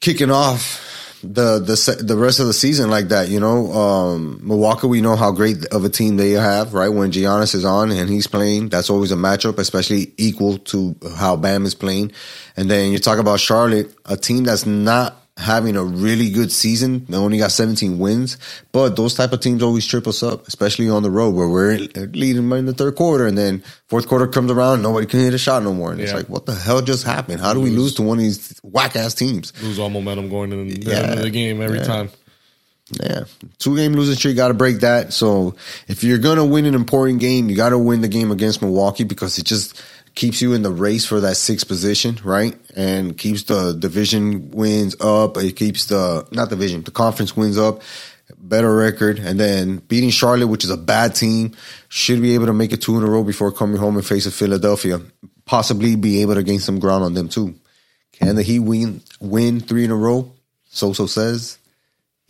kicking 0.00 0.30
off 0.30 0.88
the 1.22 1.60
the 1.60 2.02
the 2.02 2.16
rest 2.16 2.40
of 2.40 2.46
the 2.46 2.52
season 2.52 2.90
like 2.90 3.08
that. 3.08 3.28
You 3.28 3.40
know, 3.40 3.72
um, 3.72 4.40
Milwaukee. 4.42 4.86
We 4.88 5.00
know 5.00 5.16
how 5.16 5.30
great 5.30 5.64
of 5.66 5.84
a 5.84 5.88
team 5.88 6.16
they 6.16 6.32
have, 6.32 6.74
right? 6.74 6.88
When 6.88 7.12
Giannis 7.12 7.54
is 7.54 7.64
on 7.64 7.90
and 7.90 8.10
he's 8.10 8.26
playing, 8.26 8.68
that's 8.68 8.90
always 8.90 9.12
a 9.12 9.16
matchup, 9.16 9.58
especially 9.58 10.12
equal 10.16 10.58
to 10.58 10.96
how 11.16 11.36
Bam 11.36 11.64
is 11.64 11.74
playing. 11.74 12.12
And 12.56 12.70
then 12.70 12.92
you 12.92 12.98
talk 12.98 13.18
about 13.18 13.40
Charlotte, 13.40 13.94
a 14.04 14.16
team 14.16 14.44
that's 14.44 14.66
not 14.66 15.21
having 15.38 15.76
a 15.76 15.82
really 15.82 16.28
good 16.30 16.52
season. 16.52 17.06
They 17.08 17.16
only 17.16 17.38
got 17.38 17.52
17 17.52 17.98
wins, 17.98 18.36
but 18.70 18.96
those 18.96 19.14
type 19.14 19.32
of 19.32 19.40
teams 19.40 19.62
always 19.62 19.86
trip 19.86 20.06
us 20.06 20.22
up, 20.22 20.46
especially 20.46 20.90
on 20.90 21.02
the 21.02 21.10
road 21.10 21.30
where 21.34 21.48
we're 21.48 21.78
leading 22.12 22.50
in 22.52 22.66
the 22.66 22.74
third 22.74 22.96
quarter 22.96 23.26
and 23.26 23.36
then 23.36 23.62
fourth 23.88 24.06
quarter 24.08 24.26
comes 24.26 24.50
around, 24.50 24.82
nobody 24.82 25.06
can 25.06 25.20
hit 25.20 25.32
a 25.34 25.38
shot 25.38 25.62
no 25.62 25.72
more. 25.72 25.90
And 25.90 26.00
it's 26.00 26.12
like, 26.12 26.28
what 26.28 26.44
the 26.46 26.54
hell 26.54 26.82
just 26.82 27.04
happened? 27.04 27.40
How 27.40 27.54
do 27.54 27.60
we 27.60 27.70
lose 27.70 27.94
to 27.94 28.02
one 28.02 28.18
of 28.18 28.24
these 28.24 28.60
whack 28.62 28.94
ass 28.94 29.14
teams? 29.14 29.52
Lose 29.62 29.78
all 29.78 29.88
momentum 29.90 30.28
going 30.28 30.52
into 30.52 30.74
the, 30.74 30.90
Yeah. 30.90 31.14
the 31.14 31.30
game 31.30 31.62
every 31.62 31.78
Yeah. 31.78 31.84
time. 31.84 32.10
Yeah, 33.02 33.24
two 33.58 33.74
game 33.74 33.94
losing 33.94 34.16
streak, 34.16 34.36
got 34.36 34.48
to 34.48 34.54
break 34.54 34.80
that. 34.80 35.14
So 35.14 35.54
if 35.88 36.04
you're 36.04 36.18
gonna 36.18 36.44
win 36.44 36.66
an 36.66 36.74
important 36.74 37.20
game, 37.20 37.48
you 37.48 37.56
got 37.56 37.70
to 37.70 37.78
win 37.78 38.02
the 38.02 38.08
game 38.08 38.30
against 38.30 38.60
Milwaukee 38.60 39.04
because 39.04 39.38
it 39.38 39.44
just 39.46 39.80
keeps 40.14 40.42
you 40.42 40.52
in 40.52 40.62
the 40.62 40.70
race 40.70 41.04
for 41.04 41.20
that 41.20 41.36
sixth 41.36 41.66
position, 41.68 42.18
right? 42.24 42.56
And 42.76 43.16
keeps 43.16 43.44
the 43.44 43.72
division 43.72 44.50
wins 44.50 44.96
up. 45.00 45.36
It 45.36 45.56
keeps 45.56 45.86
the 45.86 46.26
not 46.30 46.50
the 46.50 46.56
division, 46.56 46.82
the 46.82 46.90
conference 46.90 47.36
wins 47.36 47.58
up. 47.58 47.82
Better 48.38 48.74
record, 48.74 49.18
and 49.18 49.38
then 49.38 49.76
beating 49.76 50.10
Charlotte, 50.10 50.46
which 50.46 50.64
is 50.64 50.70
a 50.70 50.76
bad 50.76 51.14
team, 51.14 51.54
should 51.88 52.20
be 52.20 52.34
able 52.34 52.46
to 52.46 52.52
make 52.52 52.72
it 52.72 52.80
two 52.80 52.96
in 52.96 53.02
a 53.02 53.06
row 53.06 53.22
before 53.22 53.52
coming 53.52 53.76
home 53.76 53.96
and 53.96 54.06
facing 54.06 54.32
Philadelphia. 54.32 55.00
Possibly 55.44 55.96
be 55.96 56.22
able 56.22 56.34
to 56.34 56.42
gain 56.42 56.58
some 56.58 56.80
ground 56.80 57.04
on 57.04 57.14
them 57.14 57.28
too. 57.28 57.54
Can 58.12 58.36
the 58.36 58.42
Heat 58.42 58.60
win 58.60 59.02
win 59.20 59.60
three 59.60 59.84
in 59.84 59.90
a 59.90 59.96
row? 59.96 60.32
So 60.70 60.92
so 60.92 61.06
says. 61.06 61.58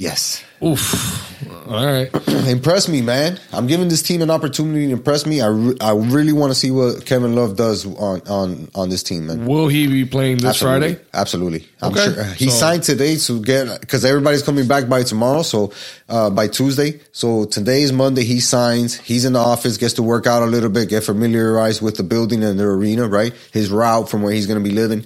Yes. 0.02 0.42
Oof. 0.64 1.48
All 1.68 1.84
right. 1.86 2.10
impress 2.48 2.88
me, 2.88 3.02
man. 3.02 3.38
I'm 3.52 3.68
giving 3.68 3.88
this 3.88 4.02
team 4.02 4.20
an 4.20 4.30
opportunity 4.30 4.86
to 4.86 4.92
impress 4.92 5.26
me. 5.26 5.40
I, 5.40 5.46
re- 5.46 5.76
I 5.80 5.92
really 5.92 6.32
want 6.32 6.50
to 6.52 6.56
see 6.58 6.72
what 6.72 7.06
Kevin 7.06 7.36
Love 7.36 7.56
does 7.56 7.86
on 7.86 8.20
on 8.28 8.68
on 8.74 8.88
this 8.88 9.04
team, 9.04 9.26
man. 9.28 9.46
Will 9.46 9.68
he 9.68 9.86
be 9.86 10.04
playing 10.04 10.38
this 10.38 10.46
Absolutely. 10.62 10.94
Friday? 10.94 11.04
Absolutely. 11.14 11.68
I'm 11.80 11.92
Okay. 11.92 12.14
sure 12.14 12.24
he 12.34 12.46
So- 12.50 12.56
signed 12.56 12.82
today 12.82 13.16
to 13.16 13.40
get 13.42 13.80
because 13.80 14.04
everybody's 14.04 14.42
coming 14.42 14.66
back 14.66 14.88
by 14.88 15.04
tomorrow. 15.04 15.42
So 15.42 15.72
uh, 16.08 16.30
by 16.30 16.48
Tuesday. 16.48 17.00
So 17.12 17.44
today 17.44 17.82
is 17.82 17.92
Monday. 17.92 18.24
He 18.24 18.40
signs. 18.40 18.96
He's 18.96 19.24
in 19.24 19.34
the 19.34 19.38
office. 19.40 19.76
Gets 19.76 19.94
to 19.94 20.02
work 20.02 20.26
out 20.26 20.42
a 20.42 20.46
little 20.46 20.70
bit. 20.70 20.88
Get 20.88 21.04
familiarized 21.04 21.80
with 21.80 21.96
the 21.96 22.02
building 22.02 22.42
and 22.42 22.58
the 22.58 22.64
arena. 22.64 23.06
Right. 23.06 23.32
His 23.52 23.70
route 23.70 24.08
from 24.08 24.22
where 24.22 24.32
he's 24.32 24.48
going 24.48 24.62
to 24.62 24.68
be 24.68 24.74
living. 24.74 25.04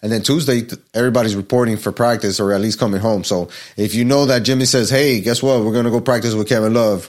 And 0.00 0.12
then 0.12 0.22
Tuesday, 0.22 0.66
everybody's 0.94 1.34
reporting 1.34 1.76
for 1.76 1.90
practice 1.90 2.38
or 2.38 2.52
at 2.52 2.60
least 2.60 2.78
coming 2.78 3.00
home. 3.00 3.24
So 3.24 3.48
if 3.76 3.94
you 3.94 4.04
know 4.04 4.26
that 4.26 4.40
Jimmy 4.44 4.64
says, 4.64 4.90
"Hey, 4.90 5.20
guess 5.20 5.42
what? 5.42 5.64
We're 5.64 5.72
going 5.72 5.86
to 5.86 5.90
go 5.90 6.00
practice 6.00 6.34
with 6.34 6.48
Kevin 6.48 6.74
Love," 6.74 7.08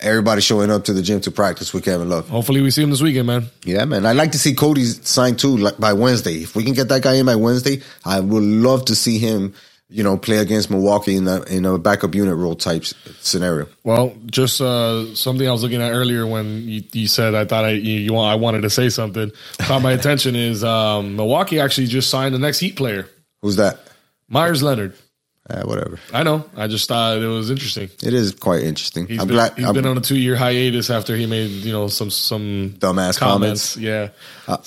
everybody's 0.00 0.44
showing 0.44 0.70
up 0.70 0.84
to 0.84 0.92
the 0.92 1.02
gym 1.02 1.20
to 1.20 1.30
practice 1.30 1.74
with 1.74 1.84
Kevin 1.84 2.08
Love. 2.08 2.28
Hopefully, 2.28 2.62
we 2.62 2.70
see 2.70 2.82
him 2.82 2.90
this 2.90 3.02
weekend, 3.02 3.26
man. 3.26 3.46
Yeah, 3.64 3.84
man. 3.84 4.06
I'd 4.06 4.16
like 4.16 4.32
to 4.32 4.38
see 4.38 4.54
Cody 4.54 4.84
sign 4.84 5.36
too 5.36 5.56
like, 5.58 5.78
by 5.78 5.92
Wednesday. 5.92 6.36
If 6.36 6.56
we 6.56 6.64
can 6.64 6.72
get 6.72 6.88
that 6.88 7.02
guy 7.02 7.14
in 7.14 7.26
by 7.26 7.36
Wednesday, 7.36 7.82
I 8.04 8.20
would 8.20 8.42
love 8.42 8.86
to 8.86 8.94
see 8.94 9.18
him, 9.18 9.54
you 9.90 10.04
know, 10.04 10.16
play 10.16 10.38
against 10.38 10.70
Milwaukee 10.70 11.16
in 11.16 11.26
a, 11.26 11.42
in 11.42 11.66
a 11.66 11.76
backup 11.78 12.14
unit 12.14 12.36
role 12.36 12.54
type 12.54 12.84
scenario. 13.20 13.66
Well, 13.82 14.14
just 14.26 14.60
uh, 14.60 15.14
something 15.14 15.48
I 15.48 15.52
was 15.52 15.62
looking 15.62 15.82
at 15.82 15.90
earlier 15.90 16.26
when 16.26 16.68
you, 16.68 16.82
you 16.92 17.08
said 17.08 17.34
I 17.34 17.44
thought 17.44 17.64
I 17.64 17.70
you, 17.70 17.98
you 17.98 18.12
want 18.12 18.30
I 18.30 18.36
wanted 18.36 18.62
to 18.62 18.70
say 18.70 18.88
something. 18.88 19.32
Caught 19.58 19.82
my 19.82 19.92
attention 19.98 20.36
is 20.36 20.62
um, 20.62 21.16
Milwaukee 21.16 21.58
actually 21.58 21.88
just 21.88 22.08
signed 22.08 22.34
the 22.34 22.38
next 22.38 22.60
Heat 22.60 22.76
player, 22.76 23.08
Who's 23.42 23.56
that? 23.56 23.80
Meyers 24.28 24.62
Leonard. 24.62 24.94
Uh, 25.48 25.62
whatever. 25.62 25.98
I 26.12 26.22
know. 26.22 26.48
I 26.56 26.68
just 26.68 26.86
thought 26.86 27.18
it 27.18 27.26
was 27.26 27.50
interesting. 27.50 27.90
It 28.04 28.14
is 28.14 28.32
quite 28.32 28.62
interesting. 28.62 29.08
He's 29.08 29.20
I'm 29.20 29.26
been, 29.26 29.34
glad. 29.34 29.54
he's 29.54 29.66
I'm, 29.66 29.74
been 29.74 29.86
on 29.86 29.98
a 29.98 30.00
two 30.00 30.16
year 30.16 30.36
hiatus 30.36 30.90
after 30.90 31.16
he 31.16 31.26
made 31.26 31.48
you 31.48 31.72
know 31.72 31.88
some 31.88 32.10
some 32.10 32.76
Dumbass 32.78 33.18
comments. 33.18 33.76
Yeah. 33.76 34.10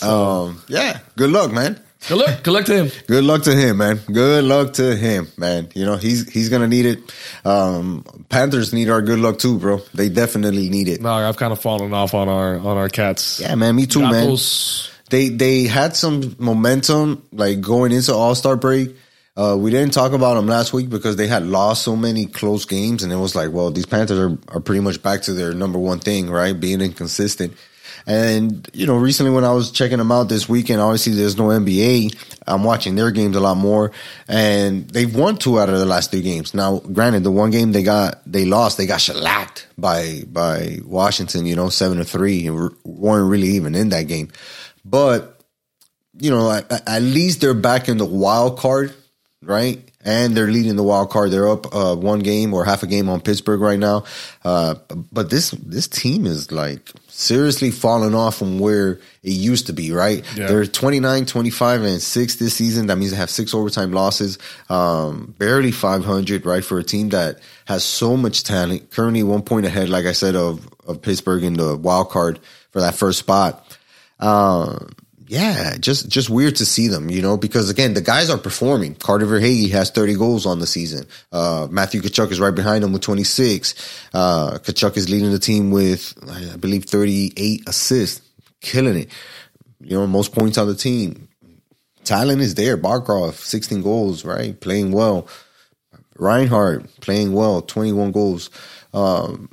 um, 0.01 0.61
yeah. 0.67 0.99
Good 1.15 1.29
luck, 1.29 1.53
man. 1.53 1.79
Good 2.07 2.17
luck. 2.17 2.43
Good 2.43 2.53
luck 2.53 2.65
to 2.65 2.75
him. 2.75 2.91
Good 3.07 3.23
luck 3.23 3.43
to 3.43 3.55
him, 3.55 3.77
man. 3.77 3.99
Good 4.11 4.43
luck 4.43 4.73
to 4.73 4.95
him, 4.95 5.27
man. 5.37 5.69
You 5.73 5.85
know 5.85 5.95
he's 5.95 6.29
he's 6.29 6.49
gonna 6.49 6.67
need 6.67 6.85
it. 6.85 7.13
Um, 7.45 8.03
Panthers 8.29 8.73
need 8.73 8.89
our 8.89 9.01
good 9.01 9.19
luck 9.19 9.39
too, 9.39 9.57
bro. 9.57 9.79
They 9.93 10.09
definitely 10.09 10.69
need 10.69 10.89
it. 10.89 11.01
No, 11.01 11.13
I've 11.13 11.37
kind 11.37 11.53
of 11.53 11.61
fallen 11.61 11.93
off 11.93 12.13
on 12.13 12.27
our 12.27 12.57
on 12.57 12.77
our 12.77 12.89
cats. 12.89 13.39
Yeah, 13.39 13.55
man. 13.55 13.75
Me 13.75 13.85
too, 13.85 14.01
man. 14.01 14.37
They 15.09 15.29
they 15.29 15.63
had 15.63 15.95
some 15.95 16.35
momentum 16.39 17.23
like 17.31 17.61
going 17.61 17.91
into 17.91 18.13
All 18.13 18.35
Star 18.35 18.55
break. 18.55 18.95
Uh, 19.35 19.57
we 19.59 19.71
didn't 19.71 19.93
talk 19.93 20.11
about 20.11 20.35
them 20.35 20.45
last 20.45 20.73
week 20.73 20.89
because 20.89 21.15
they 21.15 21.25
had 21.27 21.43
lost 21.43 21.83
so 21.83 21.95
many 21.95 22.27
close 22.27 22.65
games, 22.65 23.01
and 23.01 23.11
it 23.11 23.15
was 23.15 23.33
like, 23.33 23.51
well, 23.51 23.71
these 23.71 23.85
Panthers 23.87 24.19
are, 24.19 24.37
are 24.49 24.59
pretty 24.59 24.81
much 24.81 25.01
back 25.01 25.23
to 25.23 25.33
their 25.33 25.53
number 25.53 25.79
one 25.79 25.99
thing, 25.99 26.29
right? 26.29 26.59
Being 26.59 26.81
inconsistent. 26.81 27.53
And 28.05 28.69
you 28.73 28.85
know, 28.85 28.97
recently 28.97 29.31
when 29.31 29.43
I 29.43 29.53
was 29.53 29.71
checking 29.71 29.97
them 29.97 30.11
out 30.11 30.29
this 30.29 30.49
weekend, 30.49 30.81
obviously 30.81 31.13
there's 31.13 31.37
no 31.37 31.45
NBA. 31.45 32.15
I'm 32.45 32.63
watching 32.63 32.95
their 32.95 33.11
games 33.11 33.35
a 33.35 33.39
lot 33.39 33.55
more, 33.55 33.91
and 34.27 34.87
they've 34.89 35.13
won 35.13 35.37
two 35.37 35.59
out 35.59 35.69
of 35.69 35.79
the 35.79 35.85
last 35.85 36.11
three 36.11 36.21
games. 36.21 36.53
Now, 36.53 36.79
granted, 36.79 37.23
the 37.23 37.31
one 37.31 37.51
game 37.51 37.71
they 37.71 37.83
got 37.83 38.21
they 38.25 38.45
lost, 38.45 38.77
they 38.77 38.85
got 38.85 38.99
shellacked 38.99 39.67
by 39.77 40.23
by 40.27 40.79
Washington. 40.85 41.45
You 41.45 41.55
know, 41.55 41.69
seven 41.69 41.97
to 41.97 42.05
three, 42.05 42.47
and 42.47 42.71
weren't 42.83 43.29
really 43.29 43.49
even 43.49 43.75
in 43.75 43.89
that 43.89 44.07
game. 44.07 44.29
But 44.83 45.39
you 46.17 46.29
know, 46.29 46.51
at, 46.51 46.71
at 46.87 47.01
least 47.01 47.41
they're 47.41 47.53
back 47.53 47.89
in 47.89 47.97
the 47.97 48.05
wild 48.05 48.57
card, 48.57 48.93
right? 49.45 49.89
and 50.05 50.35
they're 50.35 50.47
leading 50.47 50.75
the 50.75 50.83
wild 50.83 51.09
card. 51.09 51.31
They're 51.31 51.47
up 51.47 51.73
uh, 51.73 51.95
one 51.95 52.19
game 52.19 52.53
or 52.53 52.65
half 52.65 52.83
a 52.83 52.87
game 52.87 53.09
on 53.09 53.21
Pittsburgh 53.21 53.61
right 53.61 53.79
now. 53.79 54.03
Uh, 54.43 54.75
but 55.11 55.29
this 55.29 55.51
this 55.51 55.87
team 55.87 56.25
is 56.25 56.51
like 56.51 56.91
seriously 57.07 57.71
falling 57.71 58.15
off 58.15 58.37
from 58.37 58.59
where 58.59 58.99
it 59.23 59.31
used 59.31 59.67
to 59.67 59.73
be, 59.73 59.91
right? 59.91 60.25
Yeah. 60.35 60.47
They're 60.47 60.65
29, 60.65 61.25
25, 61.25 61.81
and 61.83 62.01
6 62.01 62.35
this 62.35 62.53
season. 62.53 62.87
That 62.87 62.97
means 62.97 63.11
they 63.11 63.17
have 63.17 63.29
six 63.29 63.53
overtime 63.53 63.91
losses, 63.91 64.37
um, 64.69 65.33
barely 65.37 65.71
500, 65.71 66.45
right? 66.45 66.65
For 66.65 66.79
a 66.79 66.83
team 66.83 67.09
that 67.09 67.39
has 67.65 67.85
so 67.85 68.17
much 68.17 68.43
talent, 68.43 68.91
currently 68.91 69.23
one 69.23 69.43
point 69.43 69.65
ahead, 69.65 69.89
like 69.89 70.05
I 70.05 70.11
said, 70.11 70.35
of, 70.35 70.67
of 70.87 71.01
Pittsburgh 71.01 71.43
in 71.43 71.53
the 71.53 71.77
wild 71.77 72.09
card 72.09 72.39
for 72.71 72.81
that 72.81 72.95
first 72.95 73.19
spot. 73.19 73.77
Um, 74.19 74.89
yeah, 75.27 75.77
just 75.77 76.09
just 76.09 76.29
weird 76.29 76.57
to 76.57 76.65
see 76.65 76.87
them, 76.87 77.09
you 77.09 77.21
know, 77.21 77.37
because 77.37 77.69
again, 77.69 77.93
the 77.93 78.01
guys 78.01 78.29
are 78.29 78.37
performing. 78.37 78.95
Carter 78.95 79.25
Verhaeghe 79.25 79.71
has 79.71 79.89
30 79.89 80.15
goals 80.15 80.45
on 80.45 80.59
the 80.59 80.67
season. 80.67 81.05
Uh, 81.31 81.67
Matthew 81.69 82.01
Tkachuk 82.01 82.31
is 82.31 82.39
right 82.39 82.53
behind 82.53 82.83
him 82.83 82.93
with 82.93 83.01
26. 83.01 83.73
Uh, 84.13 84.57
Tkachuk 84.59 84.97
is 84.97 85.09
leading 85.09 85.31
the 85.31 85.39
team 85.39 85.71
with, 85.71 86.13
I 86.29 86.57
believe, 86.57 86.85
38 86.85 87.67
assists, 87.67 88.21
killing 88.61 88.97
it. 88.97 89.09
You 89.79 89.97
know, 89.97 90.07
most 90.07 90.33
points 90.33 90.57
on 90.57 90.67
the 90.67 90.75
team. 90.75 91.27
Talent 92.03 92.41
is 92.41 92.55
there. 92.55 92.77
Barkov, 92.77 93.33
16 93.33 93.81
goals, 93.81 94.25
right? 94.25 94.59
Playing 94.59 94.91
well. 94.91 95.27
Reinhart 96.17 96.85
playing 97.01 97.33
well, 97.33 97.61
21 97.61 98.11
goals. 98.11 98.49
Um, 98.93 99.49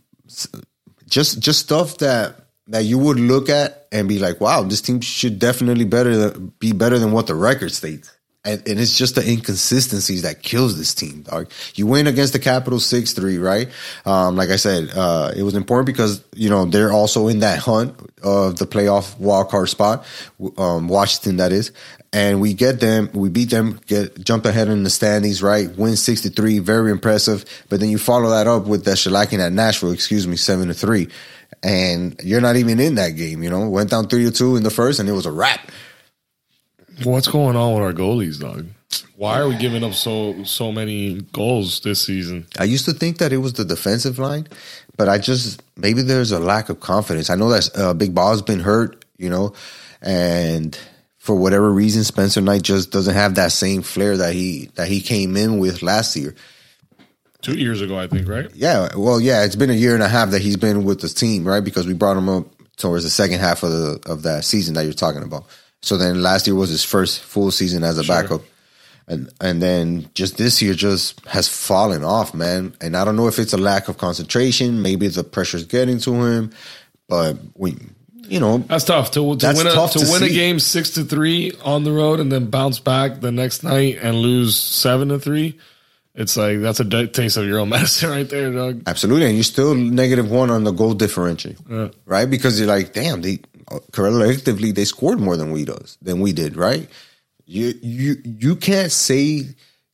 just 1.09 1.41
just 1.41 1.61
stuff 1.61 1.99
that 1.99 2.40
that 2.71 2.85
you 2.85 2.99
would 2.99 3.19
look 3.19 3.49
at 3.49 3.87
and 3.93 4.09
be 4.09 4.19
like, 4.19 4.41
wow, 4.41 4.63
this 4.63 4.81
team 4.81 5.01
should 5.01 5.39
definitely 5.39 5.85
better 5.85 6.31
be 6.31 6.73
better 6.73 6.99
than 6.99 7.13
what 7.13 7.27
the 7.27 7.35
record 7.35 7.73
states. 7.73 8.17
And, 8.43 8.67
and, 8.67 8.81
it's 8.81 8.97
just 8.97 9.17
the 9.17 9.29
inconsistencies 9.29 10.23
that 10.23 10.43
kills 10.43 10.79
this 10.79 10.95
team, 10.95 11.23
dog. 11.23 11.51
You 11.75 11.87
win 11.87 12.07
against 12.07 12.33
the 12.33 12.39
Capitals 12.39 12.87
6-3, 12.87 13.43
right? 13.43 13.69
Um, 14.07 14.35
like 14.35 14.49
I 14.49 14.57
said, 14.57 14.89
uh, 14.97 15.33
it 15.37 15.43
was 15.43 15.55
important 15.55 15.85
because, 15.85 16.25
you 16.35 16.49
know, 16.49 16.65
they're 16.65 16.91
also 16.91 17.29
in 17.29 17.41
that 17.41 17.59
hunt 17.59 17.95
of 18.23 18.57
the 18.57 18.65
playoff 18.65 19.15
wildcard 19.17 19.69
spot, 19.69 20.07
um, 20.57 20.89
Washington, 20.89 21.37
that 21.37 21.53
is. 21.53 21.73
And 22.15 22.41
we 22.41 22.55
get 22.55 22.81
them, 22.81 23.11
we 23.13 23.29
beat 23.29 23.51
them, 23.51 23.79
get 23.87 24.25
jump 24.25 24.47
ahead 24.47 24.69
in 24.69 24.85
the 24.85 24.91
standings, 24.91 25.43
right? 25.43 25.69
Win 25.77 25.97
63, 25.97 26.61
very 26.61 26.91
impressive. 26.91 27.45
But 27.69 27.81
then 27.81 27.91
you 27.91 27.99
follow 27.99 28.31
that 28.31 28.47
up 28.47 28.65
with 28.65 28.87
the 28.87 28.93
shellacking 28.93 29.41
at 29.41 29.53
Nashville, 29.53 29.93
excuse 29.93 30.27
me, 30.27 30.37
7 30.37 30.69
to 30.69 30.75
3 30.75 31.09
and 31.63 32.19
you're 32.23 32.41
not 32.41 32.57
even 32.57 32.81
in 32.81 32.95
that 32.97 33.11
game. 33.11 33.43
You 33.43 33.51
know, 33.51 33.69
went 33.69 33.91
down 33.91 34.09
three 34.09 34.25
to 34.25 34.31
two 34.31 34.57
in 34.57 34.63
the 34.63 34.71
first, 34.71 35.01
and 35.01 35.09
it 35.09 35.13
was 35.13 35.27
a 35.27 35.33
wrap. 35.33 35.71
What's 37.05 37.29
going 37.29 37.57
on 37.57 37.75
with 37.75 37.83
our 37.83 37.93
goalies, 37.93 38.41
dog? 38.41 38.67
Why 39.17 39.39
are 39.39 39.49
we 39.49 39.57
giving 39.57 39.85
up 39.85 39.93
so 39.93 40.45
so 40.45 40.73
many 40.73 41.21
goals 41.33 41.81
this 41.81 42.01
season? 42.01 42.47
I 42.59 42.65
used 42.65 42.87
to 42.87 42.93
think 42.93 43.19
that 43.19 43.33
it 43.33 43.39
was 43.39 43.53
the 43.53 43.65
defensive 43.65 44.19
line, 44.19 44.49
but 44.97 45.09
I 45.09 45.19
just 45.19 45.63
maybe 45.77 46.03
there's 46.03 46.33
a 46.33 46.41
lack 46.41 46.69
of 46.69 46.81
confidence. 46.81 47.31
I 47.31 47.35
know 47.37 47.51
that 47.51 47.71
uh, 47.77 47.95
Big 47.95 48.15
Ball's 48.15 48.43
been 48.43 48.61
hurt, 48.61 49.05
you 49.19 49.31
know, 49.31 49.53
and 50.01 50.77
for 51.19 51.37
whatever 51.37 51.71
reason, 51.71 52.03
Spencer 52.03 52.41
Knight 52.41 52.63
just 52.63 52.91
doesn't 52.91 53.15
have 53.15 53.35
that 53.35 53.53
same 53.53 53.83
flair 53.83 54.17
that 54.17 54.33
he 54.33 54.71
that 54.77 54.89
he 54.89 55.03
came 55.03 55.37
in 55.37 55.59
with 55.59 55.83
last 55.83 56.17
year. 56.17 56.35
Two 57.43 57.59
years 57.59 57.81
ago, 57.81 57.99
I 57.99 58.07
think, 58.07 58.29
right? 58.29 58.51
Yeah. 58.55 58.89
Well, 58.97 59.21
yeah, 59.21 59.45
it's 59.45 59.57
been 59.57 59.71
a 59.71 59.75
year 59.75 59.95
and 59.95 60.03
a 60.03 60.09
half 60.09 60.31
that 60.31 60.43
he's 60.43 60.57
been 60.57 60.85
with 60.85 61.01
the 61.01 61.09
team, 61.09 61.47
right? 61.47 61.65
Because 61.65 61.87
we 61.87 61.95
brought 61.95 62.17
him 62.17 62.29
up 62.29 62.47
towards 62.77 63.05
the 63.05 63.11
second 63.11 63.41
half 63.41 63.63
of 63.63 63.71
the 63.71 64.01
of 64.07 64.23
that 64.23 64.45
season 64.45 64.75
that 64.75 64.85
you're 64.85 64.93
talking 64.93 65.23
about. 65.23 65.45
So 65.83 65.97
then 65.97 66.23
last 66.23 66.47
year 66.47 66.55
was 66.55 66.71
his 66.71 66.85
first 66.85 67.21
full 67.21 67.51
season 67.51 67.85
as 67.85 67.99
a 67.99 68.05
sure. 68.05 68.23
backup. 68.23 68.43
And 69.09 69.33
and 69.41 69.63
then 69.63 70.09
just 70.15 70.37
this 70.37 70.61
year 70.63 70.75
just 70.75 71.25
has 71.27 71.49
fallen 71.49 72.05
off, 72.05 72.35
man. 72.35 72.75
And 72.81 72.97
I 72.97 73.05
don't 73.05 73.17
know 73.17 73.27
if 73.27 73.39
it's 73.39 73.53
a 73.53 73.59
lack 73.59 73.89
of 73.89 73.99
concentration, 73.99 74.83
maybe 74.83 75.09
the 75.09 75.25
pressure's 75.25 75.65
getting 75.65 75.99
to 76.01 76.15
him, 76.25 76.53
but 77.09 77.39
we 77.57 77.77
you 78.29 78.39
know 78.39 78.59
that's 78.59 78.85
tough 78.85 79.11
to, 79.13 79.37
to 79.37 79.53
win 79.55 79.67
a, 79.67 79.71
to, 79.71 79.99
to 79.99 80.11
win 80.11 80.21
see. 80.21 80.27
a 80.27 80.33
game 80.33 80.61
six 80.61 80.91
to 80.91 81.05
three 81.05 81.53
on 81.65 81.83
the 81.83 81.91
road 81.91 82.21
and 82.21 82.31
then 82.31 82.47
bounce 82.47 82.79
back 82.79 83.21
the 83.21 83.33
next 83.33 83.65
night 83.65 83.99
and 84.01 84.17
lose 84.17 84.57
seven 84.57 85.09
to 85.09 85.19
three 85.19 85.59
it's 86.15 86.37
like 86.37 86.61
that's 86.61 86.81
a 86.81 87.07
taste 87.07 87.37
of 87.37 87.47
your 87.47 87.61
own 87.61 87.69
medicine 87.71 88.11
right 88.11 88.29
there, 88.29 88.53
dog. 88.53 88.83
Absolutely, 88.87 89.27
and 89.27 89.35
you're 89.35 89.45
still 89.45 89.75
negative 89.75 90.31
one 90.31 90.51
on 90.51 90.65
the 90.65 90.73
goal 90.73 90.95
differential, 90.95 91.55
yeah. 91.69 91.89
right? 92.05 92.29
Because 92.29 92.59
you're 92.59 92.69
like, 92.69 92.93
damn, 92.93 93.23
they 93.23 93.41
collectively 93.93 94.73
they 94.73 94.85
scored 94.85 95.21
more 95.21 95.37
than 95.37 95.53
we 95.53 95.65
does 95.65 95.97
than 96.03 96.21
we 96.21 96.33
did, 96.33 96.57
right? 96.57 96.89
You 97.47 97.75
you 97.83 98.17
you 98.25 98.57
can't 98.57 98.93
say, 98.93 99.45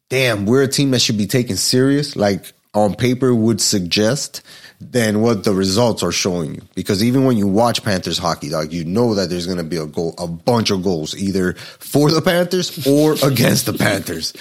damn, 0.09 0.46
we're 0.46 0.62
a 0.62 0.68
team 0.68 0.90
that 0.92 1.00
should 1.00 1.18
be 1.18 1.26
taken 1.26 1.57
serious, 1.57 2.16
like 2.16 2.52
on 2.74 2.94
paper 2.94 3.35
would 3.35 3.61
suggest 3.61 4.42
than 4.81 5.22
what 5.22 5.44
the 5.44 5.55
results 5.55 6.02
are 6.02 6.12
showing 6.12 6.55
you. 6.55 6.62
Because 6.74 7.02
even 7.02 7.24
when 7.24 7.38
you 7.38 7.46
watch 7.46 7.83
Panthers 7.83 8.18
hockey, 8.18 8.50
dog, 8.50 8.72
you 8.72 8.85
know 8.85 9.14
that 9.14 9.31
there's 9.31 9.46
going 9.46 9.59
to 9.59 9.64
be 9.64 9.79
a 9.79 9.87
goal, 9.87 10.14
a 10.18 10.26
bunch 10.26 10.70
of 10.70 10.83
goals, 10.83 11.16
either 11.16 11.55
for 11.55 12.11
the 12.11 12.20
Panthers 12.20 12.87
or 12.87 13.14
against 13.24 13.64
the 13.64 13.72
Panthers. 13.72 14.35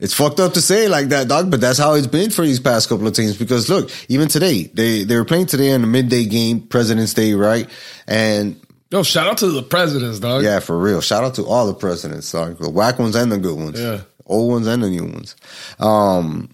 It's 0.00 0.14
fucked 0.14 0.40
up 0.40 0.54
to 0.54 0.62
say 0.62 0.88
like 0.88 1.08
that, 1.10 1.28
dog, 1.28 1.50
but 1.50 1.60
that's 1.60 1.78
how 1.78 1.94
it's 1.94 2.06
been 2.06 2.30
for 2.30 2.42
these 2.42 2.58
past 2.58 2.88
couple 2.88 3.06
of 3.06 3.12
teams. 3.12 3.36
Because 3.36 3.68
look, 3.68 3.90
even 4.08 4.28
today, 4.28 4.64
they 4.64 5.04
they 5.04 5.16
were 5.16 5.24
playing 5.26 5.46
today 5.46 5.70
in 5.70 5.82
the 5.82 5.86
midday 5.86 6.24
game, 6.24 6.62
President's 6.62 7.14
Day, 7.14 7.34
right? 7.34 7.68
And 8.06 8.60
Yo, 8.90 9.04
shout 9.04 9.28
out 9.28 9.38
to 9.38 9.50
the 9.52 9.62
presidents, 9.62 10.18
dog. 10.18 10.42
Yeah, 10.42 10.58
for 10.58 10.76
real. 10.76 11.00
Shout 11.00 11.22
out 11.22 11.34
to 11.34 11.46
all 11.46 11.66
the 11.68 11.74
presidents, 11.74 12.32
dog. 12.32 12.58
The 12.58 12.70
whack 12.70 12.98
ones 12.98 13.14
and 13.14 13.30
the 13.30 13.38
good 13.38 13.56
ones. 13.56 13.80
Yeah. 13.80 14.00
Old 14.26 14.50
ones 14.50 14.66
and 14.66 14.82
the 14.82 14.90
new 14.90 15.04
ones. 15.04 15.36
Um, 15.78 16.50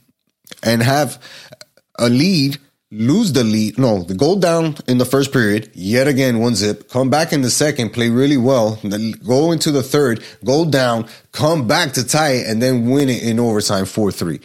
and 0.62 0.82
have 0.82 1.22
a 1.98 2.10
lead 2.10 2.58
lose 2.96 3.32
the 3.32 3.44
lead. 3.44 3.78
No, 3.78 4.02
the 4.02 4.14
goal 4.14 4.36
down 4.36 4.76
in 4.88 4.98
the 4.98 5.04
first 5.04 5.32
period, 5.32 5.70
yet 5.74 6.08
again, 6.08 6.38
one 6.38 6.54
zip, 6.54 6.88
come 6.88 7.10
back 7.10 7.32
in 7.32 7.42
the 7.42 7.50
second, 7.50 7.90
play 7.90 8.08
really 8.08 8.36
well, 8.36 8.78
go 9.26 9.52
into 9.52 9.70
the 9.70 9.82
third, 9.82 10.22
go 10.44 10.64
down, 10.68 11.08
come 11.32 11.66
back 11.66 11.92
to 11.92 12.06
tie 12.06 12.32
it, 12.32 12.46
and 12.46 12.62
then 12.62 12.88
win 12.88 13.08
it 13.08 13.22
in 13.22 13.38
overtime 13.38 13.84
4 13.84 14.12
3. 14.12 14.40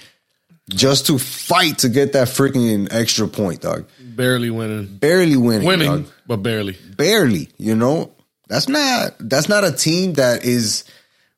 Just 0.70 1.08
to 1.08 1.18
fight 1.18 1.80
to 1.80 1.90
get 1.90 2.14
that 2.14 2.28
freaking 2.28 2.88
extra 2.92 3.28
point, 3.28 3.62
dog. 3.62 3.88
Barely 4.00 4.50
winning. 4.50 4.86
Barely 4.98 5.36
winning. 5.36 5.68
Winning, 5.68 5.88
dog. 6.04 6.12
but 6.28 6.38
barely. 6.38 6.78
Barely, 6.96 7.50
you 7.58 7.76
know? 7.76 8.14
That's 8.48 8.68
not 8.68 9.16
that's 9.18 9.48
not 9.48 9.64
a 9.64 9.72
team 9.72 10.14
that 10.14 10.44
is 10.44 10.84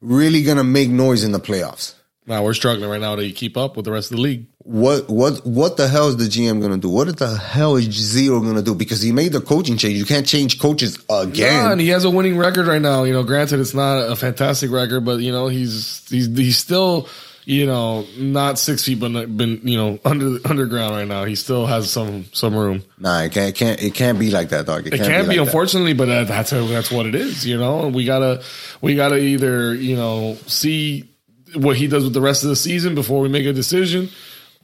really 0.01 0.41
gonna 0.41 0.63
make 0.63 0.89
noise 0.89 1.23
in 1.23 1.31
the 1.31 1.39
playoffs. 1.39 1.93
Now 2.25 2.43
we're 2.43 2.55
struggling 2.55 2.89
right 2.89 3.01
now 3.01 3.15
to 3.15 3.31
keep 3.31 3.55
up 3.55 3.75
with 3.75 3.85
the 3.85 3.91
rest 3.91 4.09
of 4.09 4.17
the 4.17 4.23
league 4.23 4.47
what 4.63 5.09
what 5.09 5.45
what 5.45 5.75
the 5.75 5.89
hell 5.89 6.07
is 6.07 6.15
the 6.15 6.23
GM 6.25 6.61
gonna 6.61 6.77
do? 6.77 6.89
What 6.89 7.17
the 7.17 7.35
hell 7.35 7.75
is 7.75 7.87
Zito 7.89 8.41
gonna 8.41 8.61
do? 8.61 8.73
Because 8.73 9.01
he 9.01 9.11
made 9.11 9.33
the 9.33 9.41
coaching 9.41 9.75
change. 9.75 9.97
You 9.97 10.05
can't 10.05 10.25
change 10.25 10.57
coaches 10.57 10.97
again. 11.09 11.33
Yeah, 11.35 11.71
and 11.73 11.81
he 11.81 11.89
has 11.89 12.05
a 12.05 12.09
winning 12.09 12.37
record 12.37 12.67
right 12.67 12.81
now. 12.81 13.03
You 13.03 13.11
know, 13.11 13.23
granted, 13.23 13.59
it's 13.59 13.73
not 13.73 13.97
a 13.97 14.15
fantastic 14.15 14.71
record, 14.71 15.03
but 15.03 15.19
you 15.19 15.33
know, 15.33 15.47
he's 15.47 16.07
he's 16.09 16.27
he's 16.27 16.57
still 16.57 17.09
you 17.43 17.65
know 17.65 18.05
not 18.17 18.57
six 18.57 18.85
feet, 18.85 19.01
but 19.01 19.11
been 19.35 19.59
you 19.63 19.75
know 19.75 19.99
under 20.05 20.37
underground 20.45 20.95
right 20.95 21.07
now. 21.07 21.25
He 21.25 21.35
still 21.35 21.65
has 21.65 21.91
some 21.91 22.25
some 22.31 22.55
room. 22.55 22.83
Nah, 22.97 23.23
it 23.23 23.33
can't 23.33 23.49
it 23.49 23.55
can't 23.55 23.83
it 23.83 23.93
can't 23.93 24.17
be 24.17 24.31
like 24.31 24.47
that, 24.49 24.65
dog. 24.65 24.87
It, 24.87 24.93
it 24.93 24.97
can't, 24.97 25.09
can't, 25.09 25.29
be, 25.29 25.39
like 25.39 25.45
unfortunately, 25.45 25.91
that. 25.91 25.97
but 25.97 26.27
that's 26.27 26.51
that's 26.51 26.89
what 26.89 27.05
it 27.05 27.15
is. 27.15 27.45
You 27.45 27.57
know, 27.57 27.89
we 27.89 28.05
gotta 28.05 28.41
we 28.79 28.95
gotta 28.95 29.17
either 29.17 29.75
you 29.75 29.97
know 29.97 30.37
see 30.47 31.09
what 31.53 31.75
he 31.75 31.87
does 31.87 32.05
with 32.05 32.13
the 32.13 32.21
rest 32.21 32.43
of 32.43 32.49
the 32.49 32.55
season 32.55 32.95
before 32.95 33.19
we 33.19 33.27
make 33.27 33.45
a 33.45 33.51
decision 33.51 34.09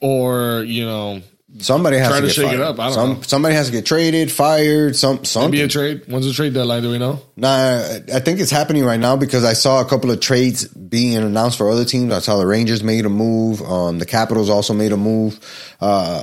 or 0.00 0.62
you 0.64 0.84
know 0.84 1.22
somebody 1.58 1.96
has 1.98 2.14
to, 2.14 2.20
to 2.22 2.30
shake 2.30 2.46
fired. 2.46 2.60
it 2.60 2.62
up. 2.62 2.78
I 2.78 2.84
don't 2.86 2.94
some, 2.94 3.08
know. 3.14 3.20
Somebody 3.22 3.54
has 3.54 3.66
to 3.66 3.72
get 3.72 3.86
traded, 3.86 4.30
fired, 4.30 4.96
some 4.96 5.24
something. 5.24 5.50
Maybe 5.50 5.62
a 5.62 5.68
trade. 5.68 6.02
When's 6.06 6.26
the 6.26 6.32
trade 6.32 6.54
deadline? 6.54 6.82
Do 6.82 6.90
we 6.90 6.98
know? 6.98 7.20
Nah, 7.36 7.82
I 8.14 8.20
think 8.20 8.40
it's 8.40 8.50
happening 8.50 8.84
right 8.84 9.00
now 9.00 9.16
because 9.16 9.44
I 9.44 9.52
saw 9.52 9.80
a 9.80 9.84
couple 9.84 10.10
of 10.10 10.20
trades 10.20 10.66
being 10.68 11.16
announced 11.16 11.58
for 11.58 11.70
other 11.70 11.84
teams. 11.84 12.12
I 12.12 12.20
saw 12.20 12.38
the 12.38 12.46
Rangers 12.46 12.82
made 12.82 13.04
a 13.04 13.10
move. 13.10 13.62
Um, 13.62 13.98
the 13.98 14.06
Capitals 14.06 14.50
also 14.50 14.74
made 14.74 14.92
a 14.92 14.96
move. 14.96 15.38
Uh, 15.80 16.22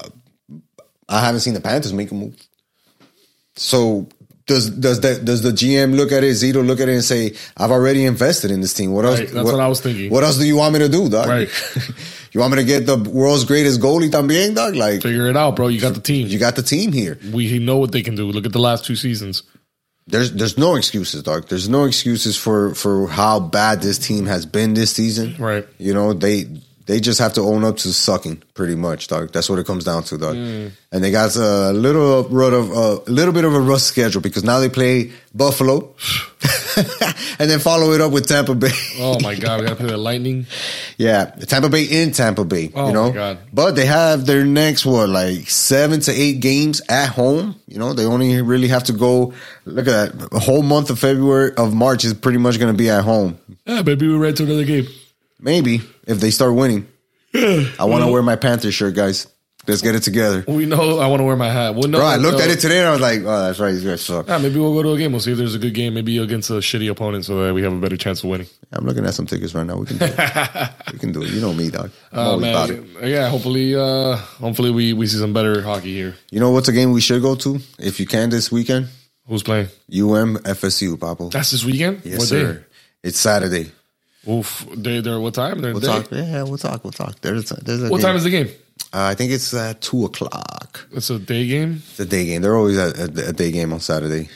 I 1.09 1.21
haven't 1.25 1.41
seen 1.41 1.53
the 1.53 1.61
Panthers 1.61 1.93
make 1.93 2.11
a 2.11 2.15
move. 2.15 2.35
So 3.55 4.07
does 4.47 4.69
does 4.69 5.01
that 5.01 5.25
does 5.25 5.41
the 5.41 5.51
GM 5.51 5.95
look 5.95 6.11
at 6.11 6.23
it? 6.23 6.31
Zito 6.31 6.65
look 6.65 6.79
at 6.79 6.87
it 6.87 6.93
and 6.93 7.03
say, 7.03 7.33
"I've 7.57 7.71
already 7.71 8.05
invested 8.05 8.49
in 8.49 8.61
this 8.61 8.73
team. 8.73 8.93
What 8.93 9.05
else? 9.05 9.19
Right, 9.19 9.29
that's 9.29 9.43
what, 9.43 9.53
what, 9.53 9.59
I 9.59 9.67
was 9.67 9.81
thinking. 9.81 10.09
What 10.09 10.23
else 10.23 10.37
do 10.37 10.47
you 10.47 10.55
want 10.55 10.73
me 10.73 10.79
to 10.79 10.89
do, 10.89 11.09
dog? 11.09 11.27
Right. 11.27 11.49
you 12.31 12.39
want 12.39 12.53
me 12.53 12.59
to 12.61 12.65
get 12.65 12.85
the 12.85 12.97
world's 12.97 13.43
greatest 13.43 13.81
goalie 13.81 14.09
también, 14.09 14.55
dog? 14.55 14.75
Like, 14.75 15.01
figure 15.01 15.27
it 15.27 15.35
out, 15.35 15.57
bro. 15.57 15.67
You 15.67 15.81
got 15.81 15.95
the 15.95 16.01
team. 16.01 16.27
You 16.27 16.39
got 16.39 16.55
the 16.55 16.63
team 16.63 16.93
here. 16.93 17.19
We 17.33 17.59
know 17.59 17.77
what 17.77 17.91
they 17.91 18.01
can 18.01 18.15
do. 18.15 18.25
Look 18.31 18.45
at 18.45 18.53
the 18.53 18.59
last 18.59 18.85
two 18.85 18.95
seasons. 18.95 19.43
there's 20.07 20.31
there's 20.31 20.57
no 20.57 20.75
excuses, 20.75 21.23
dog. 21.23 21.49
There's 21.49 21.67
no 21.67 21.83
excuses 21.83 22.37
for 22.37 22.73
for 22.73 23.07
how 23.07 23.41
bad 23.41 23.81
this 23.81 23.99
team 23.99 24.25
has 24.27 24.45
been 24.45 24.73
this 24.73 24.91
season. 24.91 25.35
Right. 25.37 25.67
You 25.77 25.93
know 25.93 26.13
they 26.13 26.47
they 26.87 27.01
just 27.01 27.19
have 27.19 27.33
to 27.33 27.41
own 27.41 27.63
up 27.65 27.77
to 27.77 27.93
sucking, 27.93 28.41
pretty 28.53 28.75
much, 28.75 29.07
dog. 29.07 29.31
That's 29.33 29.49
what 29.49 29.59
it 29.59 29.67
comes 29.67 29.83
down 29.83 30.03
to, 30.03 30.17
dog. 30.17 30.35
Mm. 30.35 30.71
And 30.91 31.03
they 31.03 31.11
got 31.11 31.35
a 31.35 31.71
little 31.73 32.23
rut 32.29 32.53
of 32.53 32.71
a 32.71 33.11
little 33.11 33.33
bit 33.33 33.43
of 33.43 33.53
a 33.53 33.59
rough 33.59 33.81
schedule 33.81 34.21
because 34.21 34.45
now 34.45 34.59
they 34.59 34.69
play 34.69 35.11
Buffalo, 35.35 35.93
and 37.39 37.49
then 37.49 37.59
follow 37.59 37.91
it 37.91 37.99
up 37.99 38.13
with 38.13 38.25
Tampa 38.27 38.55
Bay. 38.55 38.71
Oh 38.99 39.19
my 39.19 39.35
god, 39.39 39.59
we 39.59 39.65
gotta 39.67 39.75
play 39.75 39.87
the 39.87 39.97
Lightning. 39.97 40.45
Yeah, 40.97 41.25
Tampa 41.25 41.69
Bay 41.69 41.83
in 41.83 42.11
Tampa 42.11 42.45
Bay. 42.45 42.71
Oh, 42.73 42.87
you 42.87 42.93
know, 42.93 43.09
my 43.09 43.13
God. 43.15 43.39
but 43.53 43.75
they 43.75 43.85
have 43.85 44.25
their 44.25 44.45
next 44.45 44.85
what 44.85 45.09
like 45.09 45.49
seven 45.49 45.99
to 46.01 46.11
eight 46.13 46.39
games 46.39 46.81
at 46.87 47.09
home. 47.09 47.59
You 47.67 47.79
know, 47.79 47.91
they 47.91 48.05
only 48.05 48.41
really 48.41 48.69
have 48.69 48.85
to 48.85 48.93
go. 48.93 49.33
Look 49.65 49.87
at 49.87 50.15
that. 50.15 50.29
A 50.31 50.39
whole 50.39 50.63
month 50.63 50.89
of 50.89 50.99
February 50.99 51.51
of 51.57 51.73
March 51.73 52.05
is 52.05 52.13
pretty 52.13 52.37
much 52.37 52.59
going 52.59 52.73
to 52.73 52.77
be 52.77 52.89
at 52.89 53.03
home. 53.03 53.37
Yeah, 53.65 53.81
maybe 53.81 54.07
we're 54.07 54.17
right 54.17 54.35
to 54.37 54.43
another 54.43 54.63
game. 54.63 54.87
Maybe 55.39 55.81
if 56.07 56.19
they 56.19 56.31
start 56.31 56.53
winning. 56.55 56.87
I 57.33 57.85
want 57.85 58.03
to 58.03 58.11
wear 58.11 58.21
my 58.21 58.35
Panther 58.35 58.71
shirt, 58.71 58.95
guys. 58.95 59.27
Let's 59.67 59.81
get 59.81 59.95
it 59.95 59.99
together. 60.03 60.45
We 60.47 60.65
know 60.65 60.99
I 60.99 61.07
want 61.07 61.19
to 61.19 61.25
wear 61.25 61.35
my 61.35 61.49
hat. 61.49 61.75
Well, 61.75 61.89
Bro, 61.89 61.99
I 61.99 62.15
looked 62.15 62.39
at 62.39 62.49
it 62.49 62.61
today 62.61 62.79
and 62.79 62.87
I 62.87 62.91
was 62.91 63.01
like, 63.01 63.19
oh, 63.19 63.41
that's 63.47 63.59
right. 63.59 63.73
These 63.73 63.83
guys 63.83 64.01
suck. 64.01 64.25
Yeah, 64.29 64.37
maybe 64.37 64.57
we'll 64.59 64.73
go 64.73 64.81
to 64.81 64.93
a 64.93 64.97
game. 64.97 65.11
We'll 65.11 65.19
see 65.19 65.33
if 65.33 65.37
there's 65.37 65.55
a 65.55 65.59
good 65.59 65.73
game. 65.73 65.93
Maybe 65.93 66.17
against 66.19 66.49
a 66.49 66.53
shitty 66.53 66.89
opponent, 66.89 67.25
so 67.25 67.43
that 67.43 67.53
we 67.53 67.63
have 67.63 67.73
a 67.73 67.77
better 67.77 67.97
chance 67.97 68.23
of 68.23 68.29
winning. 68.29 68.47
I'm 68.71 68.85
looking 68.85 69.05
at 69.05 69.13
some 69.13 69.25
tickets 69.25 69.53
right 69.53 69.65
now. 69.65 69.75
We 69.75 69.87
can 69.87 69.97
do 69.97 70.05
it. 70.07 70.69
we 70.93 70.99
can 70.99 71.11
do 71.11 71.21
it. 71.21 71.31
You 71.31 71.41
know 71.41 71.53
me, 71.53 71.69
dog. 71.69 71.91
I'm 72.13 72.19
always 72.19 72.47
about 72.49 72.69
it. 72.69 72.93
man, 73.01 73.09
yeah. 73.11 73.27
Hopefully, 73.27 73.75
uh, 73.75 74.15
hopefully 74.15 74.71
we 74.71 74.93
we 74.93 75.05
see 75.05 75.17
some 75.17 75.33
better 75.33 75.61
hockey 75.61 75.93
here. 75.93 76.15
You 76.31 76.39
know 76.39 76.51
what's 76.51 76.69
a 76.69 76.73
game 76.73 76.93
we 76.93 77.01
should 77.01 77.21
go 77.21 77.35
to 77.35 77.59
if 77.77 77.99
you 77.99 78.05
can 78.05 78.29
this 78.29 78.49
weekend? 78.49 78.87
Who's 79.27 79.43
playing? 79.43 79.65
UM 79.91 80.37
FSU, 80.37 80.95
Papo. 80.95 81.29
That's 81.29 81.51
this 81.51 81.65
weekend. 81.65 82.03
Yes, 82.05 82.19
what 82.19 82.27
sir. 82.29 82.53
day? 82.53 82.63
It's 83.03 83.19
Saturday. 83.19 83.69
Oof. 84.29 84.65
They 84.75 84.99
they're 84.99 85.19
what 85.19 85.33
time? 85.33 85.61
They're 85.61 85.71
We'll 85.73 85.81
day. 85.81 85.87
talk. 85.87 86.11
Yeah, 86.11 86.43
we'll 86.43 86.57
talk. 86.57 86.83
We'll 86.83 86.91
talk. 86.91 87.19
There's 87.21 87.51
a, 87.51 87.55
there's 87.55 87.83
a 87.83 87.89
What 87.89 87.97
game. 87.99 88.05
time 88.07 88.15
is 88.17 88.23
the 88.23 88.29
game? 88.29 88.47
Uh, 88.93 89.03
I 89.11 89.15
think 89.15 89.31
it's 89.31 89.53
at 89.53 89.81
two 89.81 90.05
o'clock. 90.05 90.87
It's 90.93 91.09
a 91.09 91.19
day 91.19 91.47
game. 91.47 91.81
It's 91.89 91.99
a 91.99 92.05
day 92.05 92.25
game. 92.25 92.41
They're 92.41 92.55
always 92.55 92.77
at 92.77 92.97
a, 92.97 93.29
a 93.29 93.33
day 93.33 93.51
game 93.51 93.73
on 93.73 93.79
Saturday. 93.79 94.29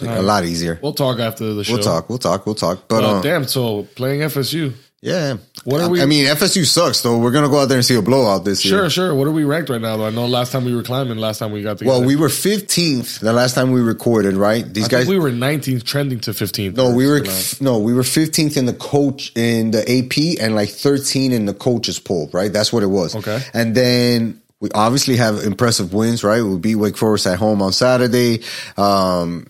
a 0.00 0.22
lot 0.22 0.44
easier. 0.44 0.78
We'll 0.82 0.92
talk 0.94 1.18
after 1.18 1.54
the 1.54 1.64
show. 1.64 1.74
We'll 1.74 1.82
talk. 1.82 2.08
We'll 2.08 2.18
talk. 2.18 2.46
We'll 2.46 2.54
talk. 2.54 2.88
But 2.88 3.04
uh, 3.04 3.20
damn. 3.22 3.44
So 3.44 3.84
playing 3.94 4.20
FSU. 4.20 4.72
Yeah. 5.00 5.36
What 5.64 5.80
are 5.80 5.88
we- 5.88 6.02
I 6.02 6.06
mean, 6.06 6.26
FSU 6.26 6.64
sucks 6.64 7.00
though. 7.02 7.18
We're 7.18 7.30
gonna 7.30 7.48
go 7.48 7.58
out 7.60 7.68
there 7.68 7.78
and 7.78 7.84
see 7.84 7.94
a 7.94 8.02
blowout 8.02 8.44
this 8.44 8.64
year. 8.64 8.78
Sure, 8.78 8.90
sure. 8.90 9.14
What 9.14 9.26
are 9.28 9.32
we 9.32 9.44
ranked 9.44 9.70
right 9.70 9.80
now? 9.80 9.96
Though 9.96 10.06
I 10.06 10.10
know 10.10 10.26
last 10.26 10.50
time 10.52 10.64
we 10.64 10.74
were 10.74 10.82
climbing. 10.82 11.18
Last 11.18 11.38
time 11.38 11.52
we 11.52 11.62
got 11.62 11.78
together. 11.78 11.98
Well, 11.98 12.06
we 12.06 12.16
were 12.16 12.28
15th 12.28 13.20
the 13.20 13.32
last 13.32 13.54
time 13.54 13.70
we 13.70 13.80
recorded, 13.80 14.34
right? 14.34 14.64
These 14.72 14.86
I 14.86 14.88
guys. 14.88 15.00
think 15.06 15.10
we 15.10 15.18
were 15.18 15.30
19th, 15.30 15.84
trending 15.84 16.20
to 16.20 16.32
15th. 16.32 16.76
no, 16.76 16.90
we 16.90 17.06
were 17.06 17.24
no, 17.60 17.78
we 17.78 17.92
were 17.92 18.02
15th 18.02 18.56
in 18.56 18.66
the 18.66 18.72
coach 18.74 19.30
in 19.36 19.70
the 19.70 19.82
AP 19.82 20.40
and 20.42 20.54
like 20.54 20.70
13 20.70 21.32
in 21.32 21.46
the 21.46 21.54
coaches 21.54 21.98
poll, 21.98 22.30
right? 22.32 22.52
That's 22.52 22.72
what 22.72 22.82
it 22.82 22.86
was. 22.88 23.14
Okay. 23.14 23.40
And 23.54 23.74
then 23.74 24.40
we 24.60 24.68
obviously 24.74 25.16
have 25.16 25.44
impressive 25.44 25.92
wins, 25.94 26.24
right? 26.24 26.42
We 26.42 26.56
beat 26.58 26.74
Wake 26.74 26.96
Forest 26.96 27.26
at 27.28 27.38
home 27.38 27.62
on 27.62 27.72
Saturday. 27.72 28.42
Um, 28.76 29.46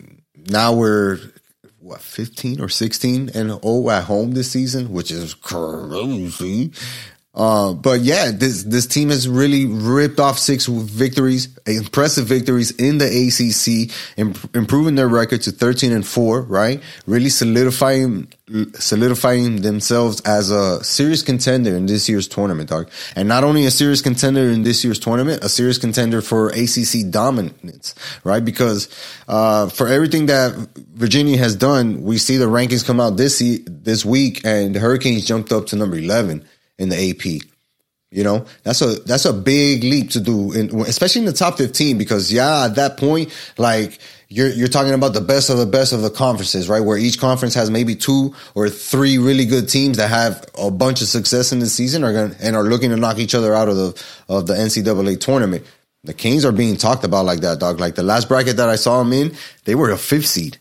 now 0.50 0.74
we're 0.74 1.18
what 1.88 2.00
15 2.02 2.60
or 2.60 2.68
16 2.68 3.30
and 3.34 3.58
oh 3.62 3.88
at 3.90 4.04
home 4.04 4.32
this 4.32 4.50
season, 4.50 4.92
which 4.92 5.10
is 5.10 5.34
crazy. 5.34 6.70
Uh, 7.34 7.74
but 7.74 8.00
yeah, 8.00 8.32
this 8.32 8.64
this 8.64 8.86
team 8.86 9.10
has 9.10 9.28
really 9.28 9.66
ripped 9.66 10.18
off 10.18 10.38
six 10.38 10.66
victories, 10.66 11.56
impressive 11.66 12.26
victories 12.26 12.70
in 12.72 12.98
the 12.98 13.04
ACC, 13.06 13.94
im- 14.16 14.34
improving 14.54 14.94
their 14.94 15.08
record 15.08 15.42
to 15.42 15.52
thirteen 15.52 15.92
and 15.92 16.06
four. 16.06 16.42
Right, 16.42 16.82
really 17.06 17.28
solidifying 17.28 18.32
solidifying 18.74 19.60
themselves 19.60 20.20
as 20.22 20.50
a 20.50 20.82
serious 20.82 21.22
contender 21.22 21.76
in 21.76 21.84
this 21.84 22.08
year's 22.08 22.26
tournament, 22.26 22.70
dog. 22.70 22.90
And 23.14 23.28
not 23.28 23.44
only 23.44 23.66
a 23.66 23.70
serious 23.70 24.00
contender 24.00 24.48
in 24.48 24.62
this 24.62 24.82
year's 24.82 24.98
tournament, 24.98 25.44
a 25.44 25.50
serious 25.50 25.76
contender 25.76 26.22
for 26.22 26.48
ACC 26.48 27.10
dominance. 27.10 27.94
Right, 28.24 28.44
because 28.44 28.88
uh, 29.28 29.68
for 29.68 29.86
everything 29.86 30.26
that 30.26 30.54
Virginia 30.94 31.36
has 31.36 31.54
done, 31.54 32.02
we 32.02 32.16
see 32.16 32.38
the 32.38 32.46
rankings 32.46 32.84
come 32.84 33.00
out 33.00 33.18
this 33.18 33.40
e- 33.42 33.62
this 33.66 34.02
week, 34.04 34.40
and 34.44 34.74
the 34.74 34.80
Hurricanes 34.80 35.26
jumped 35.26 35.52
up 35.52 35.66
to 35.66 35.76
number 35.76 35.96
eleven 35.96 36.44
in 36.78 36.88
the 36.88 37.10
AP. 37.10 37.42
You 38.10 38.24
know, 38.24 38.46
that's 38.62 38.80
a 38.80 38.94
that's 39.00 39.26
a 39.26 39.34
big 39.34 39.84
leap 39.84 40.10
to 40.10 40.20
do, 40.20 40.52
in, 40.52 40.74
especially 40.80 41.20
in 41.20 41.26
the 41.26 41.32
top 41.32 41.58
fifteen. 41.58 41.98
Because 41.98 42.32
yeah, 42.32 42.64
at 42.64 42.76
that 42.76 42.96
point, 42.96 43.30
like 43.58 43.98
you're 44.28 44.48
you're 44.48 44.68
talking 44.68 44.94
about 44.94 45.12
the 45.12 45.20
best 45.20 45.50
of 45.50 45.58
the 45.58 45.66
best 45.66 45.92
of 45.92 46.00
the 46.00 46.08
conferences, 46.08 46.70
right? 46.70 46.80
Where 46.80 46.96
each 46.96 47.20
conference 47.20 47.52
has 47.52 47.70
maybe 47.70 47.94
two 47.94 48.34
or 48.54 48.70
three 48.70 49.18
really 49.18 49.44
good 49.44 49.68
teams 49.68 49.98
that 49.98 50.08
have 50.08 50.42
a 50.58 50.70
bunch 50.70 51.02
of 51.02 51.08
success 51.08 51.52
in 51.52 51.58
the 51.58 51.66
season, 51.66 52.02
are 52.02 52.14
going 52.14 52.34
and 52.40 52.56
are 52.56 52.64
looking 52.64 52.90
to 52.90 52.96
knock 52.96 53.18
each 53.18 53.34
other 53.34 53.54
out 53.54 53.68
of 53.68 53.76
the 53.76 54.04
of 54.30 54.46
the 54.46 54.54
NCAA 54.54 55.20
tournament. 55.20 55.66
The 56.04 56.14
Kings 56.14 56.46
are 56.46 56.52
being 56.52 56.76
talked 56.76 57.04
about 57.04 57.26
like 57.26 57.40
that, 57.40 57.58
dog. 57.58 57.78
Like 57.78 57.94
the 57.94 58.02
last 58.02 58.28
bracket 58.28 58.56
that 58.56 58.70
I 58.70 58.76
saw 58.76 59.00
them 59.02 59.12
in, 59.12 59.34
they 59.64 59.74
were 59.74 59.90
a 59.90 59.98
fifth 59.98 60.26
seed. 60.26 60.56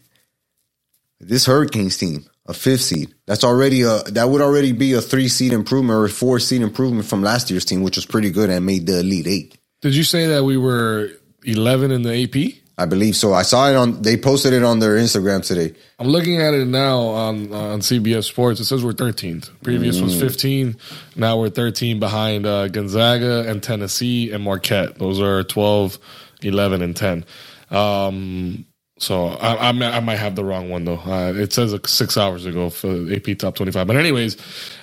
This 1.19 1.45
Hurricanes 1.45 1.97
team, 1.97 2.25
a 2.47 2.53
fifth 2.53 2.81
seed. 2.81 3.13
That's 3.25 3.43
already 3.43 3.81
a 3.81 3.99
that 4.03 4.29
would 4.29 4.41
already 4.41 4.71
be 4.71 4.93
a 4.93 5.01
three 5.01 5.27
seed 5.27 5.53
improvement 5.53 5.97
or 5.97 6.05
a 6.05 6.09
four 6.09 6.39
seed 6.39 6.61
improvement 6.61 7.05
from 7.05 7.21
last 7.21 7.49
year's 7.51 7.65
team, 7.65 7.81
which 7.83 7.95
was 7.97 8.05
pretty 8.05 8.31
good 8.31 8.49
and 8.49 8.65
made 8.65 8.85
the 8.87 8.99
elite 8.99 9.27
eight. 9.27 9.57
Did 9.81 9.95
you 9.95 10.03
say 10.03 10.27
that 10.27 10.43
we 10.43 10.57
were 10.57 11.09
11 11.43 11.91
in 11.91 12.01
the 12.03 12.23
AP? 12.23 12.53
I 12.79 12.85
believe 12.85 13.15
so. 13.15 13.33
I 13.33 13.41
saw 13.41 13.69
it 13.69 13.75
on. 13.75 14.03
They 14.03 14.17
posted 14.17 14.53
it 14.53 14.63
on 14.63 14.77
their 14.79 14.97
Instagram 14.97 15.43
today. 15.45 15.73
I'm 15.97 16.07
looking 16.09 16.39
at 16.41 16.53
it 16.53 16.65
now 16.67 16.99
on 16.99 17.51
on 17.51 17.79
CBS 17.81 18.25
Sports. 18.25 18.59
It 18.59 18.65
says 18.65 18.83
we're 18.83 18.93
13th. 18.93 19.49
Previous 19.63 19.97
Mm. 19.97 20.03
was 20.03 20.19
15. 20.19 20.75
Now 21.15 21.39
we're 21.39 21.49
13 21.49 21.99
behind 21.99 22.45
uh, 22.45 22.67
Gonzaga 22.67 23.49
and 23.49 23.63
Tennessee 23.63 24.31
and 24.31 24.43
Marquette. 24.43 24.99
Those 24.99 25.19
are 25.19 25.43
12, 25.43 25.97
11, 26.43 26.81
and 26.83 26.95
10. 26.95 27.25
Um, 27.71 28.65
so 28.97 29.27
I, 29.27 29.69
I, 29.69 29.71
might- 29.71 29.93
I 29.93 29.99
might 29.99 30.17
have 30.17 30.35
the 30.35 30.43
wrong 30.45 30.69
one 30.69 30.85
though. 30.85 30.97
Uh, 30.99 31.33
it 31.35 31.53
says 31.53 31.73
like 31.73 31.87
six 31.87 32.17
hours 32.17 32.45
ago 32.45 32.69
for 32.69 32.87
AP 33.11 33.37
top 33.37 33.55
25. 33.55 33.87
But 33.87 33.95
anyways, 33.95 34.37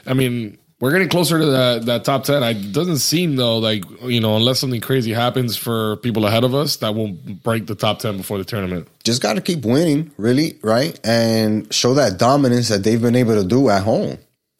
I 0.07 0.15
mean. 0.15 0.59
We're 0.81 0.91
getting 0.91 1.09
closer 1.09 1.39
to 1.39 1.47
that, 1.47 1.87
that 1.87 2.05
top 2.05 2.25
10. 2.25 2.43
It 2.43 2.73
doesn't 2.73 2.99
seem, 2.99 3.37
though, 3.37 3.57
like, 3.59 3.85
you 4.03 4.21
know, 4.21 4.37
unless 4.37 4.59
something 4.59 4.81
crazy 4.83 5.12
happens 5.12 5.57
for 5.57 5.97
people 5.99 6.27
ahead 6.27 6.45
of 6.45 6.55
us, 6.55 6.77
that 6.79 6.95
won't 6.95 7.43
break 7.43 7.67
the 7.67 7.77
top 7.77 8.01
10 8.01 8.19
before 8.19 8.37
the 8.37 8.45
tournament. 8.45 8.89
Just 9.03 9.23
got 9.23 9.35
to 9.35 9.41
keep 9.41 9.65
winning, 9.65 10.11
really, 10.19 10.59
right? 10.62 10.99
And 11.05 11.73
show 11.73 11.95
that 11.95 12.19
dominance 12.19 12.69
that 12.69 12.83
they've 12.83 13.01
been 13.01 13.17
able 13.17 13.41
to 13.41 13.49
do 13.49 13.71
at 13.71 13.83
home. 13.83 14.19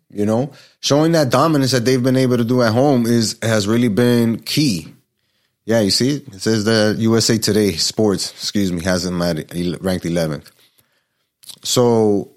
You 0.09 0.24
know, 0.24 0.52
showing 0.80 1.12
that 1.12 1.30
dominance 1.30 1.72
that 1.72 1.84
they've 1.84 2.02
been 2.02 2.16
able 2.16 2.36
to 2.38 2.44
do 2.44 2.62
at 2.62 2.72
home 2.72 3.05
is 3.05 3.36
has 3.42 3.66
really 3.66 3.88
been 3.88 4.38
key. 4.38 4.94
Yeah, 5.66 5.80
you 5.80 5.90
see 5.90 6.16
it. 6.16 6.42
Says 6.42 6.64
that 6.64 6.96
USA 6.98 7.38
Today 7.38 7.72
Sports, 7.72 8.30
excuse 8.32 8.70
me, 8.70 8.82
has 8.84 9.02
them 9.02 9.20
at 9.22 9.36
ranked 9.80 10.04
11th. 10.04 10.50
So, 11.62 12.32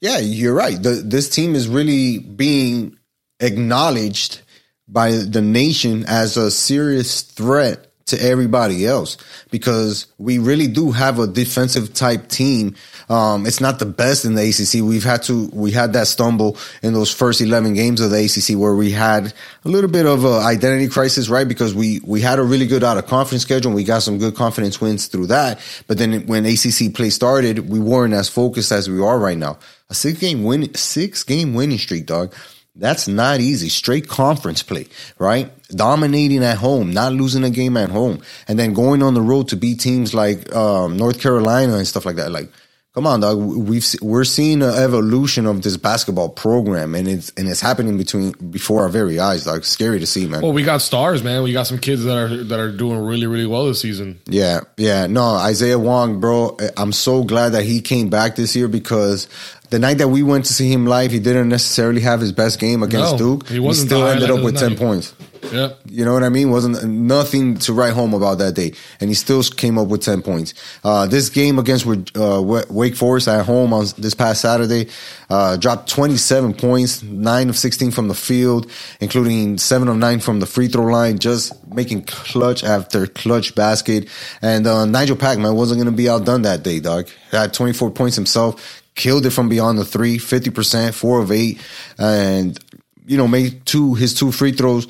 yeah, 0.00 0.18
you're 0.18 0.54
right. 0.54 0.80
The, 0.82 0.90
this 0.90 1.30
team 1.30 1.54
is 1.54 1.68
really 1.68 2.18
being 2.18 2.98
acknowledged 3.40 4.42
by 4.86 5.12
the 5.12 5.40
nation 5.40 6.04
as 6.06 6.36
a 6.36 6.50
serious 6.50 7.22
threat 7.22 7.89
to 8.10 8.22
everybody 8.22 8.86
else 8.86 9.16
because 9.50 10.06
we 10.18 10.38
really 10.38 10.66
do 10.66 10.90
have 10.92 11.18
a 11.18 11.26
defensive 11.26 11.94
type 11.94 12.28
team. 12.28 12.74
Um, 13.08 13.46
it's 13.46 13.60
not 13.60 13.78
the 13.78 13.86
best 13.86 14.24
in 14.24 14.34
the 14.34 14.42
ACC. 14.42 14.86
We've 14.86 15.04
had 15.04 15.22
to, 15.24 15.48
we 15.52 15.70
had 15.70 15.94
that 15.94 16.06
stumble 16.06 16.56
in 16.82 16.92
those 16.92 17.12
first 17.12 17.40
11 17.40 17.74
games 17.74 18.00
of 18.00 18.10
the 18.10 18.24
ACC 18.24 18.58
where 18.58 18.74
we 18.74 18.90
had 18.90 19.32
a 19.64 19.68
little 19.68 19.90
bit 19.90 20.06
of 20.06 20.24
a 20.24 20.40
identity 20.40 20.88
crisis, 20.88 21.28
right? 21.28 21.48
Because 21.48 21.74
we, 21.74 22.00
we 22.04 22.20
had 22.20 22.38
a 22.38 22.42
really 22.42 22.66
good 22.66 22.84
out 22.84 22.98
of 22.98 23.06
conference 23.06 23.42
schedule 23.42 23.70
and 23.70 23.76
we 23.76 23.84
got 23.84 24.02
some 24.02 24.18
good 24.18 24.34
confidence 24.34 24.80
wins 24.80 25.06
through 25.06 25.26
that. 25.26 25.58
But 25.86 25.98
then 25.98 26.26
when 26.26 26.46
ACC 26.46 26.94
play 26.94 27.10
started, 27.10 27.68
we 27.68 27.80
weren't 27.80 28.14
as 28.14 28.28
focused 28.28 28.70
as 28.72 28.88
we 28.88 29.00
are 29.00 29.18
right 29.18 29.38
now. 29.38 29.58
A 29.88 29.94
six 29.94 30.20
game 30.20 30.44
win, 30.44 30.72
six 30.74 31.24
game 31.24 31.54
winning 31.54 31.78
streak, 31.78 32.06
dog. 32.06 32.32
That's 32.76 33.08
not 33.08 33.40
easy. 33.40 33.68
Straight 33.68 34.08
conference 34.08 34.62
play, 34.62 34.86
right? 35.18 35.50
Dominating 35.70 36.44
at 36.44 36.58
home, 36.58 36.92
not 36.92 37.12
losing 37.12 37.44
a 37.44 37.50
game 37.50 37.76
at 37.76 37.90
home, 37.90 38.22
and 38.46 38.58
then 38.58 38.74
going 38.74 39.02
on 39.02 39.14
the 39.14 39.20
road 39.20 39.48
to 39.48 39.56
beat 39.56 39.80
teams 39.80 40.14
like 40.14 40.54
um, 40.54 40.96
North 40.96 41.20
Carolina 41.20 41.74
and 41.76 41.86
stuff 41.86 42.06
like 42.06 42.16
that. 42.16 42.30
Like, 42.30 42.50
come 42.94 43.06
on, 43.06 43.20
dog. 43.20 43.38
We've 43.38 43.84
we're 44.00 44.24
seeing 44.24 44.62
an 44.62 44.74
evolution 44.74 45.46
of 45.46 45.62
this 45.62 45.76
basketball 45.76 46.28
program, 46.28 46.94
and 46.94 47.08
it's 47.08 47.30
and 47.36 47.48
it's 47.48 47.60
happening 47.60 47.98
between 47.98 48.32
before 48.50 48.82
our 48.82 48.88
very 48.88 49.18
eyes. 49.18 49.44
Dog, 49.44 49.64
scary 49.64 49.98
to 49.98 50.06
see, 50.06 50.26
man. 50.26 50.40
Well, 50.40 50.52
we 50.52 50.62
got 50.62 50.80
stars, 50.80 51.24
man. 51.24 51.42
We 51.42 51.52
got 51.52 51.66
some 51.66 51.78
kids 51.78 52.04
that 52.04 52.16
are 52.16 52.28
that 52.28 52.60
are 52.60 52.70
doing 52.70 52.98
really, 53.00 53.26
really 53.26 53.46
well 53.46 53.66
this 53.66 53.80
season. 53.80 54.20
Yeah, 54.26 54.60
yeah. 54.76 55.06
No, 55.08 55.24
Isaiah 55.24 55.78
Wong, 55.78 56.20
bro. 56.20 56.56
I'm 56.76 56.92
so 56.92 57.24
glad 57.24 57.50
that 57.50 57.64
he 57.64 57.80
came 57.80 58.10
back 58.10 58.36
this 58.36 58.54
year 58.54 58.68
because 58.68 59.28
the 59.70 59.78
night 59.78 59.98
that 59.98 60.08
we 60.08 60.22
went 60.22 60.44
to 60.46 60.52
see 60.52 60.70
him 60.72 60.86
live, 60.86 61.10
he 61.12 61.18
didn't 61.20 61.48
necessarily 61.48 62.00
have 62.02 62.20
his 62.20 62.32
best 62.32 62.58
game 62.60 62.82
against 62.82 63.12
No, 63.12 63.18
Duke. 63.18 63.48
he 63.48 63.58
wasn't 63.58 63.88
still 63.88 64.06
ended 64.06 64.30
up 64.30 64.42
with 64.42 64.58
ten 64.58 64.70
night. 64.70 64.78
points. 64.78 65.14
Yeah. 65.52 65.70
You 65.86 66.04
know 66.04 66.12
what 66.12 66.22
I 66.22 66.28
mean? 66.28 66.50
Wasn't 66.50 66.84
nothing 66.84 67.56
to 67.60 67.72
write 67.72 67.94
home 67.94 68.12
about 68.12 68.38
that 68.38 68.54
day, 68.54 68.72
and 69.00 69.08
he 69.08 69.14
still 69.14 69.42
came 69.42 69.78
up 69.78 69.88
with 69.88 70.02
ten 70.02 70.20
points. 70.22 70.52
Uh, 70.84 71.06
this 71.06 71.30
game 71.30 71.58
against 71.58 71.86
uh, 71.86 72.42
Wake 72.68 72.94
Forest 72.94 73.26
at 73.26 73.46
home 73.46 73.72
on 73.72 73.86
this 73.96 74.14
past 74.14 74.42
Saturday 74.42 74.88
uh, 75.30 75.56
dropped 75.56 75.88
twenty 75.88 76.18
seven 76.18 76.52
points, 76.52 77.02
nine 77.02 77.48
of 77.48 77.56
sixteen 77.56 77.90
from 77.90 78.08
the 78.08 78.14
field, 78.14 78.70
including 79.00 79.56
seven 79.56 79.88
of 79.88 79.96
nine 79.96 80.20
from 80.20 80.40
the 80.40 80.46
free 80.46 80.68
throw 80.68 80.84
line, 80.84 81.18
just 81.18 81.52
making 81.74 82.02
clutch 82.04 82.62
after 82.62 83.06
clutch 83.06 83.54
basket. 83.54 84.08
And 84.42 84.66
uh, 84.66 84.84
Nijel 84.84 85.18
Packman 85.18 85.54
wasn't 85.56 85.78
going 85.78 85.90
to 85.90 85.96
be 85.96 86.08
outdone 86.08 86.42
that 86.42 86.62
day, 86.62 86.80
dog. 86.80 87.08
Had 87.30 87.54
twenty 87.54 87.72
four 87.72 87.90
points 87.90 88.14
himself, 88.14 88.79
killed 88.94 89.26
it 89.26 89.30
from 89.30 89.48
beyond 89.48 89.78
the 89.78 89.84
three, 89.84 90.18
50%, 90.18 90.94
four 90.94 91.20
of 91.20 91.32
eight, 91.32 91.60
and 91.98 92.58
you 93.06 93.16
know 93.16 93.26
made 93.26 93.64
two 93.66 93.94
his 93.94 94.14
two 94.14 94.30
free 94.30 94.52
throws 94.52 94.86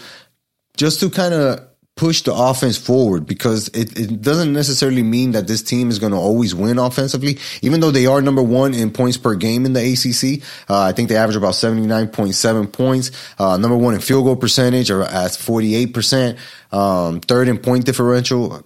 just 0.77 1.01
to 1.01 1.11
kind 1.11 1.35
of 1.35 1.71
push 2.01 2.23
the 2.23 2.33
offense 2.33 2.79
forward 2.79 3.27
because 3.27 3.69
it, 3.69 3.99
it 3.99 4.23
doesn't 4.23 4.55
necessarily 4.55 5.03
mean 5.03 5.33
that 5.33 5.47
this 5.47 5.63
team 5.63 5.91
is 5.91 5.99
going 5.99 6.13
to 6.13 6.19
always 6.19 6.55
win 6.55 6.79
offensively. 6.79 7.39
Even 7.61 7.81
though 7.81 7.91
they 7.91 8.07
are 8.07 8.23
number 8.23 8.43
one 8.43 8.73
in 8.73 8.91
points 8.91 9.19
per 9.19 9.35
game 9.35 9.67
in 9.67 9.75
the 9.75 9.81
ACC, 9.81 10.43
uh, 10.71 10.81
I 10.81 10.93
think 10.93 11.11
they 11.11 11.17
average 11.17 11.37
about 11.37 11.53
79.7 11.53 12.73
points. 12.73 13.11
Uh, 13.39 13.59
number 13.59 13.77
one 13.77 13.93
in 13.93 14.01
field 14.01 14.25
goal 14.25 14.37
percentage 14.37 14.91
or 14.91 15.03
at 15.03 15.33
48%. 15.33 16.39
Um, 16.73 17.21
third 17.21 17.49
in 17.49 17.59
point 17.59 17.85
differential 17.85 18.63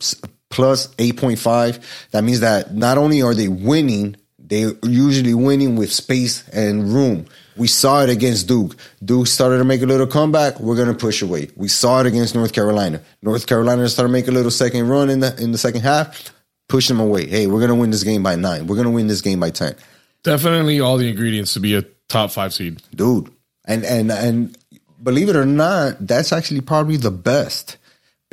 plus 0.51 0.87
8.5. 0.95 2.11
That 2.13 2.23
means 2.23 2.39
that 2.39 2.73
not 2.73 2.99
only 2.99 3.23
are 3.23 3.35
they 3.35 3.49
winning, 3.49 4.15
they're 4.55 4.73
usually 4.83 5.35
winning 5.35 5.77
with 5.77 5.93
space 5.93 6.49
and 6.49 6.93
room. 6.93 7.27
We 7.57 7.67
saw 7.67 8.03
it 8.03 8.11
against 8.11 8.49
Duke. 8.49 8.77
Duke 9.05 9.27
started 9.27 9.59
to 9.59 9.65
make 9.65 9.83
a 9.83 9.87
little 9.87 10.07
comeback. 10.07 10.61
We're 10.61 10.77
going 10.77 10.89
to 10.89 10.95
push 10.95 11.23
away. 11.23 11.51
We 11.57 11.69
saw 11.69 12.01
it 12.01 12.07
against 12.07 12.35
North 12.35 12.53
Carolina. 12.53 13.01
North 13.23 13.47
Carolina 13.47 13.89
started 13.89 14.09
to 14.09 14.13
make 14.13 14.29
a 14.29 14.33
little 14.33 14.51
second 14.51 14.89
run 14.89 15.11
in 15.11 15.21
the 15.21 15.37
in 15.43 15.53
the 15.53 15.59
second 15.59 15.83
half. 15.83 16.33
Push 16.69 16.89
them 16.89 17.01
away. 17.01 17.27
Hey, 17.29 17.47
we're 17.47 17.59
going 17.59 17.69
to 17.69 17.75
win 17.75 17.91
this 17.91 18.05
game 18.05 18.23
by 18.23 18.37
nine. 18.37 18.67
We're 18.67 18.77
going 18.77 18.87
to 18.87 18.93
win 18.93 19.07
this 19.07 19.21
game 19.21 19.41
by 19.41 19.51
ten. 19.51 19.75
Definitely 20.23 20.81
all 20.81 20.97
the 20.97 21.09
ingredients 21.09 21.53
to 21.55 21.61
be 21.61 21.75
a 21.75 21.83
top 22.09 22.31
five 22.31 22.55
seed, 22.55 22.83
dude. 22.95 23.31
And 23.67 23.85
and 23.85 24.11
and 24.11 24.57
believe 25.03 25.29
it 25.29 25.37
or 25.37 25.47
not, 25.47 26.07
that's 26.07 26.33
actually 26.33 26.61
probably 26.61 26.97
the 26.97 27.11
best 27.11 27.77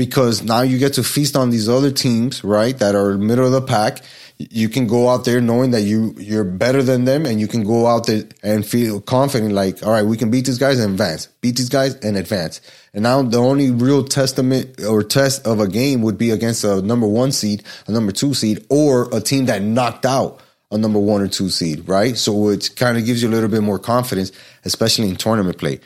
because 0.02 0.42
now 0.42 0.64
you 0.64 0.80
get 0.80 0.94
to 0.94 1.04
feast 1.04 1.36
on 1.36 1.52
these 1.52 1.70
other 1.70 1.92
teams, 1.92 2.44
right? 2.44 2.76
That 2.80 2.96
are 2.96 3.20
middle 3.20 3.46
of 3.46 3.52
the 3.52 3.62
pack. 3.62 4.02
You 4.40 4.68
can 4.68 4.88
go 4.88 5.10
out 5.10 5.26
there 5.26 5.40
knowing 5.40 5.70
that 5.72 5.82
you 5.82 6.16
you're 6.18 6.44
better 6.44 6.82
than 6.82 7.06
them 7.06 7.28
and 7.28 7.40
you 7.40 7.48
can 7.48 7.64
go 7.64 7.86
out 7.86 8.08
there 8.08 8.24
and 8.42 8.66
feel 8.66 9.00
confident 9.00 9.54
like 9.54 9.86
all 9.86 9.92
right 9.92 10.04
we 10.04 10.18
can 10.18 10.32
beat 10.32 10.48
these 10.48 10.58
guys 10.58 10.80
and 10.80 10.94
advance. 10.94 11.28
Beat 11.42 11.58
these 11.58 11.70
guys 11.70 11.94
and 11.98 12.18
advance. 12.18 12.62
And 12.96 13.04
now 13.04 13.22
the 13.22 13.38
only 13.38 13.70
real 13.70 14.04
testament 14.04 14.84
or 14.84 15.04
test 15.04 15.46
of 15.46 15.60
a 15.60 15.68
game 15.68 16.02
would 16.02 16.18
be 16.18 16.32
against 16.32 16.64
a 16.64 16.82
number 16.82 17.06
one 17.06 17.32
seed 17.32 17.62
a 17.86 17.92
number 17.92 18.12
two 18.12 18.34
seed 18.34 18.66
or 18.70 19.08
a 19.16 19.22
team 19.22 19.46
that 19.46 19.62
knocked 19.62 20.08
out 20.08 20.42
a 20.72 20.80
number 20.80 20.98
one 20.98 21.22
or 21.22 21.28
two 21.28 21.50
seed 21.50 21.88
right? 21.88 22.18
So 22.18 22.50
it 22.50 22.72
kind 22.76 22.98
of 22.98 23.06
gives 23.06 23.22
you 23.22 23.30
a 23.30 23.34
little 23.36 23.50
bit 23.50 23.62
more 23.62 23.78
confidence 23.78 24.32
especially 24.66 25.10
in 25.10 25.16
tournament 25.16 25.60
play 25.60 25.80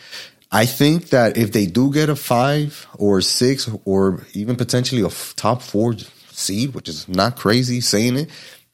I 0.56 0.66
think 0.66 1.10
that 1.10 1.36
if 1.36 1.52
they 1.52 1.66
do 1.66 1.92
get 1.92 2.08
a 2.08 2.16
five 2.16 2.88
or 2.98 3.20
six 3.20 3.70
or 3.84 4.26
even 4.34 4.56
potentially 4.56 5.02
a 5.02 5.10
top 5.36 5.62
four 5.62 5.96
seed, 6.38 6.74
which 6.74 6.88
is 6.88 7.08
not 7.10 7.36
crazy 7.36 7.82
saying 7.82 8.18
it. 8.18 8.30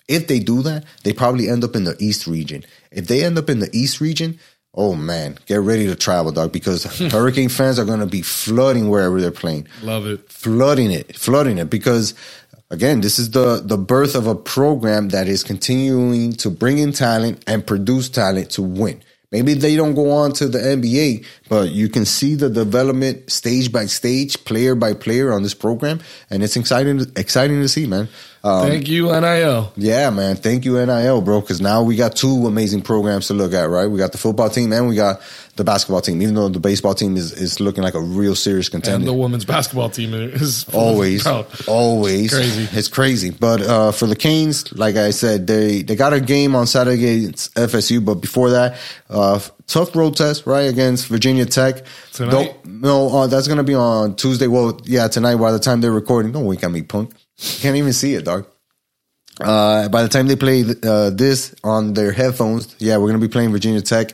If 0.07 0.27
they 0.27 0.39
do 0.39 0.61
that, 0.63 0.86
they 1.03 1.13
probably 1.13 1.49
end 1.49 1.63
up 1.63 1.75
in 1.75 1.86
the 1.86 1.95
East 1.99 2.27
region. 2.27 2.65
If 2.91 3.07
they 3.07 3.23
end 3.23 3.38
up 3.38 3.49
in 3.49 3.59
the 3.59 3.69
East 3.71 3.99
region, 3.99 4.39
oh 4.75 4.93
man, 4.93 5.39
get 5.45 5.61
ready 5.61 5.88
to 5.88 5.95
travel, 5.95 6.32
dog, 6.32 6.51
because 6.51 6.84
Hurricane 7.11 7.49
fans 7.49 7.79
are 7.79 7.86
going 7.86 7.99
to 7.99 8.05
be 8.05 8.21
flooding 8.21 8.89
wherever 8.89 9.19
they're 9.19 9.32
playing. 9.32 9.67
Love 9.82 10.05
it. 10.05 10.29
Flooding 10.29 10.91
it, 10.91 11.15
flooding 11.15 11.57
it, 11.57 11.69
because 11.69 12.13
again, 12.69 13.01
this 13.01 13.17
is 13.17 13.32
the 13.32 13.61
the 13.63 13.77
birth 13.77 14.15
of 14.15 14.27
a 14.27 14.36
program 14.36 15.09
that 15.09 15.27
is 15.27 15.43
continuing 15.43 16.34
to 16.34 16.49
bring 16.49 16.77
in 16.77 16.91
talent 16.91 17.43
and 17.47 17.65
produce 17.65 18.07
talent 18.09 18.51
to 18.51 18.61
win. 18.61 19.01
Maybe 19.32 19.53
they 19.53 19.77
don't 19.77 19.95
go 19.95 20.11
on 20.11 20.34
to 20.34 20.47
the 20.49 20.59
NBA, 20.59 21.25
but 21.47 21.69
you 21.71 21.88
can 21.88 22.03
see 22.05 22.36
the 22.36 22.49
development 22.49 23.32
stage 23.32 23.71
by 23.71 23.86
stage, 23.86 24.43
player 24.43 24.75
by 24.75 24.93
player 24.93 25.32
on 25.32 25.41
this 25.41 25.53
program, 25.53 26.01
and 26.29 26.43
it's 26.43 26.57
exciting, 26.57 26.99
exciting 27.15 27.61
to 27.61 27.69
see, 27.69 27.88
man. 27.88 28.09
Um, 28.43 28.67
Thank 28.67 28.88
you, 28.88 29.05
NIL. 29.05 29.71
Yeah, 29.77 30.09
man. 30.09 30.36
Thank 30.36 30.65
you, 30.65 30.84
NIL, 30.86 31.21
bro. 31.21 31.41
Because 31.41 31.61
now 31.61 31.84
we 31.84 31.95
got 31.95 32.15
two 32.15 32.47
amazing 32.47 32.82
programs 32.82 33.27
to 33.27 33.34
look 33.34 33.53
at, 33.53 33.69
right? 33.69 33.86
We 33.86 33.99
got 33.99 34.11
the 34.11 34.17
football 34.17 34.49
team 34.49 34.73
and 34.73 34.88
we 34.88 34.95
got 34.95 35.21
the 35.56 35.64
basketball 35.64 36.02
team. 36.02 36.22
Even 36.22 36.36
though 36.36 36.49
the 36.49 36.60
baseball 36.60 36.93
team 36.93 37.18
is, 37.18 37.32
is 37.34 37.60
looking 37.60 37.84
like 37.84 37.93
a 37.93 38.02
real 38.02 38.36
serious 38.36 38.70
contender, 38.70 38.97
and 38.97 39.08
the 39.08 39.14
women's 39.14 39.45
basketball 39.45 39.89
team 39.89 40.14
is 40.14 40.68
always, 40.74 41.26
always 41.68 42.34
crazy. 42.34 42.68
It's 42.78 42.88
crazy. 42.88 43.30
But 43.32 43.62
uh, 43.62 43.91
for 43.91 44.08
the 44.08 44.16
Canes, 44.16 44.72
like 44.74 44.95
I 44.95 45.12
said, 45.12 45.47
they 45.47 45.82
they 45.82 45.95
got 45.95 46.14
a 46.14 46.20
game 46.20 46.56
on 46.56 46.68
Saturday 46.68 47.18
against 47.18 47.54
FSU. 47.56 48.04
But 48.04 48.16
before 48.16 48.52
that, 48.52 48.78
uh, 49.10 49.39
tough 49.68 49.95
road 49.95 50.16
test, 50.16 50.45
right, 50.45 50.70
against 50.70 51.08
Virginia 51.08 51.45
Tech. 51.45 51.84
Tonight? 52.14 52.66
no, 52.66 53.10
uh, 53.10 53.28
that's 53.28 53.47
gonna 53.47 53.64
be 53.64 53.76
on 53.76 54.16
Tuesday. 54.16 54.47
Well, 54.47 54.80
yeah, 54.86 55.08
tonight. 55.08 55.36
By 55.36 55.52
the 55.52 55.60
time 55.60 55.82
they're 55.82 55.91
recording, 55.91 56.32
don't 56.32 56.45
wink 56.45 56.64
at 56.64 56.72
me, 56.72 56.82
punk. 56.82 57.14
Can't 57.38 57.76
even 57.76 57.93
see 57.93 58.14
it, 58.14 58.26
dog. 58.26 58.47
Uh, 59.39 59.89
by 59.89 60.04
the 60.04 60.10
time 60.10 60.28
they 60.28 60.36
play 60.36 60.64
uh, 60.84 61.10
this 61.10 61.56
on 61.64 61.93
their 61.93 62.12
headphones, 62.12 62.76
yeah, 62.80 62.97
we're 62.97 63.08
going 63.08 63.20
to 63.20 63.28
be 63.28 63.32
playing 63.32 63.52
Virginia 63.52 63.82
Tech. 63.82 64.14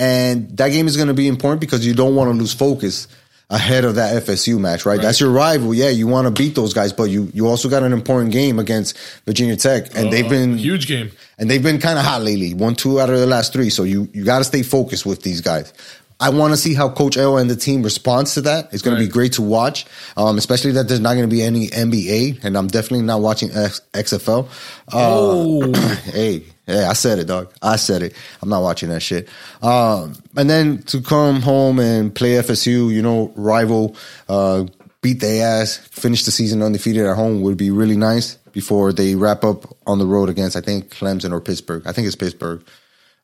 And 0.00 0.56
that 0.56 0.70
game 0.70 0.86
is 0.86 0.96
going 0.96 1.08
to 1.08 1.14
be 1.14 1.28
important 1.28 1.60
because 1.60 1.86
you 1.86 1.92
don't 1.92 2.14
want 2.16 2.30
to 2.30 2.34
lose 2.34 2.54
focus 2.54 3.06
ahead 3.50 3.84
of 3.84 3.96
that 3.96 4.22
FSU 4.22 4.58
match, 4.58 4.86
right? 4.86 4.96
right? 4.96 5.02
That's 5.02 5.20
your 5.20 5.30
rival. 5.30 5.74
Yeah, 5.74 5.90
you 5.90 6.06
want 6.06 6.26
to 6.26 6.30
beat 6.30 6.54
those 6.54 6.72
guys, 6.72 6.94
but 6.94 7.04
you 7.04 7.30
you 7.34 7.46
also 7.48 7.68
got 7.68 7.82
an 7.82 7.92
important 7.92 8.32
game 8.32 8.58
against 8.58 8.96
Virginia 9.26 9.56
Tech, 9.56 9.94
and 9.94 10.08
uh, 10.08 10.10
they've 10.10 10.28
been 10.28 10.56
huge 10.56 10.86
game, 10.86 11.10
and 11.38 11.50
they've 11.50 11.62
been 11.62 11.78
kind 11.78 11.98
of 11.98 12.04
hot 12.06 12.22
lately. 12.22 12.54
One, 12.54 12.74
two 12.74 12.98
out 12.98 13.10
of 13.10 13.18
the 13.18 13.26
last 13.26 13.52
three, 13.52 13.68
so 13.68 13.82
you 13.82 14.08
you 14.14 14.24
got 14.24 14.38
to 14.38 14.44
stay 14.44 14.62
focused 14.62 15.04
with 15.04 15.22
these 15.22 15.42
guys. 15.42 15.74
I 16.18 16.30
want 16.30 16.52
to 16.52 16.56
see 16.56 16.74
how 16.74 16.88
Coach 16.88 17.18
L 17.18 17.36
and 17.36 17.50
the 17.50 17.56
team 17.56 17.82
responds 17.82 18.34
to 18.34 18.42
that. 18.42 18.72
It's 18.72 18.82
going 18.82 18.94
right. 18.94 19.02
to 19.02 19.06
be 19.06 19.12
great 19.12 19.32
to 19.34 19.42
watch, 19.42 19.86
um, 20.16 20.38
especially 20.38 20.72
that 20.72 20.86
there's 20.86 21.00
not 21.00 21.14
going 21.14 21.28
to 21.28 21.34
be 21.34 21.42
any 21.42 21.68
NBA, 21.68 22.44
and 22.44 22.56
I'm 22.56 22.68
definitely 22.68 23.02
not 23.02 23.20
watching 23.20 23.50
X- 23.50 23.80
XFL. 23.92 24.46
Uh, 24.46 24.90
oh, 24.92 25.72
hey, 26.12 26.44
hey, 26.66 26.84
I 26.84 26.92
said 26.92 27.18
it, 27.18 27.26
dog. 27.26 27.52
I 27.62 27.76
said 27.76 28.02
it. 28.02 28.14
I'm 28.42 28.48
not 28.48 28.62
watching 28.62 28.88
that 28.90 29.00
shit. 29.00 29.28
Um, 29.62 30.14
and 30.36 30.48
then 30.48 30.82
to 30.84 31.00
come 31.00 31.40
home 31.40 31.78
and 31.78 32.14
play 32.14 32.32
FSU, 32.32 32.92
you 32.92 33.02
know, 33.02 33.32
rival, 33.36 33.96
uh, 34.28 34.64
beat 35.02 35.20
their 35.20 35.46
ass, 35.46 35.76
finish 35.76 36.24
the 36.24 36.30
season 36.30 36.62
undefeated 36.62 37.06
at 37.06 37.16
home 37.16 37.42
would 37.42 37.56
be 37.56 37.70
really 37.70 37.96
nice 37.96 38.36
before 38.52 38.92
they 38.92 39.14
wrap 39.14 39.44
up 39.44 39.76
on 39.86 39.98
the 39.98 40.06
road 40.06 40.28
against, 40.28 40.56
I 40.56 40.60
think, 40.60 40.90
Clemson 40.90 41.32
or 41.32 41.40
Pittsburgh. 41.40 41.82
I 41.86 41.92
think 41.92 42.06
it's 42.06 42.16
Pittsburgh. 42.16 42.64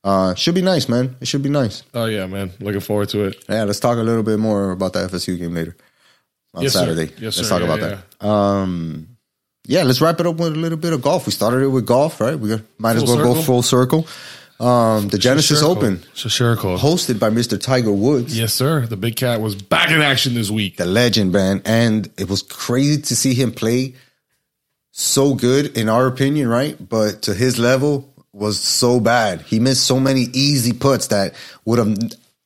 Uh, 0.05 0.34
should 0.34 0.55
be 0.55 0.62
nice, 0.62 0.89
man. 0.89 1.16
It 1.20 1.26
should 1.26 1.43
be 1.43 1.49
nice. 1.49 1.82
Oh 1.93 2.05
yeah, 2.05 2.26
man. 2.26 2.53
Looking 2.61 2.80
forward 2.80 3.09
to 3.09 3.24
it. 3.24 3.45
Yeah, 3.49 3.64
let's 3.64 3.80
talk 3.80 3.99
a 3.99 4.03
little 4.03 4.22
bit 4.22 4.39
more 4.39 4.70
about 4.70 4.93
the 4.93 5.01
FSU 5.01 5.37
game 5.37 5.53
later 5.53 5.76
on 6.55 6.62
yes, 6.62 6.74
Saturday. 6.74 7.09
Sir. 7.09 7.14
Yes, 7.18 7.37
let's 7.37 7.49
sir. 7.49 7.59
talk 7.59 7.61
yeah, 7.61 7.74
about 7.74 7.80
yeah. 7.80 8.01
that. 8.20 8.26
Um, 8.26 9.16
yeah, 9.67 9.83
let's 9.83 10.01
wrap 10.01 10.21
it 10.21 10.27
up 10.27 10.37
with 10.37 10.55
a 10.55 10.59
little 10.59 10.79
bit 10.79 10.93
of 10.93 11.03
golf. 11.03 11.27
We 11.27 11.33
started 11.33 11.62
it 11.62 11.69
with 11.69 11.87
golf, 11.87 12.21
right? 12.21 12.39
We 12.39 12.51
might 12.79 12.95
full 12.95 13.03
as 13.03 13.09
well 13.09 13.17
circle. 13.17 13.35
go 13.35 13.43
full 13.43 13.62
circle. 13.62 14.07
Um, 14.59 15.09
the 15.09 15.19
Genesis 15.19 15.62
Open, 15.62 15.99
hosted 16.79 17.19
by 17.19 17.29
Mr. 17.29 17.61
Tiger 17.61 17.93
Woods. 17.93 18.39
Yes, 18.39 18.55
sir. 18.55 18.87
The 18.87 18.97
big 18.97 19.17
cat 19.17 19.43
was 19.43 19.55
back 19.55 19.91
in 19.91 20.01
action 20.01 20.33
this 20.33 20.51
week. 20.51 20.79
The 20.79 20.87
legend, 20.87 21.33
man, 21.33 21.61
and 21.67 22.11
it 22.17 22.31
was 22.31 22.43
crazy 22.43 23.03
to 23.03 23.17
see 23.17 23.35
him 23.35 23.53
play 23.53 23.95
so 24.93 25.35
good, 25.35 25.77
in 25.77 25.91
our 25.91 26.07
opinion, 26.07 26.49
right? 26.49 26.77
But 26.89 27.23
to 27.23 27.35
his 27.35 27.59
level, 27.59 28.14
was 28.37 28.61
so 28.61 29.01
bad. 29.01 29.41
He 29.43 29.59
missed 29.59 29.87
so 29.87 29.99
many 29.99 30.29
easy 30.33 30.73
puts 30.73 31.07
that 31.09 31.35
would 31.64 31.79
have 31.79 31.97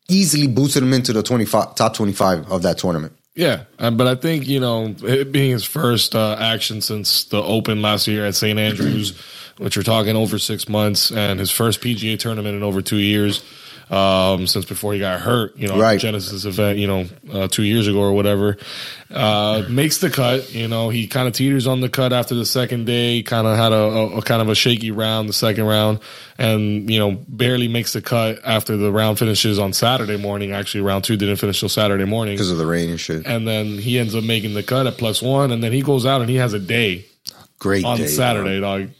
easily 0.08 0.46
boosted 0.46 0.82
him 0.82 0.92
into 0.92 1.12
the 1.12 1.22
25, 1.22 1.74
top 1.74 1.94
25 1.94 2.50
of 2.50 2.62
that 2.62 2.78
tournament. 2.78 3.12
Yeah, 3.34 3.64
uh, 3.78 3.90
but 3.92 4.06
I 4.06 4.16
think, 4.16 4.48
you 4.48 4.60
know, 4.60 4.94
it 5.02 5.30
being 5.30 5.52
his 5.52 5.64
first 5.64 6.14
uh, 6.14 6.36
action 6.38 6.80
since 6.80 7.24
the 7.24 7.42
Open 7.42 7.80
last 7.80 8.06
year 8.08 8.26
at 8.26 8.34
St. 8.34 8.58
Andrews, 8.58 9.18
which 9.56 9.76
we're 9.76 9.82
talking 9.82 10.16
over 10.16 10.38
six 10.38 10.68
months, 10.68 11.12
and 11.12 11.38
his 11.38 11.50
first 11.50 11.80
PGA 11.80 12.18
tournament 12.18 12.56
in 12.56 12.62
over 12.62 12.82
two 12.82 12.96
years– 12.96 13.42
um, 13.90 14.46
since 14.46 14.64
before 14.64 14.92
he 14.94 15.00
got 15.00 15.20
hurt, 15.20 15.56
you 15.56 15.66
know, 15.66 15.78
right. 15.78 15.98
Genesis 15.98 16.44
event, 16.44 16.78
you 16.78 16.86
know, 16.86 17.06
uh, 17.32 17.48
two 17.48 17.64
years 17.64 17.88
ago 17.88 17.98
or 17.98 18.12
whatever. 18.12 18.56
Uh, 19.10 19.64
makes 19.68 19.98
the 19.98 20.08
cut, 20.08 20.54
you 20.54 20.68
know, 20.68 20.90
he 20.90 21.08
kind 21.08 21.26
of 21.26 21.34
teeters 21.34 21.66
on 21.66 21.80
the 21.80 21.88
cut 21.88 22.12
after 22.12 22.36
the 22.36 22.46
second 22.46 22.86
day, 22.86 23.20
kind 23.22 23.48
of 23.48 23.56
had 23.56 23.72
a, 23.72 23.76
a, 23.76 24.18
a, 24.18 24.22
kind 24.22 24.40
of 24.40 24.48
a 24.48 24.54
shaky 24.54 24.92
round, 24.92 25.28
the 25.28 25.32
second 25.32 25.64
round, 25.64 25.98
and, 26.38 26.88
you 26.88 27.00
know, 27.00 27.20
barely 27.28 27.66
makes 27.66 27.92
the 27.92 28.00
cut 28.00 28.38
after 28.44 28.76
the 28.76 28.92
round 28.92 29.18
finishes 29.18 29.58
on 29.58 29.72
Saturday 29.72 30.16
morning. 30.16 30.52
Actually, 30.52 30.82
round 30.82 31.02
two 31.02 31.16
didn't 31.16 31.36
finish 31.36 31.58
till 31.58 31.68
Saturday 31.68 32.04
morning 32.04 32.34
because 32.34 32.52
of 32.52 32.58
the 32.58 32.66
rain 32.66 32.90
and 32.90 33.00
shit. 33.00 33.26
And 33.26 33.48
then 33.48 33.66
he 33.66 33.98
ends 33.98 34.14
up 34.14 34.22
making 34.22 34.54
the 34.54 34.62
cut 34.62 34.86
at 34.86 34.98
plus 34.98 35.20
one, 35.20 35.50
and 35.50 35.64
then 35.64 35.72
he 35.72 35.82
goes 35.82 36.06
out 36.06 36.20
and 36.20 36.30
he 36.30 36.36
has 36.36 36.52
a 36.52 36.60
day. 36.60 37.06
Great 37.58 37.84
on 37.84 37.98
day, 37.98 38.06
Saturday, 38.06 38.60
dog. 38.60 38.90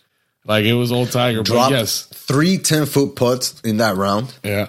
Like 0.47 0.65
it 0.65 0.73
was 0.75 0.91
old 0.91 1.11
Tiger, 1.13 1.43
Dropped 1.43 1.71
but 1.71 1.79
yes, 1.79 2.03
three 2.07 2.59
10 2.59 2.87
foot 2.87 3.15
putts 3.15 3.61
in 3.63 3.77
that 3.77 3.97
round. 3.97 4.35
Yeah, 4.43 4.69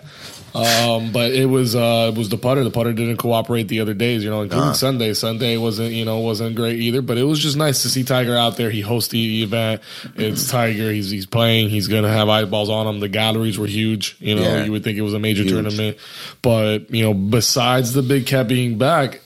Um, 0.54 1.14
but 1.14 1.32
it 1.32 1.46
was 1.46 1.76
uh, 1.78 2.12
it 2.14 2.18
was 2.18 2.28
the 2.28 2.38
putter. 2.38 2.62
The 2.66 2.70
putter 2.70 2.92
didn't 2.92 3.18
cooperate 3.18 3.70
the 3.70 3.80
other 3.80 3.94
days, 3.94 4.22
you 4.22 4.30
know, 4.30 4.42
including 4.42 4.68
Nah. 4.68 4.74
Sunday. 4.74 5.14
Sunday 5.14 5.56
wasn't 5.56 5.94
you 5.94 6.04
know 6.04 6.20
wasn't 6.20 6.58
great 6.58 6.78
either. 6.80 7.02
But 7.02 7.18
it 7.18 7.24
was 7.24 7.40
just 7.40 7.56
nice 7.56 7.84
to 7.84 7.90
see 7.90 8.04
Tiger 8.04 8.36
out 8.38 8.58
there. 8.58 8.70
He 8.70 8.82
hosts 8.82 9.12
the 9.12 9.44
event. 9.44 9.82
It's 10.18 10.50
Tiger. 10.52 10.92
He's 10.92 11.10
he's 11.10 11.26
playing. 11.26 11.70
He's 11.70 11.88
gonna 11.88 12.10
have 12.12 12.28
eyeballs 12.28 12.70
on 12.70 12.86
him. 12.86 13.00
The 13.00 13.08
galleries 13.08 13.58
were 13.58 13.66
huge. 13.66 14.18
You 14.20 14.36
know, 14.36 14.42
Yeah. 14.42 14.66
you 14.66 14.74
would 14.74 14.84
think 14.84 14.98
it 14.98 15.04
was 15.04 15.14
a 15.14 15.20
major 15.20 15.44
Huge. 15.44 15.54
tournament. 15.54 15.98
But 16.42 16.94
you 16.94 17.04
know, 17.04 17.14
besides 17.14 17.94
the 17.94 18.04
big 18.04 18.26
cat 18.28 18.50
being 18.50 18.78
back, 18.78 19.22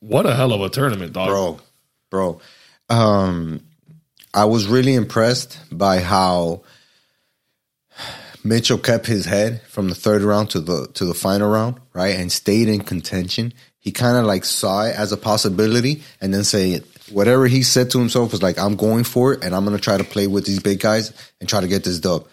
what 0.00 0.26
a 0.26 0.34
hell 0.34 0.52
of 0.52 0.60
a 0.62 0.68
tournament, 0.68 1.12
dog. 1.12 1.28
bro, 1.28 1.60
bro. 2.10 2.40
Um, 2.88 3.60
I 4.36 4.44
was 4.44 4.68
really 4.68 4.94
impressed 4.94 5.58
by 5.72 6.00
how 6.00 6.60
Mitchell 8.44 8.76
kept 8.76 9.06
his 9.06 9.24
head 9.24 9.62
from 9.62 9.88
the 9.88 9.94
third 9.94 10.20
round 10.20 10.50
to 10.50 10.60
the 10.60 10.88
to 10.88 11.06
the 11.06 11.14
final 11.14 11.50
round, 11.50 11.80
right, 11.94 12.14
and 12.14 12.30
stayed 12.30 12.68
in 12.68 12.80
contention. 12.80 13.54
He 13.78 13.92
kind 13.92 14.18
of 14.18 14.26
like 14.26 14.44
saw 14.44 14.84
it 14.84 14.94
as 14.94 15.10
a 15.10 15.16
possibility, 15.16 16.02
and 16.20 16.34
then 16.34 16.44
say 16.44 16.82
whatever 17.10 17.46
he 17.46 17.62
said 17.62 17.90
to 17.92 17.98
himself 17.98 18.32
was 18.32 18.42
like, 18.42 18.58
"I'm 18.58 18.76
going 18.76 19.04
for 19.04 19.32
it, 19.32 19.42
and 19.42 19.54
I'm 19.54 19.64
going 19.64 19.76
to 19.76 19.82
try 19.82 19.96
to 19.96 20.04
play 20.04 20.26
with 20.26 20.44
these 20.44 20.60
big 20.60 20.80
guys 20.80 21.14
and 21.40 21.48
try 21.48 21.62
to 21.62 21.68
get 21.68 21.84
this 21.84 21.98
dub." 21.98 22.26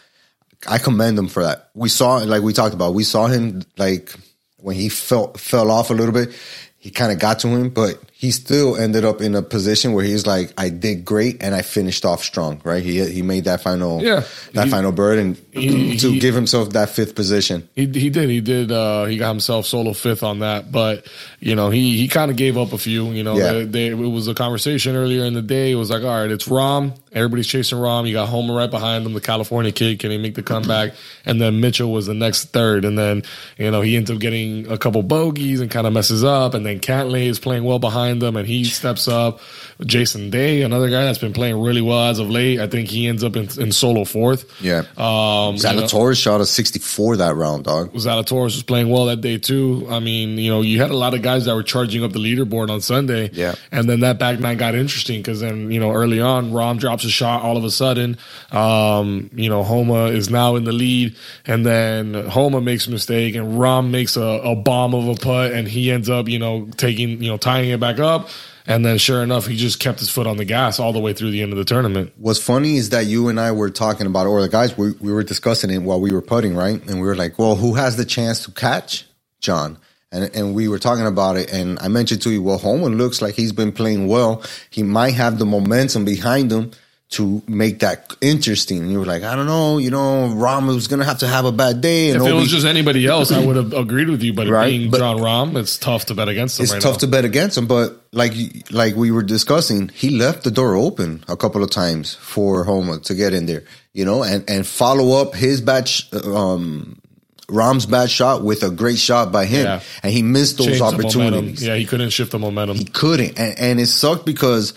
I 0.67 0.79
commend 0.79 1.17
him 1.17 1.29
for 1.29 1.43
that. 1.43 1.69
We 1.73 1.87
saw, 1.87 2.17
like 2.17 2.43
we 2.43 2.51
talked 2.51 2.73
about, 2.73 2.93
we 2.93 3.05
saw 3.05 3.27
him 3.27 3.63
like 3.77 4.13
when 4.57 4.75
he 4.75 4.89
fell 4.89 5.31
fell 5.35 5.71
off 5.71 5.89
a 5.89 5.93
little 5.93 6.13
bit. 6.13 6.33
He 6.77 6.89
kind 6.89 7.13
of 7.13 7.19
got 7.19 7.39
to 7.39 7.47
him, 7.47 7.69
but 7.69 7.97
he 8.24 8.32
still 8.32 8.78
ended 8.78 9.03
up 9.03 9.19
in 9.19 9.36
a 9.36 9.41
position 9.41 9.91
where 9.91 10.05
he's 10.05 10.26
like, 10.26 10.53
"I 10.57 10.69
did 10.69 11.03
great 11.03 11.43
and 11.43 11.53
I 11.53 11.61
finished 11.61 12.05
off 12.05 12.24
strong." 12.24 12.61
Right? 12.63 12.82
He 12.82 13.03
he 13.11 13.21
made 13.21 13.43
that 13.51 13.59
final, 13.61 14.01
Yeah. 14.01 14.24
that 14.53 14.65
He- 14.65 14.71
final 14.71 14.93
bird, 14.93 15.19
and 15.19 15.36
he- 15.51 15.97
to 15.97 16.09
he- 16.11 16.19
give 16.19 16.34
himself 16.34 16.69
that 16.71 16.89
fifth 16.89 17.15
position. 17.15 17.67
He 17.76 17.86
he 17.88 18.09
did 18.09 18.30
he 18.30 18.39
did 18.39 18.71
uh 18.71 19.03
he 19.11 19.17
got 19.17 19.28
himself 19.30 19.65
solo 19.67 19.91
fifth 19.91 20.24
on 20.24 20.39
that, 20.39 20.71
but 20.71 21.05
you 21.41 21.53
know 21.55 21.69
he 21.69 21.97
he 21.97 22.07
kind 22.07 22.32
of 22.32 22.38
gave 22.38 22.57
up 22.57 22.71
a 22.71 22.78
few. 22.78 23.11
You 23.11 23.24
know, 23.24 23.36
Yeah. 23.38 23.51
they, 23.51 23.65
they, 23.65 23.88
it 23.88 23.95
was 24.17 24.30
a 24.30 24.34
conversation 24.34 24.95
earlier 24.95 25.26
in 25.26 25.34
the 25.34 25.41
day. 25.41 25.71
It 25.71 25.76
was 25.76 25.89
like, 25.89 26.03
all 26.03 26.21
right, 26.21 26.32
it's 26.32 26.47
Rahm. 26.47 26.93
Everybody's 27.11 27.45
chasing 27.47 27.78
Rahm. 27.78 28.07
You 28.07 28.13
got 28.13 28.30
Homa 28.30 28.53
right 28.53 28.71
behind 28.71 29.05
him, 29.05 29.13
the 29.13 29.21
California 29.21 29.71
kid. 29.71 29.99
Can 29.99 30.09
he 30.11 30.17
make 30.17 30.34
the 30.36 30.41
comeback? 30.41 30.93
And 31.26 31.39
then 31.41 31.59
Mitchell 31.59 31.91
was 31.91 32.05
the 32.07 32.13
next 32.15 32.45
third, 32.53 32.86
and 32.86 32.97
then 32.97 33.24
you 33.57 33.69
know 33.69 33.82
he 33.82 33.97
ends 33.97 34.09
up 34.09 34.19
getting 34.19 34.71
a 34.71 34.78
couple 34.78 35.03
bogeys 35.03 35.59
and 35.59 35.69
kind 35.69 35.86
of 35.86 35.91
messes 35.93 36.24
up, 36.24 36.53
and 36.53 36.65
then 36.65 36.80
Cantlay 36.80 37.28
is 37.28 37.38
playing 37.38 37.65
well 37.65 37.80
behind 37.80 38.12
them, 38.20 38.36
and 38.36 38.47
he 38.47 38.64
steps 38.64 39.07
up. 39.07 39.39
Jason 39.86 40.30
Day, 40.30 40.61
another 40.61 40.89
guy 40.89 41.03
that's 41.03 41.18
been 41.18 41.34
playing 41.34 41.59
really 41.59 41.82
well 41.82 42.03
as 42.05 42.20
of 42.20 42.30
late. 42.30 42.59
I 42.59 42.68
think 42.68 42.89
he 42.89 43.07
ends 43.07 43.24
up 43.24 43.36
in, 43.36 43.49
in 43.59 43.72
solo 43.72 44.05
fourth. 44.05 44.45
Yeah, 44.61 44.80
Um, 44.97 45.55
you 45.55 45.64
know- 45.64 45.84
Zalatoris 45.84 46.22
shot 46.22 46.39
a 46.41 46.45
sixty-four 46.45 47.18
that 47.18 47.36
round, 47.36 47.66
dog. 47.66 47.91
Zalatoris 47.93 48.43
was 48.55 48.64
playing 48.64 48.89
well 48.89 49.05
that 49.05 49.22
day 49.22 49.38
too. 49.38 49.88
I 49.89 49.99
mean, 49.99 50.38
you 50.38 50.49
know, 50.51 50.61
you 50.61 50.80
had 50.80 50.91
a 50.91 50.95
lot 50.95 51.14
of 51.14 51.22
guys 51.22 51.45
that 51.45 51.55
were 51.55 51.64
charging 51.64 52.03
up 52.03 52.11
the 52.14 52.20
leaderboard 52.20 52.70
on 52.70 52.82
Sunday. 52.82 53.30
Yeah. 53.34 53.55
And 53.72 53.89
then 53.89 54.01
that 54.01 54.20
back 54.20 54.39
nine 54.39 54.57
got 54.57 54.76
interesting 54.76 55.20
because 55.20 55.39
then, 55.41 55.72
you 55.72 55.80
know, 55.80 55.91
early 55.91 56.22
on, 56.22 56.51
Rahm 56.51 56.80
drops 56.80 57.03
a 57.03 57.09
shot 57.09 57.41
all 57.41 57.57
of 57.57 57.64
a 57.64 57.72
sudden. 57.72 58.18
Um, 58.51 59.30
you 59.34 59.49
know, 59.49 59.64
Homa 59.64 60.05
is 60.05 60.30
now 60.30 60.55
in 60.55 60.64
the 60.64 60.72
lead 60.72 61.16
and 61.45 61.66
then 61.66 62.14
Homa 62.14 62.61
makes 62.61 62.88
a 62.88 62.91
mistake 62.91 63.36
and 63.36 63.57
Rahm 63.59 63.89
makes 63.89 64.16
a, 64.16 64.22
a 64.22 64.55
bomb 64.55 64.93
of 64.93 65.07
a 65.07 65.16
putt 65.16 65.51
and 65.51 65.68
he 65.68 65.91
ends 65.91 66.09
up, 66.09 66.30
you 66.30 66.39
know, 66.39 66.68
taking, 66.78 67.22
you 67.22 67.30
know, 67.30 67.38
tying 67.38 67.70
it 67.70 67.80
back 67.80 67.92
up. 67.99 68.29
And 68.65 68.85
then 68.85 68.97
sure 68.97 69.21
enough, 69.21 69.47
he 69.47 69.57
just 69.57 69.79
kept 69.79 69.99
his 69.99 70.09
foot 70.09 70.25
on 70.25 70.37
the 70.37 70.45
gas 70.45 70.79
all 70.79 70.93
the 70.93 70.99
way 70.99 71.13
through 71.13 71.31
the 71.31 71.41
end 71.41 71.51
of 71.51 71.57
the 71.57 71.65
tournament. 71.65 72.13
What's 72.17 72.41
funny 72.41 72.77
is 72.77 72.89
that 72.89 73.05
you 73.05 73.27
and 73.27 73.39
I 73.39 73.51
were 73.51 73.69
talking 73.69 74.07
about, 74.07 74.25
or 74.25 74.41
the 74.41 74.47
guys 74.47 74.77
we, 74.77 74.91
we 75.01 75.11
were 75.11 75.23
discussing 75.23 75.69
it 75.69 75.79
while 75.79 75.99
we 75.99 76.11
were 76.11 76.21
putting, 76.21 76.55
right? 76.55 76.81
And 76.87 77.01
we 77.01 77.07
were 77.07 77.15
like, 77.15 77.37
well, 77.37 77.55
who 77.55 77.73
has 77.73 77.97
the 77.97 78.05
chance 78.05 78.45
to 78.45 78.51
catch 78.51 79.05
Jon? 79.41 79.77
And 80.13 80.33
and 80.35 80.53
we 80.53 80.67
were 80.67 80.77
talking 80.77 81.07
about 81.07 81.37
it, 81.37 81.51
and 81.51 81.79
I 81.79 81.87
mentioned 81.87 82.21
to 82.21 82.29
you, 82.29 82.43
well, 82.43 82.59
Holman 82.59 82.99
looks 82.99 83.19
like 83.19 83.33
he's 83.33 83.51
been 83.51 83.71
playing 83.71 84.07
well. 84.07 84.43
He 84.69 84.83
might 84.83 85.15
have 85.15 85.39
the 85.39 85.45
momentum 85.45 86.05
behind 86.05 86.51
him 86.51 86.69
to 87.14 87.41
make 87.47 87.80
that 87.80 88.11
interesting. 88.22 88.80
And 88.80 88.91
you 88.91 88.99
were 88.99 89.05
like, 89.05 89.24
I 89.24 89.36
don't 89.36 89.45
know, 89.45 89.78
you 89.78 89.91
know, 89.91 90.32
Rahm 90.36 90.66
was 90.68 90.88
gonna 90.88 91.05
have 91.05 91.20
to 91.20 91.28
have 91.28 91.45
a 91.45 91.51
bad 91.51 91.80
day, 91.82 92.09
and 92.09 92.22
If 92.22 92.28
it 92.28 92.34
was 92.34 92.49
just 92.49 92.66
anybody 92.66 93.05
else, 93.16 93.32
I 93.32 93.45
would 93.45 93.55
have 93.55 93.74
agreed 93.74 94.09
with 94.09 94.24
you. 94.24 94.34
But 94.34 94.47
Right, 94.47 94.70
being 94.70 94.89
but- 94.91 94.99
Jon 94.99 95.18
Rahm, 95.18 95.55
it's 95.55 95.78
tough 95.78 96.05
to 96.05 96.16
bet 96.16 96.28
against 96.28 96.59
him 96.59 96.64
it's 96.64 96.74
right 96.74 96.82
tough 96.82 96.95
now. 96.95 96.99
to 96.99 97.07
bet 97.07 97.26
against 97.26 97.57
him, 97.57 97.68
but 97.68 98.01
like 98.11 98.34
like 98.72 98.95
we 98.95 99.11
were 99.11 99.24
discussing, 99.24 99.89
he 99.89 100.09
left 100.09 100.43
the 100.43 100.51
door 100.51 100.76
open 100.76 101.24
a 101.28 101.38
couple 101.38 101.64
of 101.64 101.70
times 101.70 102.16
for 102.16 102.64
Homa 102.64 102.99
to 102.99 103.14
get 103.16 103.34
in 103.34 103.45
there, 103.45 103.64
you 103.93 104.05
know, 104.05 104.24
and 104.24 104.43
and 104.49 104.66
follow 104.66 105.22
up 105.22 105.36
his 105.36 105.61
bad 105.61 105.89
um 106.26 106.99
Rahm's 107.47 107.86
bad 107.86 108.09
shot 108.09 108.43
with 108.43 108.64
a 108.64 108.72
great 108.72 108.97
shot 108.97 109.32
by 109.32 109.45
him, 109.45 109.66
Yeah. 109.66 109.82
and 110.01 110.11
he 110.11 110.24
missed 110.24 110.57
those 110.57 110.68
Change 110.68 110.80
the 110.80 110.86
opportunities. 110.86 111.64
Yeah, 111.64 111.76
he 111.76 111.86
couldn't 111.86 112.09
shift 112.09 112.32
the 112.32 112.39
momentum. 112.39 112.78
He 112.78 112.86
couldn't, 112.86 113.38
and, 113.38 113.59
and 113.59 113.80
it 113.80 113.88
sucked 113.88 114.26
because. 114.26 114.74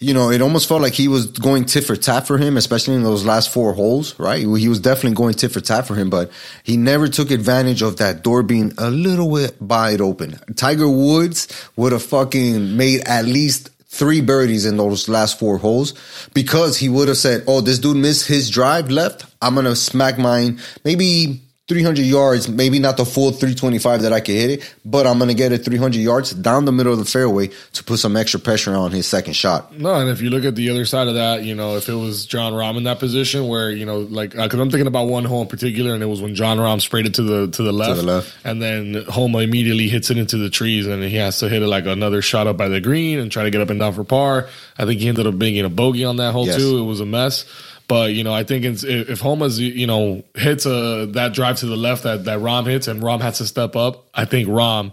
You 0.00 0.14
know, 0.14 0.30
it 0.30 0.40
almost 0.40 0.68
felt 0.68 0.80
like 0.80 0.92
he 0.92 1.08
was 1.08 1.26
going 1.26 1.64
tit 1.64 1.84
for 1.84 1.96
tat 1.96 2.26
for 2.26 2.38
him, 2.38 2.56
especially 2.56 2.94
in 2.94 3.02
those 3.02 3.24
last 3.24 3.52
four 3.52 3.72
holes, 3.72 4.16
right? 4.18 4.38
He 4.38 4.68
was 4.68 4.78
definitely 4.78 5.16
going 5.16 5.34
tit 5.34 5.50
for 5.50 5.60
tat 5.60 5.88
for 5.88 5.96
him, 5.96 6.08
but 6.08 6.30
he 6.62 6.76
never 6.76 7.08
took 7.08 7.32
advantage 7.32 7.82
of 7.82 7.96
that 7.96 8.22
door 8.22 8.44
being 8.44 8.72
a 8.78 8.90
little 8.90 9.34
bit 9.34 9.60
wide 9.60 10.00
open. 10.00 10.38
Tiger 10.54 10.88
Woods 10.88 11.48
would 11.74 11.90
have 11.90 12.04
fucking 12.04 12.76
made 12.76 13.00
at 13.08 13.24
least 13.24 13.70
three 13.88 14.20
birdies 14.20 14.66
in 14.66 14.76
those 14.76 15.08
last 15.08 15.38
four 15.38 15.58
holes 15.58 15.94
because 16.32 16.76
he 16.76 16.88
would 16.88 17.08
have 17.08 17.16
said, 17.16 17.42
Oh, 17.48 17.60
this 17.60 17.80
dude 17.80 17.96
missed 17.96 18.28
his 18.28 18.50
drive 18.50 18.90
left. 18.90 19.26
I'm 19.42 19.54
going 19.54 19.66
to 19.66 19.74
smack 19.74 20.18
mine 20.18 20.60
maybe 20.84 21.40
300 21.68 22.00
yards, 22.06 22.48
maybe 22.48 22.78
not 22.78 22.96
the 22.96 23.04
full 23.04 23.30
325 23.30 24.00
that 24.02 24.12
I 24.14 24.20
could 24.20 24.34
hit 24.34 24.50
it, 24.50 24.74
but 24.86 25.06
I'm 25.06 25.18
going 25.18 25.28
to 25.28 25.34
get 25.34 25.52
it 25.52 25.66
300 25.66 25.98
yards 25.98 26.30
down 26.32 26.64
the 26.64 26.72
middle 26.72 26.94
of 26.94 26.98
the 26.98 27.04
fairway 27.04 27.50
to 27.74 27.84
put 27.84 27.98
some 27.98 28.16
extra 28.16 28.40
pressure 28.40 28.74
on 28.74 28.90
his 28.90 29.06
second 29.06 29.34
shot. 29.34 29.76
No, 29.78 29.94
and 29.94 30.08
if 30.08 30.22
you 30.22 30.30
look 30.30 30.44
at 30.46 30.54
the 30.56 30.70
other 30.70 30.86
side 30.86 31.08
of 31.08 31.14
that, 31.16 31.42
you 31.44 31.54
know, 31.54 31.76
if 31.76 31.90
it 31.90 31.94
was 31.94 32.24
Jon 32.24 32.54
Rahm 32.54 32.78
in 32.78 32.84
that 32.84 32.98
position, 32.98 33.48
where 33.48 33.70
you 33.70 33.84
know, 33.84 33.98
like, 33.98 34.34
uh, 34.34 34.44
because 34.44 34.58
I'm 34.60 34.70
thinking 34.70 34.86
about 34.86 35.08
one 35.08 35.26
hole 35.26 35.42
in 35.42 35.48
particular, 35.48 35.92
and 35.92 36.02
it 36.02 36.06
was 36.06 36.22
when 36.22 36.34
Jon 36.34 36.56
Rahm 36.56 36.80
sprayed 36.80 37.04
it 37.04 37.14
to 37.14 37.22
the 37.22 37.48
to 37.48 37.62
the 37.62 37.72
left, 37.72 37.96
the 37.96 38.02
left. 38.02 38.34
and 38.44 38.62
then 38.62 39.04
Homa 39.06 39.40
immediately 39.40 39.88
hits 39.88 40.10
it 40.10 40.16
into 40.16 40.38
the 40.38 40.48
trees, 40.48 40.86
and 40.86 41.02
he 41.02 41.16
has 41.16 41.38
to 41.40 41.50
hit 41.50 41.62
it 41.62 41.66
like 41.66 41.84
another 41.84 42.22
shot 42.22 42.46
up 42.46 42.56
by 42.56 42.68
the 42.68 42.80
green 42.80 43.18
and 43.18 43.30
try 43.30 43.42
to 43.44 43.50
get 43.50 43.60
up 43.60 43.68
and 43.68 43.78
down 43.78 43.92
for 43.92 44.04
par. 44.04 44.48
I 44.78 44.86
think 44.86 45.00
he 45.02 45.08
ended 45.08 45.26
up 45.26 45.38
being 45.38 45.56
in 45.56 45.66
a 45.66 45.68
bogey 45.70 46.06
on 46.06 46.16
that 46.16 46.32
hole 46.32 46.46
Yes. 46.46 46.56
too. 46.56 46.78
It 46.78 46.84
was 46.84 47.00
a 47.00 47.06
mess. 47.06 47.44
But 47.88 48.12
you 48.12 48.22
know, 48.22 48.34
I 48.34 48.44
think 48.44 48.64
it's, 48.66 48.84
if 48.84 49.20
Homa's 49.20 49.58
you 49.58 49.86
know 49.86 50.22
hits 50.34 50.66
a 50.66 51.06
that 51.12 51.32
drive 51.32 51.56
to 51.58 51.66
the 51.66 51.76
left 51.76 52.02
that 52.04 52.26
that 52.26 52.38
Rahm 52.40 52.66
hits, 52.66 52.86
and 52.86 53.02
Rahm 53.02 53.20
has 53.22 53.38
to 53.38 53.46
step 53.46 53.74
up, 53.76 54.06
I 54.14 54.26
think 54.26 54.46
Rahm 54.48 54.92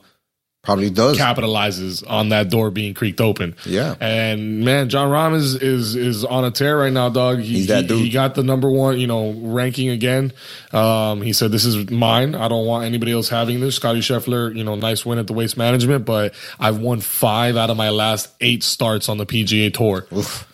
Probably 0.64 0.90
does. 0.90 1.16
capitalizes 1.20 2.04
on 2.10 2.30
that 2.30 2.50
door 2.50 2.72
being 2.72 2.96
creaked 2.96 3.22
open. 3.22 3.56
Yeah. 3.68 3.94
And 4.00 4.66
man, 4.66 4.90
Jon 4.90 5.12
Rahm 5.12 5.36
is 5.36 5.56
is 5.56 5.96
is 5.96 6.24
on 6.26 6.44
a 6.44 6.50
tear 6.52 6.80
right 6.80 6.92
now, 6.92 7.10
dog. 7.10 7.40
He, 7.40 7.56
He's 7.56 7.68
that 7.68 7.82
he- 7.84 7.88
dude. 7.90 8.00
He 8.00 8.10
got 8.10 8.34
the 8.34 8.42
number 8.44 8.72
one, 8.72 8.98
you 9.00 9.06
know, 9.08 9.32
ranking 9.44 9.90
again. 9.90 10.32
Um, 10.72 11.22
he 11.22 11.34
said, 11.34 11.52
"This 11.52 11.66
is 11.66 11.92
mine. 11.92 12.34
I 12.34 12.48
don't 12.48 12.66
want 12.66 12.86
anybody 12.86 13.12
else 13.12 13.30
having 13.30 13.60
this." 13.60 13.76
Scotty 13.76 14.00
Scheffler, 14.00 14.56
you 14.56 14.64
know, 14.64 14.74
nice 14.76 15.06
win 15.06 15.20
at 15.20 15.28
the 15.28 15.34
Waste 15.34 15.56
Management, 15.58 16.06
but 16.06 16.34
I've 16.60 16.80
won 16.80 17.00
five 17.02 17.58
out 17.58 17.70
of 17.70 17.78
my 17.78 17.90
last 17.92 18.30
eight 18.42 18.64
starts 18.64 19.08
on 19.10 19.18
the 19.18 19.26
PGA 19.28 19.72
Tour. 19.72 20.08
Oof. 20.16 20.52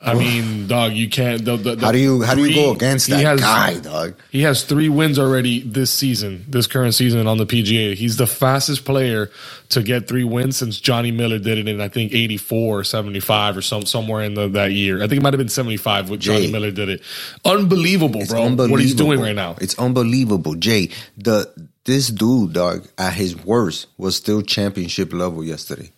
I 0.00 0.14
mean, 0.14 0.68
dog, 0.68 0.92
you 0.92 1.08
can't. 1.08 1.44
The, 1.44 1.56
the, 1.56 1.74
the 1.74 1.84
How 1.86 1.90
do 1.90 1.98
you 1.98 2.22
how 2.22 2.36
do 2.36 2.44
you 2.44 2.54
go 2.54 2.72
against 2.72 3.08
that 3.10 3.20
has- 3.20 3.40
guy, 3.40 3.80
dog? 3.80 4.14
he 4.30 4.42
has 4.42 4.62
three 4.62 4.88
wins 4.88 5.18
already 5.18 5.60
this 5.60 5.90
season, 5.90 6.44
this 6.48 6.68
current 6.68 6.94
season 6.94 7.26
on 7.26 7.36
the 7.38 7.46
PGA. 7.46 7.94
He's 7.94 8.16
the 8.16 8.26
fastest 8.28 8.84
player 8.84 9.28
to 9.70 9.82
get 9.82 10.06
three 10.06 10.22
wins 10.22 10.56
since 10.56 10.78
Johnny 10.78 11.10
Miller 11.10 11.40
did 11.40 11.58
it 11.58 11.66
in 11.66 11.80
I 11.80 11.88
think 11.88 12.12
eighty 12.14 12.36
four 12.36 12.78
or 12.78 12.84
seventy 12.84 13.18
five 13.18 13.56
or 13.56 13.62
some 13.62 13.82
somewhere 13.86 14.22
in 14.22 14.34
the, 14.34 14.46
that 14.50 14.70
year. 14.70 14.98
I 15.02 15.08
think 15.08 15.14
it 15.20 15.22
might 15.22 15.32
have 15.32 15.38
been 15.38 15.48
seventy 15.48 15.76
five 15.76 16.08
when 16.10 16.20
Johnny 16.20 16.46
Jay. 16.46 16.52
Miller 16.52 16.70
did 16.70 16.88
it. 16.88 17.02
Unbelievable, 17.44 18.24
bro! 18.26 18.44
unbelievable. 18.44 18.70
What 18.70 18.80
he's 18.80 18.94
doing 18.94 19.20
right 19.20 19.34
now. 19.34 19.56
It's 19.60 19.76
unbelievable. 19.80 20.54
Jay, 20.54 20.90
the 21.16 21.52
this 21.84 22.08
dude, 22.08 22.52
dog, 22.52 22.86
at 22.98 23.14
his 23.14 23.34
worst 23.36 23.88
was 23.96 24.14
still 24.14 24.42
championship 24.42 25.12
level 25.12 25.42
yesterday. 25.42 25.90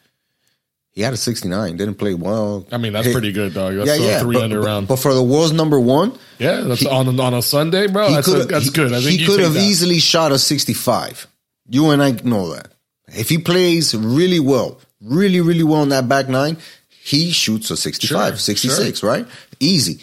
He 0.92 1.02
had 1.02 1.14
a 1.14 1.16
69, 1.16 1.76
didn't 1.76 1.94
play 1.94 2.14
well. 2.14 2.66
I 2.72 2.76
mean, 2.76 2.92
that's 2.92 3.06
Hit- 3.06 3.12
pretty 3.12 3.32
good, 3.32 3.54
dog. 3.54 3.76
That's 3.76 3.90
a 3.90 4.20
three 4.20 4.34
but, 4.34 4.42
under 4.44 4.60
but- 4.60 4.66
round. 4.66 4.88
But 4.88 4.96
for 4.96 5.14
the 5.14 5.22
world's 5.22 5.52
number 5.52 5.78
one, 5.78 6.18
yeah, 6.38 6.62
that's 6.62 6.80
he- 6.80 6.88
on 6.88 7.18
on 7.20 7.34
a 7.34 7.42
Sunday, 7.42 7.86
bro. 7.86 8.10
That's 8.10 8.28
a, 8.28 8.44
that's 8.44 8.70
good. 8.70 8.92
I 8.92 9.00
think 9.00 9.20
he 9.20 9.26
could 9.26 9.40
have 9.40 9.56
easily 9.56 10.00
shot 10.00 10.32
a 10.32 10.38
65. 10.38 11.26
You 11.68 11.90
and 11.90 12.02
I 12.02 12.10
know 12.24 12.52
that. 12.54 12.72
If 13.08 13.28
he 13.28 13.38
plays 13.38 13.94
really 13.94 14.40
well, 14.40 14.80
really, 15.00 15.40
really 15.40 15.62
well 15.62 15.82
in 15.84 15.90
that 15.90 16.08
back 16.08 16.28
nine, 16.28 16.56
he 16.88 17.30
shoots 17.30 17.70
a 17.70 17.76
65, 17.76 18.32
Sure, 18.32 18.36
66, 18.36 19.02
right? 19.02 19.26
Easy. 19.60 20.00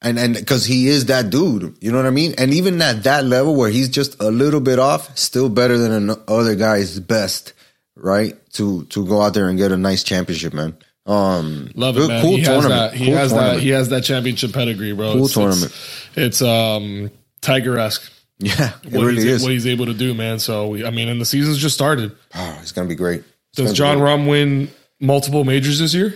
And 0.00 0.18
and 0.18 0.34
because 0.34 0.64
he 0.64 0.88
is 0.88 1.06
that 1.06 1.30
dude, 1.30 1.76
you 1.80 1.90
know 1.90 1.96
what 1.96 2.06
I 2.06 2.10
mean? 2.10 2.34
And 2.38 2.52
even 2.54 2.80
at 2.82 3.02
that 3.02 3.24
level 3.24 3.56
where 3.56 3.70
he's 3.70 3.88
just 3.88 4.20
a 4.22 4.30
little 4.30 4.60
bit 4.60 4.78
off, 4.78 5.18
still 5.18 5.48
better 5.48 5.76
than 5.76 5.90
an 6.10 6.16
other 6.28 6.54
guy's 6.54 7.00
best, 7.00 7.52
right? 7.98 8.34
To 8.54 8.84
to 8.84 9.06
go 9.06 9.22
out 9.22 9.34
there 9.34 9.48
and 9.48 9.58
get 9.58 9.72
a 9.72 9.76
nice 9.76 10.02
championship, 10.02 10.54
man. 10.54 10.76
Um 11.06 11.70
Love 11.74 11.96
it, 11.98 12.08
man. 12.08 12.22
Cool 12.22 12.36
he 12.36 12.44
tournament. 12.44 12.72
has 12.72 12.90
that. 12.90 12.94
He 12.94 13.06
cool 13.06 13.14
has 13.14 13.30
tournament. 13.30 13.56
that. 13.56 13.62
He 13.62 13.68
has 13.70 13.88
that 13.88 14.04
championship 14.04 14.52
pedigree, 14.52 14.92
bro. 14.92 15.12
Cool 15.12 15.24
it's, 15.24 15.34
tournament. 15.34 15.72
It's, 16.14 16.16
it's 16.16 16.42
um 16.42 17.10
Tiger 17.40 17.78
esque. 17.78 18.12
Yeah, 18.40 18.72
it 18.84 18.92
what, 18.92 19.04
really 19.04 19.14
he's, 19.16 19.24
is. 19.24 19.42
what 19.42 19.50
he's 19.50 19.66
able 19.66 19.86
to 19.86 19.94
do, 19.94 20.14
man. 20.14 20.38
So 20.38 20.74
I 20.86 20.90
mean, 20.90 21.08
and 21.08 21.20
the 21.20 21.24
season's 21.24 21.58
just 21.58 21.74
started. 21.74 22.16
Oh, 22.34 22.58
it's 22.62 22.72
gonna 22.72 22.88
be 22.88 22.94
great. 22.94 23.24
It's 23.50 23.56
Does 23.56 23.72
Jon. 23.72 23.98
Rahm 23.98 24.28
win 24.28 24.70
multiple 25.00 25.44
majors 25.44 25.78
this 25.78 25.92
year? 25.92 26.14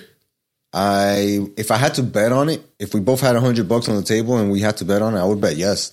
I 0.73 1.47
if 1.57 1.71
I 1.71 1.77
had 1.77 1.95
to 1.95 2.03
bet 2.03 2.33
on 2.33 2.49
it, 2.49 2.65
if 2.79 2.95
we 2.95 3.01
both 3.01 3.21
had 3.21 3.37
a 3.37 3.41
hundred 3.41 3.69
bucks 3.69 3.89
on 3.89 3.97
the 3.97 4.03
table 4.03 4.37
and 4.39 4.51
we 4.51 4.61
had 4.61 4.77
to 4.79 4.85
bet 4.85 5.03
on 5.03 5.15
it, 5.17 5.21
I 5.21 5.25
would 5.25 5.41
bet 5.41 5.57
yes. 5.57 5.93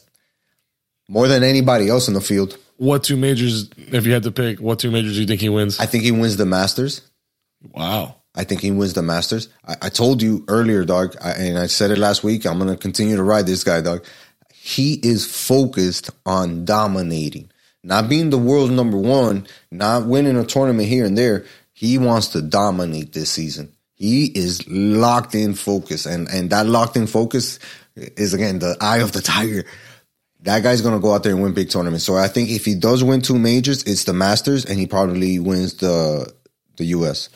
More 1.08 1.28
than 1.28 1.44
anybody 1.44 1.90
else 1.90 2.08
in 2.08 2.14
the 2.14 2.22
field. 2.22 2.58
What 2.80 3.04
two 3.04 3.18
majors? 3.18 3.70
If 3.78 4.06
you 4.06 4.14
had 4.14 4.24
to 4.24 4.32
pick, 4.32 4.60
what 4.62 4.80
two 4.80 4.90
majors 4.90 5.16
do 5.16 5.22
you 5.22 5.28
think 5.28 5.42
he 5.42 5.50
wins? 5.50 5.80
I 5.82 5.86
think 5.86 6.06
he 6.06 6.12
wins 6.12 6.38
the 6.38 6.46
Masters. 6.46 7.02
wow. 7.62 8.16
I 8.36 8.46
think 8.46 8.62
he 8.62 8.72
wins 8.72 8.94
the 8.94 9.02
Masters. 9.02 9.50
I, 9.68 9.76
I 9.82 9.90
told 9.90 10.22
you 10.22 10.46
earlier, 10.48 10.86
dog, 10.86 11.18
I, 11.22 11.32
and 11.32 11.58
I 11.58 11.68
said 11.68 11.92
it 11.92 11.98
last 11.98 12.24
week. 12.24 12.46
I'm 12.46 12.58
going 12.58 12.70
to 12.70 12.78
continue 12.78 13.18
to 13.18 13.24
ride 13.24 13.48
this 13.48 13.66
guy, 13.66 13.82
dog. 13.82 14.06
He 14.54 14.94
is 14.94 15.30
focused 15.30 16.10
on 16.26 16.64
dominating, 16.64 17.52
not 17.84 18.08
being 18.08 18.30
the 18.30 18.38
world's 18.38 18.72
number 18.72 18.98
one, 18.98 19.46
not 19.72 20.06
winning 20.06 20.38
a 20.38 20.46
tournament 20.46 20.88
here 20.88 21.06
and 21.06 21.18
there. 21.18 21.46
He 21.74 21.98
wants 21.98 22.30
to 22.30 22.42
dominate 22.42 23.12
this 23.12 23.30
season. 23.30 23.74
He 23.96 24.28
is 24.28 24.66
locked 24.70 25.36
in 25.36 25.54
focus, 25.54 26.06
and 26.06 26.30
and 26.30 26.50
that 26.52 26.66
locked 26.66 26.96
in 26.96 27.08
focus 27.08 27.60
is 27.98 28.34
again 28.34 28.60
the 28.60 28.78
eye 28.80 29.00
of 29.00 29.12
the 29.12 29.22
tiger. 29.22 29.66
That 30.42 30.64
guy's 30.64 30.82
gonna 30.82 31.00
go 31.00 31.14
out 31.14 31.24
there 31.24 31.34
and 31.34 31.42
win 31.42 31.54
big 31.54 31.70
tournaments. 31.70 32.06
So 32.06 32.16
I 32.16 32.28
think 32.28 32.50
if 32.50 32.66
he 32.66 32.76
does 32.76 33.04
win 33.04 33.22
two 33.22 33.38
majors, 33.38 33.84
it's 33.84 34.06
the 34.06 34.14
Masters, 34.14 34.66
and 34.66 34.80
he 34.80 34.86
probably 34.86 35.40
wins 35.40 35.76
the 35.76 36.34
the 36.78 36.86
U.S. 36.86 37.30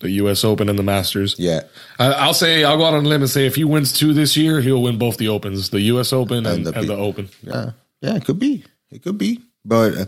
The 0.00 0.10
U.S. 0.10 0.44
Open 0.44 0.68
and 0.68 0.78
the 0.78 0.82
Masters. 0.82 1.36
Yeah, 1.38 1.60
I, 1.98 2.12
I'll 2.12 2.34
say 2.34 2.64
I'll 2.64 2.76
go 2.76 2.84
out 2.84 2.94
on 2.94 3.06
a 3.06 3.08
limb 3.08 3.22
and 3.22 3.30
say 3.30 3.46
if 3.46 3.54
he 3.54 3.64
wins 3.64 3.92
two 3.92 4.12
this 4.12 4.36
year, 4.36 4.60
he'll 4.60 4.82
win 4.82 4.98
both 4.98 5.16
the 5.16 5.28
Opens, 5.28 5.70
the 5.70 5.80
U.S. 5.82 6.12
Open 6.12 6.38
and, 6.38 6.66
And 6.66 6.76
and, 6.76 6.88
the 6.88 6.96
the, 6.96 7.00
Open. 7.00 7.28
Yeah, 7.42 7.70
yeah, 8.00 8.16
it 8.16 8.24
could 8.24 8.38
be. 8.38 8.64
It 8.90 9.02
could 9.02 9.16
be. 9.16 9.40
But 9.64 9.94
uh, 9.96 10.04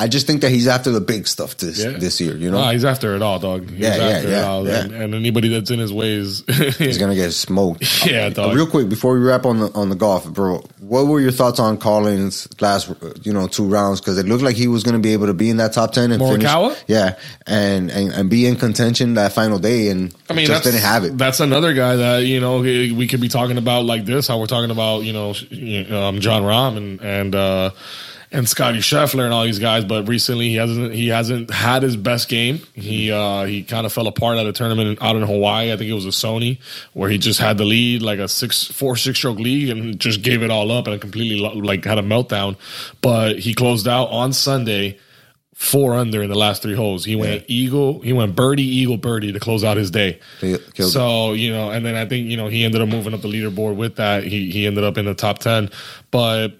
I 0.00 0.06
just 0.06 0.28
think 0.28 0.42
that 0.42 0.50
he's 0.50 0.68
after 0.68 0.92
the 0.92 1.00
big 1.00 1.26
stuff 1.26 1.56
this 1.56 1.82
Yeah. 1.82 1.90
this 1.98 2.20
year. 2.20 2.36
You 2.36 2.52
know, 2.52 2.58
Ah, 2.58 2.70
he's 2.70 2.84
after 2.84 3.16
it 3.16 3.22
all, 3.22 3.40
dog. 3.40 3.68
He's 3.68 3.80
Yeah, 3.80 3.88
after 3.96 4.28
yeah, 4.30 4.38
it 4.38 4.44
all. 4.44 4.66
And, 4.68 4.92
and 4.92 5.12
anybody 5.14 5.48
that's 5.48 5.72
in 5.72 5.80
his 5.80 5.92
ways. 5.92 6.44
he's 6.78 6.98
gonna 6.98 7.16
get 7.16 7.32
smoked. 7.32 7.84
Yeah, 8.06 8.26
Uh, 8.26 8.30
dog. 8.30 8.54
Real 8.54 8.66
quick 8.68 8.88
before 8.88 9.14
we 9.14 9.20
wrap 9.20 9.44
on 9.44 9.58
the 9.58 9.72
on 9.74 9.88
the 9.88 9.96
golf, 9.96 10.24
bro. 10.32 10.62
What 10.78 11.08
were 11.08 11.20
your 11.20 11.32
thoughts 11.32 11.58
on 11.58 11.78
Collin's 11.78 12.46
last, 12.60 12.88
uh, 12.90 12.94
you 13.24 13.32
know, 13.32 13.48
two 13.48 13.64
rounds? 13.64 14.00
Because 14.00 14.18
it 14.18 14.26
looked 14.26 14.44
like 14.44 14.54
he 14.54 14.68
was 14.68 14.84
gonna 14.84 15.00
be 15.00 15.12
able 15.14 15.26
to 15.26 15.34
be 15.34 15.50
in 15.50 15.56
that 15.56 15.72
top 15.72 15.92
ten 15.92 16.12
and 16.12 16.22
Morikawa? 16.22 16.68
finish. 16.74 16.84
Yeah, 16.86 17.16
and, 17.46 17.90
and 17.90 18.12
and 18.12 18.30
be 18.30 18.46
in 18.46 18.54
contention 18.54 19.14
that 19.14 19.32
final 19.32 19.58
day, 19.58 19.88
and 19.88 20.14
I 20.30 20.32
mean, 20.34 20.46
just 20.46 20.62
didn't 20.62 20.80
have 20.82 21.02
it. 21.04 21.18
That's 21.18 21.40
another 21.40 21.74
guy 21.74 21.96
that 21.96 22.18
you 22.24 22.38
know 22.40 22.60
we 22.60 22.92
we 22.92 23.08
could 23.08 23.20
be 23.20 23.28
talking 23.28 23.58
about 23.58 23.84
like 23.84 24.04
this. 24.04 24.28
How 24.28 24.38
we're 24.38 24.46
talking 24.46 24.70
about 24.70 25.00
you 25.02 25.12
know 25.12 25.30
um, 25.30 26.20
Jon 26.20 26.42
Rahm 26.44 26.76
and 26.76 27.00
and 27.00 27.34
uh, 27.34 27.70
and 28.30 28.48
Scotty 28.48 28.78
Scheffler 28.78 29.24
and 29.24 29.32
all 29.32 29.44
these 29.44 29.58
guys, 29.58 29.84
but 29.84 30.06
recently 30.06 30.48
he 30.48 30.56
hasn't 30.56 30.92
he 30.92 31.08
hasn't 31.08 31.50
had 31.50 31.82
his 31.82 31.96
best 31.96 32.28
game. 32.28 32.60
He 32.74 33.10
uh, 33.10 33.44
he 33.44 33.62
kind 33.62 33.86
of 33.86 33.92
fell 33.92 34.06
apart 34.06 34.36
at 34.38 34.46
a 34.46 34.52
tournament 34.52 34.98
out 35.00 35.16
in 35.16 35.22
Hawaii. 35.22 35.72
I 35.72 35.76
think 35.76 35.90
it 35.90 35.94
was 35.94 36.06
a 36.06 36.10
Sony 36.10 36.58
where 36.92 37.08
he 37.08 37.18
just 37.18 37.40
had 37.40 37.58
the 37.58 37.64
lead 37.64 38.02
like 38.02 38.18
a 38.18 38.28
six 38.28 38.64
four 38.64 38.96
six 38.96 39.18
stroke 39.18 39.38
lead 39.38 39.70
and 39.70 39.98
just 39.98 40.22
gave 40.22 40.42
it 40.42 40.50
all 40.50 40.70
up 40.70 40.86
and 40.86 41.00
completely 41.00 41.40
like 41.40 41.84
had 41.84 41.98
a 41.98 42.02
meltdown. 42.02 42.56
But 43.00 43.38
he 43.38 43.54
closed 43.54 43.88
out 43.88 44.10
on 44.10 44.32
Sunday 44.32 44.98
four 45.54 45.94
under 45.94 46.22
in 46.22 46.28
the 46.30 46.38
last 46.38 46.62
three 46.62 46.74
holes. 46.76 47.04
He 47.04 47.16
went 47.16 47.44
eagle, 47.48 48.00
he 48.00 48.12
went 48.12 48.36
birdie, 48.36 48.62
eagle, 48.62 48.96
birdie 48.96 49.32
to 49.32 49.40
close 49.40 49.64
out 49.64 49.76
his 49.76 49.90
day. 49.90 50.20
So 50.86 51.32
you 51.32 51.50
know, 51.50 51.70
and 51.70 51.84
then 51.84 51.94
I 51.94 52.06
think 52.06 52.28
you 52.28 52.36
know 52.36 52.48
he 52.48 52.64
ended 52.64 52.82
up 52.82 52.88
moving 52.88 53.14
up 53.14 53.22
the 53.22 53.28
leaderboard 53.28 53.76
with 53.76 53.96
that. 53.96 54.22
He 54.22 54.50
he 54.50 54.66
ended 54.66 54.84
up 54.84 54.98
in 54.98 55.06
the 55.06 55.14
top 55.14 55.38
ten, 55.38 55.70
but. 56.10 56.52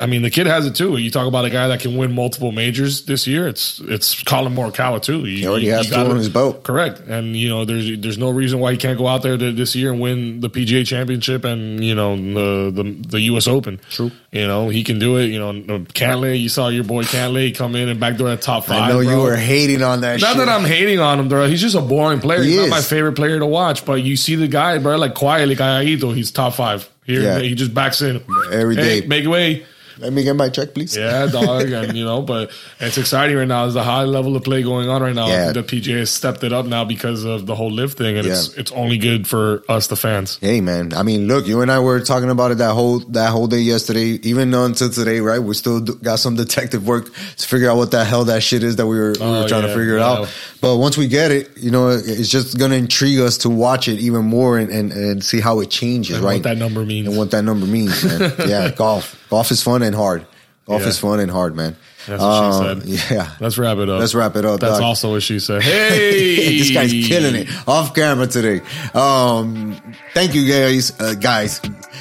I 0.00 0.06
mean, 0.06 0.22
the 0.22 0.30
kid 0.30 0.46
has 0.46 0.64
it 0.66 0.74
too. 0.74 0.96
You 0.96 1.10
talk 1.10 1.26
about 1.28 1.44
a 1.44 1.50
guy 1.50 1.68
that 1.68 1.80
can 1.80 1.94
win 1.96 2.14
multiple 2.14 2.52
majors 2.52 3.04
this 3.04 3.26
year. 3.26 3.46
It's 3.46 3.80
it's 3.80 4.22
Collin 4.22 4.54
Morikawa 4.54 5.02
too. 5.02 5.24
He 5.24 5.46
already 5.46 5.66
has 5.68 5.88
two 5.90 5.94
on 5.94 6.16
his 6.16 6.30
boat. 6.30 6.62
Correct, 6.64 7.00
and 7.00 7.36
you 7.36 7.50
know 7.50 7.66
there's 7.66 8.00
there's 8.00 8.16
no 8.16 8.30
reason 8.30 8.60
why 8.60 8.72
he 8.72 8.78
can't 8.78 8.96
go 8.96 9.06
out 9.06 9.22
there 9.22 9.36
to, 9.36 9.52
this 9.52 9.76
year 9.76 9.92
and 9.92 10.00
win 10.00 10.40
the 10.40 10.48
PGA 10.48 10.86
Championship 10.86 11.44
and 11.44 11.84
you 11.84 11.94
know 11.94 12.16
the 12.16 12.82
the, 12.82 13.08
the 13.08 13.20
U.S. 13.22 13.46
Open. 13.46 13.78
True. 13.90 14.10
you 14.32 14.46
know 14.46 14.70
he 14.70 14.84
can 14.84 14.98
do 14.98 15.18
it. 15.18 15.26
You 15.26 15.38
know 15.38 15.52
Cantlay, 15.92 16.40
you 16.40 16.48
saw 16.48 16.68
your 16.68 16.84
boy 16.84 17.02
Cantlay 17.02 17.54
come 17.54 17.76
in 17.76 17.90
and 17.90 18.00
backdoor 18.00 18.30
at 18.30 18.40
top 18.40 18.64
five. 18.64 18.80
I 18.80 18.88
know 18.88 19.00
you 19.00 19.18
were 19.20 19.36
hating 19.36 19.82
on 19.82 20.00
that. 20.00 20.20
Not 20.20 20.28
shit. 20.28 20.38
that 20.38 20.48
I'm 20.48 20.64
hating 20.64 20.98
on 20.98 21.20
him, 21.20 21.28
bro. 21.28 21.46
He's 21.46 21.60
just 21.60 21.76
a 21.76 21.82
boring 21.82 22.20
player. 22.20 22.42
He 22.42 22.52
He's 22.52 22.58
is. 22.60 22.70
not 22.70 22.76
my 22.76 22.82
favorite 22.82 23.16
player 23.16 23.38
to 23.38 23.46
watch. 23.46 23.84
But 23.84 24.02
you 24.02 24.16
see 24.16 24.34
the 24.34 24.48
guy, 24.48 24.78
bro, 24.78 24.96
like 24.96 25.14
quietly, 25.14 25.56
calladito. 25.56 26.14
He's 26.14 26.30
top 26.30 26.54
five. 26.54 26.88
Here, 27.04 27.22
Yeah. 27.22 27.38
he 27.40 27.54
just 27.54 27.74
backs 27.74 28.02
in 28.02 28.22
Every 28.52 28.76
hey, 28.76 29.00
day. 29.00 29.06
Make 29.06 29.26
way. 29.26 29.66
Let 30.00 30.12
me 30.12 30.22
get 30.24 30.34
my 30.36 30.48
check, 30.48 30.74
please. 30.74 30.96
Yeah, 30.96 31.26
dog, 31.26 31.70
and 31.70 31.96
you 31.96 32.04
know, 32.04 32.22
but 32.22 32.50
it's 32.80 32.98
exciting 32.98 33.36
right 33.36 33.46
now. 33.46 33.62
There's 33.64 33.76
a 33.76 33.82
high 33.84 34.04
level 34.04 34.34
of 34.36 34.42
play 34.44 34.62
going 34.62 34.88
on 34.88 35.02
right 35.02 35.14
now. 35.14 35.28
Yeah. 35.28 35.52
The 35.52 35.62
PGA 35.62 35.98
has 35.98 36.10
stepped 36.10 36.42
it 36.44 36.52
up 36.52 36.66
now 36.66 36.84
because 36.84 37.24
of 37.24 37.46
the 37.46 37.54
whole 37.54 37.70
LIV 37.70 37.94
thing, 37.94 38.16
and 38.18 38.26
it's 38.26 38.54
Yeah. 38.54 38.60
it's 38.60 38.72
only 38.72 38.98
good 38.98 39.26
for 39.26 39.62
us, 39.68 39.86
the 39.88 39.96
fans. 39.96 40.38
Hey 40.40 40.60
man, 40.60 40.92
I 40.94 41.02
mean, 41.02 41.28
look, 41.28 41.46
you 41.46 41.60
and 41.60 41.70
I 41.70 41.78
were 41.80 42.00
talking 42.00 42.30
about 42.30 42.50
it 42.50 42.58
that 42.58 42.72
whole 42.72 43.00
that 43.10 43.30
whole 43.30 43.46
day 43.46 43.60
yesterday, 43.60 44.18
even 44.22 44.52
until 44.54 44.90
today, 44.90 45.20
right? 45.20 45.38
We 45.42 45.54
still 45.54 45.80
got 45.80 46.18
some 46.18 46.36
detective 46.36 46.86
work 46.86 47.06
to 47.36 47.46
figure 47.48 47.68
out 47.70 47.76
what 47.76 47.90
the 47.90 48.04
hell 48.04 48.24
that 48.24 48.42
shit 48.42 48.62
is 48.62 48.76
that 48.76 48.86
we 48.86 48.98
were, 48.98 49.12
we 49.12 49.20
were 49.20 49.44
Oh, 49.44 49.48
trying 49.48 49.62
to 49.62 49.68
figure 49.74 49.96
it 49.96 50.02
out. 50.02 50.28
But 50.60 50.76
once 50.76 50.96
we 50.96 51.08
get 51.08 51.30
it, 51.30 51.50
you 51.56 51.70
know, 51.70 51.88
it's 51.90 52.28
just 52.28 52.58
gonna 52.58 52.76
intrigue 52.76 53.18
us 53.20 53.38
to 53.38 53.50
watch 53.50 53.88
it 53.88 53.98
even 54.00 54.24
more 54.24 54.58
and 54.58 54.70
and, 54.70 54.92
and 54.92 55.24
see 55.24 55.40
how 55.40 55.60
it 55.60 55.68
changes, 55.70 56.16
And 56.16 56.24
right? 56.24 56.34
what 56.34 56.42
that 56.44 56.56
number 56.58 56.84
means. 56.84 57.08
and 57.08 57.16
what 57.18 57.30
that 57.32 57.42
number 57.42 57.66
means, 57.66 58.02
man. 58.04 58.32
yeah, 58.48 58.70
golf, 58.70 59.16
golf 59.30 59.50
is 59.50 59.62
fun 59.62 59.82
and 59.82 59.94
hard. 59.94 60.26
Golf 60.66 60.82
Yeah. 60.82 60.88
is 60.88 60.98
fun 60.98 61.20
and 61.20 61.30
hard, 61.30 61.56
man. 61.56 61.76
That's 62.06 62.22
what 62.22 62.62
she 62.62 62.68
Um, 62.70 62.80
said. 62.82 63.10
Yeah. 63.10 63.30
Let's 63.40 63.58
wrap 63.58 63.78
it 63.78 63.88
up. 63.88 63.98
Let's 64.00 64.14
wrap 64.14 64.36
it 64.36 64.44
up, 64.44 64.60
That's 64.60 64.74
dog. 64.74 64.82
also 64.82 65.10
what 65.12 65.22
she 65.22 65.38
said. 65.38 65.62
Hey, 65.70 66.58
this 66.58 66.70
guy's 66.70 66.92
killing 66.92 67.34
it 67.34 67.48
off 67.66 67.94
camera 67.94 68.26
today. 68.26 68.60
Um, 68.94 69.80
thank 70.14 70.34
you 70.34 70.46
guys, 70.50 70.92
uh, 71.00 71.14
guys. 71.14 71.60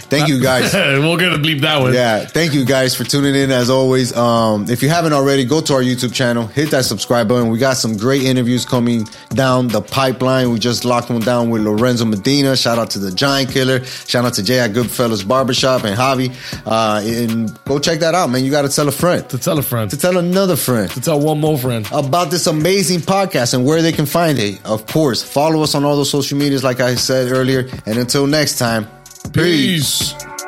Thank 0.09 0.27
you 0.27 0.41
guys. 0.41 0.73
we'll 0.73 1.17
get 1.17 1.29
to 1.29 1.37
bleep 1.37 1.61
that 1.61 1.79
one. 1.81 1.93
Yeah, 1.93 2.25
thank 2.25 2.53
you 2.53 2.65
guys 2.65 2.95
for 2.95 3.03
tuning 3.03 3.35
in 3.35 3.51
as 3.51 3.69
always. 3.69 4.15
Um, 4.15 4.65
if 4.69 4.81
you 4.81 4.89
haven't 4.89 5.13
already, 5.13 5.45
go 5.45 5.61
to 5.61 5.73
our 5.75 5.81
YouTube 5.81 6.13
channel, 6.13 6.47
hit 6.47 6.71
that 6.71 6.85
subscribe 6.85 7.27
button. 7.27 7.49
We 7.49 7.57
got 7.59 7.77
some 7.77 7.97
great 7.97 8.23
interviews 8.23 8.65
coming 8.65 9.07
down 9.29 9.67
the 9.67 9.81
pipeline. 9.81 10.51
We 10.51 10.59
just 10.59 10.85
locked 10.85 11.09
one 11.09 11.21
down 11.21 11.49
with 11.49 11.61
Lorenzo 11.63 12.05
Medina. 12.05 12.55
Shout 12.57 12.77
out 12.77 12.89
to 12.91 12.99
the 12.99 13.11
Giant 13.11 13.51
Killer. 13.51 13.83
Shout 13.85 14.25
out 14.25 14.33
to 14.35 14.43
Jay 14.43 14.59
at 14.59 14.71
Goodfellas 14.71 15.27
Barbershop 15.27 15.83
and 15.83 15.97
Javi. 15.97 16.33
Uh, 16.65 17.01
and 17.05 17.63
go 17.65 17.79
check 17.79 17.99
that 17.99 18.15
out, 18.15 18.29
man. 18.29 18.43
You 18.43 18.51
got 18.51 18.63
to 18.63 18.69
tell 18.69 18.87
a 18.87 18.91
friend, 18.91 19.27
To 19.29 19.37
tell 19.37 19.57
a 19.57 19.61
friend. 19.63 19.89
to 19.91 19.97
tell 19.97 20.17
another 20.17 20.55
friend 20.55 20.89
To 20.91 21.01
tell 21.01 21.19
one 21.19 21.39
more 21.39 21.57
friend. 21.57 21.87
about 21.91 22.31
this 22.31 22.47
amazing 22.47 22.99
podcast 23.01 23.53
and 23.53 23.65
where 23.65 23.81
they 23.81 23.91
can 23.91 24.05
find 24.05 24.39
it. 24.39 24.63
Of 24.65 24.85
course, 24.87 25.21
follow 25.23 25.61
us 25.63 25.75
on 25.75 25.83
all 25.85 25.95
those 25.95 26.09
social 26.09 26.37
medias, 26.37 26.63
like 26.63 26.79
I 26.79 26.95
said 26.95 27.31
earlier. 27.31 27.67
And 27.85 27.97
until 27.97 28.25
next 28.27 28.57
time, 28.57 28.87
peace. 29.33 30.13
Peace. 30.13 30.38